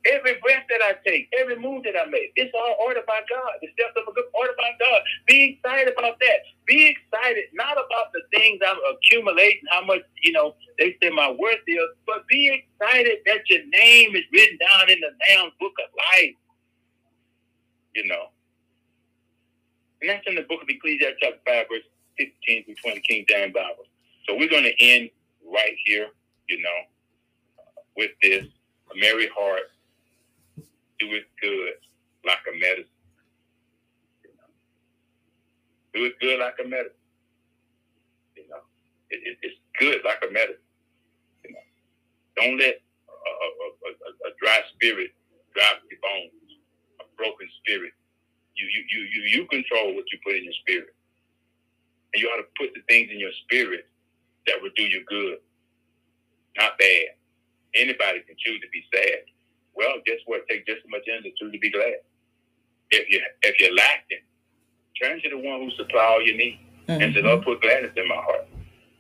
Every 0.08 0.40
breath 0.42 0.64
that 0.70 0.82
I 0.82 0.96
take, 1.06 1.28
every 1.38 1.60
move 1.60 1.84
that 1.84 1.96
I 2.00 2.06
make, 2.10 2.32
it's 2.36 2.54
all 2.56 2.76
ordered 2.82 3.06
by 3.06 3.20
God. 3.30 3.52
The 3.62 3.68
steps 3.74 3.94
of 3.98 4.08
a 4.08 4.14
good 4.14 4.26
ordered 4.34 4.56
by 4.58 4.72
God. 4.80 5.02
Be 5.28 5.58
excited 5.58 5.94
about 5.98 6.20
that. 6.20 6.40
Be 6.66 6.88
excited 6.96 7.46
not 7.54 7.74
about 7.74 8.14
the 8.14 8.22
things 8.34 8.60
I'm 8.66 8.78
accumulating, 8.94 9.64
how 9.70 9.84
much, 9.84 10.02
you 10.24 10.32
know, 10.32 10.56
they 10.80 10.96
say 11.02 11.10
my 11.10 11.32
worth 11.32 11.60
is, 11.68 11.90
but 12.06 12.28
be 12.28 12.64
excited 12.64 13.20
that 13.26 13.50
your 13.50 13.66
name 13.68 14.16
is 14.16 14.24
written 14.32 14.58
down 14.60 14.90
in 14.90 15.00
the 15.02 15.12
Lamb's 15.30 15.54
book 15.60 15.74
of 15.84 15.90
life. 16.16 16.36
You 17.96 18.08
know. 18.08 18.32
And 20.02 20.10
that's 20.10 20.24
in 20.28 20.36
the 20.36 20.44
book 20.44 20.62
of 20.62 20.70
Ecclesiastes, 20.70 21.18
chapter 21.22 21.40
5, 21.46 21.66
verse 21.70 21.82
15 22.18 22.66
through 22.66 22.76
20, 22.84 23.02
King 23.02 23.26
James 23.28 23.54
Bible. 23.54 23.86
So 24.28 24.36
we're 24.38 24.50
going 24.50 24.64
to 24.64 24.76
end 24.80 25.10
right 25.52 25.76
here, 25.86 26.08
you 26.48 26.62
know, 26.62 26.80
with 27.98 28.12
this. 28.22 28.46
A 28.90 29.00
merry 29.00 29.30
heart, 29.38 29.64
do 31.00 31.14
it 31.14 31.26
good 31.42 31.74
like 32.26 32.44
a 32.48 32.54
medicine. 32.58 33.02
You 34.24 34.32
know? 34.36 34.50
Do 35.94 36.06
it 36.06 36.20
good 36.20 36.40
like 36.40 36.56
a 36.64 36.68
medicine. 36.68 37.06
You 38.36 38.48
know, 38.50 38.64
it, 39.10 39.20
it, 39.24 39.38
it's 39.42 39.60
good 39.80 40.02
like 40.06 40.22
a 40.28 40.32
medicine. 40.32 40.70
You 41.46 41.54
know, 41.54 41.66
don't 42.36 42.58
let 42.58 42.76
a, 42.78 43.30
a, 43.32 43.48
a, 43.88 44.30
a 44.30 44.32
dry 44.42 44.60
spirit 44.76 45.12
drive 45.54 45.82
your 45.90 46.00
bones, 46.02 46.34
a 47.02 47.06
broken 47.18 47.48
spirit 47.62 47.94
you 48.58 48.68
you 48.68 48.84
you 48.90 49.02
you 49.14 49.22
you 49.38 49.48
control 49.48 49.96
what 49.96 50.06
you 50.12 50.18
put 50.26 50.36
in 50.36 50.44
your 50.44 50.58
spirit. 50.66 50.94
And 52.14 52.22
you 52.22 52.30
ought 52.30 52.42
to 52.42 52.50
put 52.58 52.74
the 52.74 52.82
things 52.90 53.10
in 53.12 53.20
your 53.20 53.32
spirit 53.46 53.88
that 54.48 54.58
would 54.62 54.74
do 54.76 54.84
you 54.84 55.04
good, 55.08 55.38
not 56.58 56.78
bad. 56.80 57.20
Anybody 57.76 58.22
can 58.26 58.36
choose 58.40 58.60
to 58.62 58.70
be 58.72 58.84
sad. 58.94 59.30
Well, 59.78 60.02
guess 60.06 60.18
what? 60.26 60.42
Take 60.50 60.66
just 60.66 60.82
as 60.84 60.90
much 60.90 61.06
energy 61.08 61.34
to 61.40 61.50
be 61.60 61.70
glad. 61.70 62.02
If 62.90 63.10
you 63.10 63.22
if 63.44 63.60
you're 63.60 63.76
lacking, 63.76 64.26
turn 65.00 65.22
to 65.22 65.30
the 65.30 65.38
one 65.38 65.62
who 65.62 65.72
supplies 65.78 66.18
all 66.18 66.26
your 66.26 66.36
needs 66.36 66.58
mm-hmm. 66.88 67.02
and 67.02 67.14
say, 67.14 67.22
Lord, 67.22 67.46
put 67.46 67.62
gladness 67.62 67.94
in 67.96 68.08
my 68.08 68.16
heart. 68.16 68.48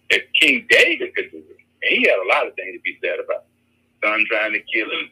If 0.10 0.24
King 0.40 0.68
David 0.70 1.16
could 1.16 1.32
do 1.32 1.42
it, 1.42 1.58
and 1.82 1.90
he 1.98 2.08
had 2.08 2.20
a 2.22 2.28
lot 2.30 2.48
of 2.48 2.54
things 2.56 2.78
to 2.78 2.82
be 2.86 2.98
sad 3.04 3.20
about. 3.20 3.46
Son 4.04 4.24
trying 4.30 4.54
to 4.54 4.62
kill 4.72 4.86
him. 4.86 5.10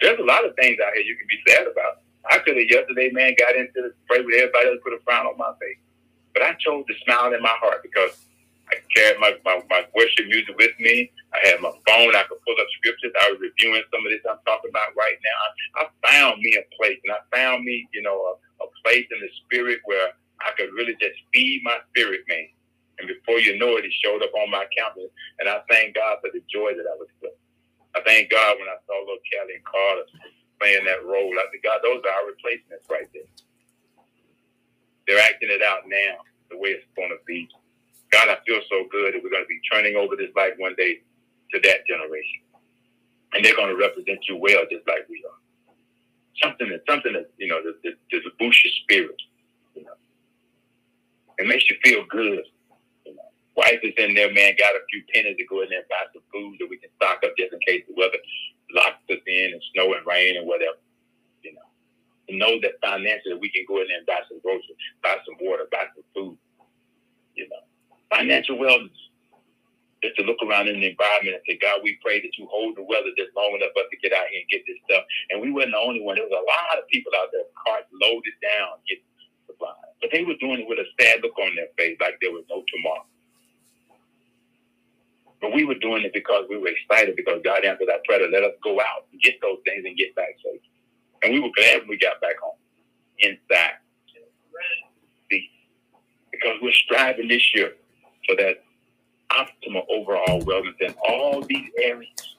There's 0.00 0.20
a 0.20 0.24
lot 0.24 0.44
of 0.44 0.54
things 0.56 0.76
out 0.84 0.92
here 0.92 1.02
you 1.02 1.16
can 1.16 1.28
be 1.28 1.40
sad 1.48 1.66
about. 1.66 2.04
I 2.30 2.38
could 2.38 2.56
have 2.56 2.68
yesterday, 2.68 3.10
man, 3.12 3.34
got 3.38 3.56
into 3.56 3.80
the 3.80 3.92
pray 4.06 4.20
with 4.20 4.34
everybody 4.36 4.68
else, 4.68 4.80
put 4.84 4.92
a 4.92 5.00
frown 5.04 5.26
on 5.26 5.36
my 5.38 5.52
face. 5.60 5.80
But 6.34 6.42
I 6.42 6.52
chose 6.60 6.84
to 6.86 6.94
smile 7.04 7.32
in 7.32 7.42
my 7.42 7.56
heart 7.60 7.82
because 7.82 8.12
I 8.70 8.76
carried 8.94 9.20
my, 9.20 9.34
my, 9.44 9.62
my 9.70 9.82
worship 9.94 10.26
music 10.26 10.56
with 10.58 10.74
me. 10.80 11.10
I 11.34 11.48
had 11.48 11.60
my 11.60 11.72
phone. 11.86 12.14
I 12.16 12.24
could 12.26 12.42
pull 12.46 12.56
up 12.60 12.70
scriptures. 12.78 13.12
I 13.22 13.30
was 13.32 13.40
reviewing 13.40 13.82
some 13.90 14.06
of 14.06 14.10
this 14.10 14.22
I'm 14.28 14.38
talking 14.46 14.70
about 14.70 14.94
right 14.96 15.18
now. 15.22 15.38
I, 15.42 15.48
I 15.82 15.84
found 16.06 16.40
me 16.40 16.56
a 16.58 16.64
place, 16.76 16.98
and 17.04 17.14
I 17.14 17.20
found 17.34 17.64
me, 17.64 17.88
you 17.92 18.02
know, 18.02 18.14
a, 18.14 18.64
a 18.64 18.68
place 18.84 19.06
in 19.10 19.20
the 19.20 19.30
spirit 19.44 19.80
where 19.84 20.14
I 20.40 20.52
could 20.56 20.72
really 20.74 20.96
just 21.00 21.18
feed 21.34 21.62
my 21.64 21.78
spirit, 21.90 22.22
man. 22.28 22.48
And 22.98 23.08
before 23.08 23.40
you 23.40 23.58
know 23.58 23.76
it, 23.78 23.84
it 23.84 23.94
showed 24.04 24.22
up 24.22 24.34
on 24.34 24.50
my 24.50 24.66
countenance. 24.76 25.12
And 25.40 25.48
I 25.48 25.62
thank 25.70 25.96
God 25.96 26.18
for 26.22 26.30
the 26.32 26.42
joy 26.52 26.76
that 26.76 26.86
I 26.86 26.96
was 26.98 27.08
feeling. 27.20 27.36
I 27.96 28.00
thank 28.06 28.30
God 28.30 28.58
when 28.58 28.68
I 28.68 28.78
saw 28.86 29.00
little 29.00 29.24
Kelly 29.32 29.56
and 29.58 29.64
Carter 29.66 30.06
playing 30.60 30.84
that 30.86 31.04
role. 31.04 31.32
I 31.38 31.46
think, 31.50 31.64
God, 31.64 31.80
those 31.82 32.02
are 32.04 32.14
our 32.22 32.28
replacements 32.28 32.86
right 32.90 33.08
there. 33.14 33.28
They're 35.08 35.22
acting 35.24 35.50
it 35.50 35.62
out 35.62 35.88
now 35.88 36.22
the 36.50 36.58
way 36.58 36.70
it's 36.70 36.86
going 36.96 37.10
to 37.10 37.18
be. 37.26 37.48
God, 38.10 38.28
I 38.28 38.36
feel 38.46 38.60
so 38.68 38.84
good 38.90 39.14
that 39.14 39.22
we're 39.22 39.30
going 39.30 39.44
to 39.44 39.48
be 39.48 39.60
turning 39.70 39.96
over 39.96 40.16
this 40.16 40.34
life 40.34 40.54
one 40.58 40.74
day 40.76 41.00
to 41.52 41.60
that 41.62 41.86
generation. 41.86 42.42
And 43.32 43.44
they're 43.44 43.54
going 43.54 43.70
to 43.70 43.78
represent 43.78 44.18
you 44.28 44.36
well, 44.36 44.66
just 44.70 44.86
like 44.86 45.06
we 45.08 45.22
are. 45.22 45.38
Something 46.42 46.70
that, 46.70 46.82
something 46.88 47.12
that, 47.12 47.30
you 47.38 47.46
know, 47.46 47.62
that, 47.62 47.78
that, 47.84 47.94
that 48.10 48.38
boosts 48.38 48.64
your 48.64 48.74
spirit, 48.82 49.20
you 49.74 49.84
know. 49.84 49.94
It 51.38 51.46
makes 51.46 51.70
you 51.70 51.76
feel 51.84 52.04
good. 52.10 52.42
You 53.06 53.14
know. 53.14 53.30
Wife 53.56 53.78
is 53.82 53.94
in 53.98 54.14
there, 54.14 54.32
man, 54.32 54.54
got 54.58 54.74
a 54.74 54.82
few 54.90 55.02
pennies 55.14 55.36
to 55.38 55.46
go 55.46 55.62
in 55.62 55.70
there 55.70 55.80
and 55.80 55.88
buy 55.88 56.10
some 56.12 56.22
food 56.32 56.56
that 56.58 56.68
we 56.68 56.78
can 56.78 56.90
stock 56.96 57.22
up 57.22 57.36
just 57.38 57.52
in 57.52 57.60
case 57.66 57.84
the 57.86 57.94
weather 57.96 58.18
locks 58.74 59.02
us 59.10 59.22
in 59.26 59.52
and 59.52 59.62
snow 59.74 59.94
and 59.94 60.06
rain 60.06 60.36
and 60.36 60.46
whatever. 60.46 60.78
You 61.42 61.54
know, 61.54 61.66
know 62.30 62.58
that 62.62 62.82
financially 62.82 63.38
we 63.38 63.50
can 63.50 63.64
go 63.68 63.80
in 63.82 63.88
there 63.88 63.98
and 63.98 64.06
buy 64.06 64.22
some 64.28 64.40
groceries, 64.42 64.78
buy 65.02 65.16
some 65.26 65.38
water, 65.40 65.66
buy 65.70 65.86
some 65.94 66.06
food. 66.14 66.38
You 67.34 67.48
know, 67.48 67.62
financial 68.10 68.56
wellness. 68.58 68.94
Just 70.02 70.16
to 70.16 70.24
look 70.24 70.40
around 70.40 70.68
in 70.68 70.80
the 70.80 70.88
environment 70.88 71.36
and 71.36 71.44
say, 71.44 71.60
God, 71.60 71.84
we 71.84 72.00
pray 72.00 72.24
that 72.24 72.32
you 72.40 72.48
hold 72.48 72.72
the 72.72 72.82
weather 72.82 73.12
just 73.20 73.36
long 73.36 73.52
enough 73.52 73.68
for 73.76 73.84
us 73.84 73.92
to 73.92 74.00
get 74.00 74.16
out 74.16 74.32
here 74.32 74.40
and 74.40 74.48
get 74.48 74.64
this 74.64 74.80
stuff. 74.88 75.04
And 75.28 75.44
we 75.44 75.52
weren't 75.52 75.76
the 75.76 75.80
only 75.80 76.00
one. 76.00 76.16
There 76.16 76.24
was 76.24 76.32
a 76.32 76.40
lot 76.48 76.80
of 76.80 76.88
people 76.88 77.12
out 77.20 77.28
there, 77.36 77.44
carts 77.52 77.84
loaded 77.92 78.32
down, 78.40 78.80
getting 78.88 79.04
supplies. 79.44 79.92
But 80.00 80.08
they 80.08 80.24
were 80.24 80.40
doing 80.40 80.64
it 80.64 80.68
with 80.72 80.80
a 80.80 80.88
sad 80.96 81.20
look 81.20 81.36
on 81.36 81.52
their 81.52 81.68
face, 81.76 82.00
like 82.00 82.16
there 82.24 82.32
was 82.32 82.48
no 82.48 82.64
tomorrow. 82.72 83.04
But 85.40 85.52
we 85.52 85.64
were 85.64 85.76
doing 85.76 86.04
it 86.04 86.12
because 86.16 86.48
we 86.48 86.56
were 86.56 86.72
excited 86.72 87.16
because 87.16 87.40
God 87.44 87.64
answered 87.64 87.92
our 87.92 88.00
prayer 88.08 88.24
to 88.24 88.32
let 88.32 88.44
us 88.44 88.56
go 88.64 88.80
out 88.80 89.04
and 89.12 89.20
get 89.20 89.36
those 89.40 89.60
things 89.68 89.84
and 89.84 89.96
get 89.96 90.16
back 90.16 90.32
safe. 90.40 90.64
And 91.22 91.32
we 91.32 91.40
were 91.40 91.52
glad 91.56 91.80
when 91.80 91.88
we 91.88 91.98
got 91.98 92.20
back 92.20 92.40
home 92.40 92.56
inside. 93.20 93.80
See, 95.30 95.48
because 96.32 96.56
we're 96.60 96.72
striving 96.72 97.28
this 97.28 97.44
year 97.54 97.76
for 98.26 98.36
that 98.36 98.64
optimal 99.32 99.84
overall 99.90 100.40
wellness 100.42 100.74
in 100.80 100.94
all 101.08 101.42
these 101.42 101.68
areas 101.82 102.36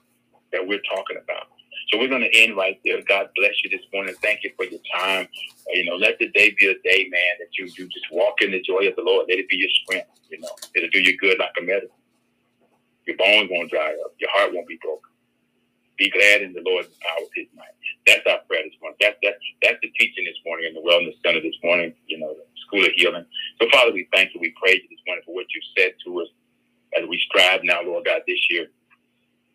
that 0.52 0.66
we're 0.66 0.82
talking 0.94 1.18
about. 1.24 1.48
So 1.92 2.00
we're 2.00 2.08
going 2.08 2.22
to 2.22 2.38
end 2.38 2.56
right 2.56 2.80
there. 2.86 3.02
God 3.08 3.30
bless 3.36 3.52
you 3.64 3.70
this 3.70 3.86
morning. 3.94 4.16
Thank 4.22 4.44
you 4.44 4.52
for 4.56 4.66
your 4.66 4.80
time. 4.96 5.28
You 5.74 5.86
know, 5.86 5.96
let 5.96 6.20
the 6.20 6.30
day 6.30 6.56
be 6.58 6.68
a 6.68 6.74
day, 6.88 7.08
man, 7.10 7.34
that 7.40 7.50
you 7.58 7.66
you 7.78 7.88
just 7.88 8.06
walk 8.12 8.42
in 8.42 8.52
the 8.52 8.62
joy 8.62 8.88
of 8.88 8.96
the 8.96 9.02
Lord. 9.04 9.26
Let 9.30 9.40
it 9.40 9.50
be 9.50 9.58
your 9.58 9.70
strength. 9.84 10.10
You 10.30 10.40
know, 10.40 10.50
it'll 10.76 10.90
do 10.90 11.02
you 11.02 11.18
good 11.18 11.40
like 11.40 11.52
a 11.60 11.64
medicine. 11.64 11.90
Your 13.06 13.18
bones 13.18 13.50
won't 13.52 13.70
dry 13.72 13.90
up. 14.06 14.14
Your 14.20 14.30
heart 14.32 14.54
won't 14.54 14.68
be 14.68 14.80
broken. 14.82 15.11
Be 16.02 16.10
glad 16.10 16.41
in 16.41 16.54
the 16.58 16.66
Lord's 16.66 16.89
power 17.06 17.22
of 17.22 17.30
his 17.38 17.45
might. 17.54 17.78
That's 18.10 18.26
our 18.26 18.41
prayer 18.49 18.66
this 18.66 18.74
morning. 18.82 18.97
That's, 19.02 19.18
that's, 19.22 19.38
that's 19.62 19.78
the 19.86 19.93
teaching 20.02 20.26
this 20.26 20.41
morning 20.45 20.74
in 20.74 20.74
the 20.74 20.82
Wellness 20.82 21.14
Center 21.22 21.41
this 21.45 21.58
morning, 21.64 21.93
you 22.10 22.18
know, 22.18 22.34
the 22.34 22.45
School 22.66 22.82
of 22.86 22.91
Healing. 22.97 23.26
So, 23.62 23.70
Father, 23.72 23.93
we 23.93 24.10
thank 24.14 24.34
you. 24.34 24.41
We 24.41 24.56
praise 24.58 24.82
you 24.82 24.89
this 24.89 25.06
morning 25.06 25.24
for 25.30 25.36
what 25.38 25.45
you've 25.54 25.70
said 25.78 25.93
to 26.10 26.22
us 26.26 26.30
as 26.97 27.08
we 27.10 27.20
strive 27.30 27.62
now, 27.64 27.84
Lord 27.84 28.06
God, 28.06 28.22
this 28.28 28.41
year 28.49 28.68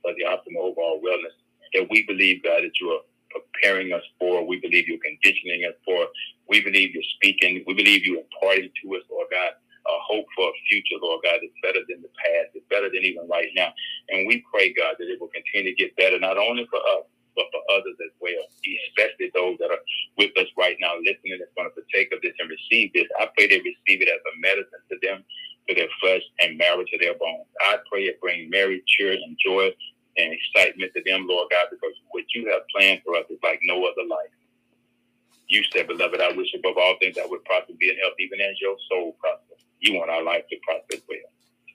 for 0.02 0.12
the 0.16 0.24
optimal 0.24 0.72
overall 0.72 1.00
wellness 1.04 1.36
that 1.74 1.88
we 1.90 2.04
believe, 2.06 2.42
God, 2.44 2.62
that 2.64 2.80
you 2.80 2.90
are 2.90 3.02
preparing 3.30 3.92
us 3.92 4.02
for. 4.18 4.46
We 4.46 4.60
believe 4.60 4.88
you're 4.88 5.02
conditioning 5.04 5.64
us 5.68 5.76
for. 5.84 6.08
We 6.48 6.62
believe 6.62 6.94
you're 6.94 7.10
speaking. 7.16 7.64
We 7.66 7.74
believe 7.74 8.06
you're 8.06 8.22
imparting 8.22 8.70
to 8.82 8.96
us, 8.96 9.02
Lord 9.10 9.28
God, 9.30 9.52
a 9.86 9.98
hope 10.02 10.26
for 10.34 10.50
a 10.50 10.56
future, 10.68 10.98
Lord 11.00 11.22
God, 11.24 11.38
that's 11.40 11.62
better 11.62 11.82
than 11.88 12.02
the 12.02 12.12
past. 12.18 12.54
It's 12.54 12.66
better 12.68 12.90
than 12.90 13.06
even 13.06 13.28
right 13.28 13.50
now. 13.56 13.72
And 14.10 14.26
we 14.26 14.44
pray, 14.52 14.74
God, 14.74 14.96
that 14.98 15.08
it 15.08 15.20
will 15.20 15.32
continue 15.32 15.74
to 15.74 15.78
get 15.78 15.96
better, 15.96 16.18
not 16.18 16.38
only 16.38 16.66
for 16.70 16.80
us, 16.98 17.06
but 17.36 17.46
for 17.52 17.62
others 17.76 17.94
as 18.00 18.14
well, 18.18 18.44
especially 18.88 19.30
those 19.36 19.58
that 19.60 19.70
are 19.70 19.84
with 20.16 20.32
us 20.40 20.48
right 20.56 20.76
now, 20.80 20.96
listening, 21.04 21.36
that's 21.38 21.52
going 21.54 21.68
to 21.68 21.76
partake 21.76 22.10
of 22.12 22.22
this 22.24 22.32
and 22.40 22.48
receive 22.48 22.92
this. 22.96 23.06
I 23.20 23.28
pray 23.36 23.46
they 23.46 23.60
receive 23.60 24.00
it 24.02 24.08
as 24.08 24.24
a 24.24 24.32
medicine 24.40 24.82
to 24.90 24.96
them, 25.04 25.22
to 25.68 25.74
their 25.76 25.92
flesh 26.00 26.24
and 26.40 26.56
marrow 26.56 26.82
to 26.82 26.98
their 26.98 27.14
bones. 27.20 27.46
I 27.60 27.76
pray 27.92 28.08
it 28.08 28.20
brings 28.20 28.50
merry 28.50 28.82
cheer 28.88 29.12
and 29.12 29.36
joy 29.44 29.70
and 30.16 30.32
excitement 30.32 30.92
to 30.96 31.02
them, 31.04 31.28
Lord 31.28 31.52
God, 31.52 31.68
because 31.70 31.92
what 32.10 32.24
you 32.34 32.48
have 32.50 32.64
planned 32.74 33.02
for 33.04 33.16
us 33.16 33.28
is 33.28 33.38
like 33.44 33.60
no 33.64 33.84
other 33.84 34.08
life. 34.08 34.32
You 35.48 35.62
said, 35.72 35.86
beloved, 35.86 36.20
I 36.20 36.32
wish 36.32 36.54
above 36.54 36.76
all 36.78 36.96
things 37.00 37.18
I 37.18 37.26
would 37.26 37.44
prosper, 37.44 37.74
be 37.78 37.90
in 37.90 37.98
health, 37.98 38.18
even 38.18 38.40
as 38.40 38.56
your 38.60 38.76
soul 38.90 39.16
prosper. 39.20 39.60
You 39.80 39.98
want 39.98 40.10
our 40.10 40.24
life 40.24 40.44
to 40.50 40.56
prosper 40.64 41.02
well. 41.08 41.30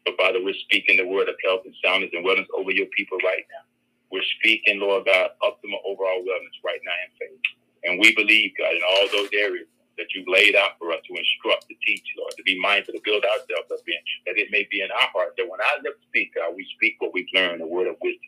But 0.05 0.17
Father, 0.17 0.43
we're 0.43 0.57
speaking 0.67 0.97
the 0.97 1.07
word 1.07 1.29
of 1.29 1.35
health 1.45 1.61
and 1.65 1.75
soundness 1.83 2.11
and 2.13 2.25
wellness 2.25 2.49
over 2.57 2.71
your 2.71 2.87
people 2.97 3.17
right 3.23 3.45
now. 3.51 3.65
We're 4.11 4.27
speaking, 4.41 4.79
Lord 4.79 5.05
God, 5.05 5.31
optimal 5.43 5.81
overall 5.85 6.23
wellness 6.25 6.57
right 6.65 6.81
now 6.85 6.97
in 7.05 7.11
faith. 7.19 7.41
And 7.85 7.99
we 7.99 8.15
believe, 8.15 8.53
God, 8.57 8.73
in 8.75 8.83
all 8.83 9.07
those 9.13 9.29
areas 9.33 9.67
that 9.97 10.07
you've 10.15 10.27
laid 10.27 10.55
out 10.55 10.77
for 10.79 10.91
us 10.93 11.01
to 11.07 11.13
instruct, 11.15 11.67
to 11.69 11.75
teach, 11.85 12.03
Lord, 12.17 12.33
to 12.37 12.43
be 12.43 12.59
mindful, 12.59 12.95
to 12.95 13.01
build 13.05 13.23
ourselves 13.25 13.69
up 13.71 13.85
in, 13.87 14.01
that 14.27 14.37
it 14.41 14.49
may 14.51 14.67
be 14.71 14.81
in 14.81 14.91
our 14.91 15.09
heart 15.13 15.35
that 15.37 15.47
when 15.49 15.61
our 15.61 15.83
lips 15.83 16.01
speak, 16.09 16.33
God, 16.35 16.55
we 16.55 16.65
speak 16.75 16.97
what 16.99 17.13
we've 17.13 17.29
learned, 17.33 17.61
the 17.61 17.67
word 17.67 17.87
of 17.87 17.97
wisdom 18.01 18.21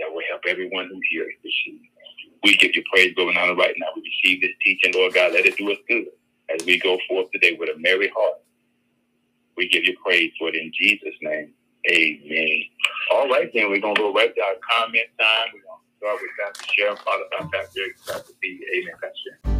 that 0.00 0.12
will 0.12 0.22
help 0.30 0.42
everyone 0.48 0.88
who 0.88 1.00
hears 1.10 1.34
this. 1.44 1.54
We 2.42 2.56
give 2.56 2.72
you 2.74 2.82
praise, 2.92 3.14
going 3.16 3.36
on 3.36 3.56
right 3.56 3.74
now. 3.78 3.88
We 3.96 4.02
receive 4.02 4.42
this 4.42 4.52
teaching, 4.62 4.92
Lord 4.94 5.14
God. 5.14 5.32
Let 5.32 5.46
it 5.46 5.56
do 5.56 5.70
us 5.72 5.78
good 5.88 6.06
as 6.54 6.64
we 6.66 6.78
go 6.78 6.98
forth 7.08 7.30
today 7.32 7.56
with 7.58 7.70
a 7.74 7.78
merry 7.78 8.10
heart. 8.16 8.38
We 9.58 9.68
give 9.68 9.82
you 9.84 9.96
praise 10.04 10.30
for 10.38 10.50
it 10.50 10.54
in 10.54 10.70
Jesus' 10.72 11.14
name. 11.20 11.50
Amen. 11.90 12.62
All 13.12 13.28
right, 13.28 13.50
then 13.52 13.68
we're 13.70 13.80
going 13.80 13.96
to 13.96 14.00
go 14.00 14.12
right 14.12 14.32
to 14.32 14.40
our 14.40 14.54
comment 14.70 15.06
time. 15.18 15.48
We're 15.52 15.62
going 15.62 15.80
to 15.82 15.96
start 15.98 16.18
with 16.22 16.30
Pastor 16.38 16.74
Sharon, 16.76 16.96
followed 16.98 17.26
by 17.36 17.58
Pastor 17.58 17.80
Pastor 18.06 18.32
B. 18.40 18.60
Amen. 18.76 18.94
Pastor 19.02 19.57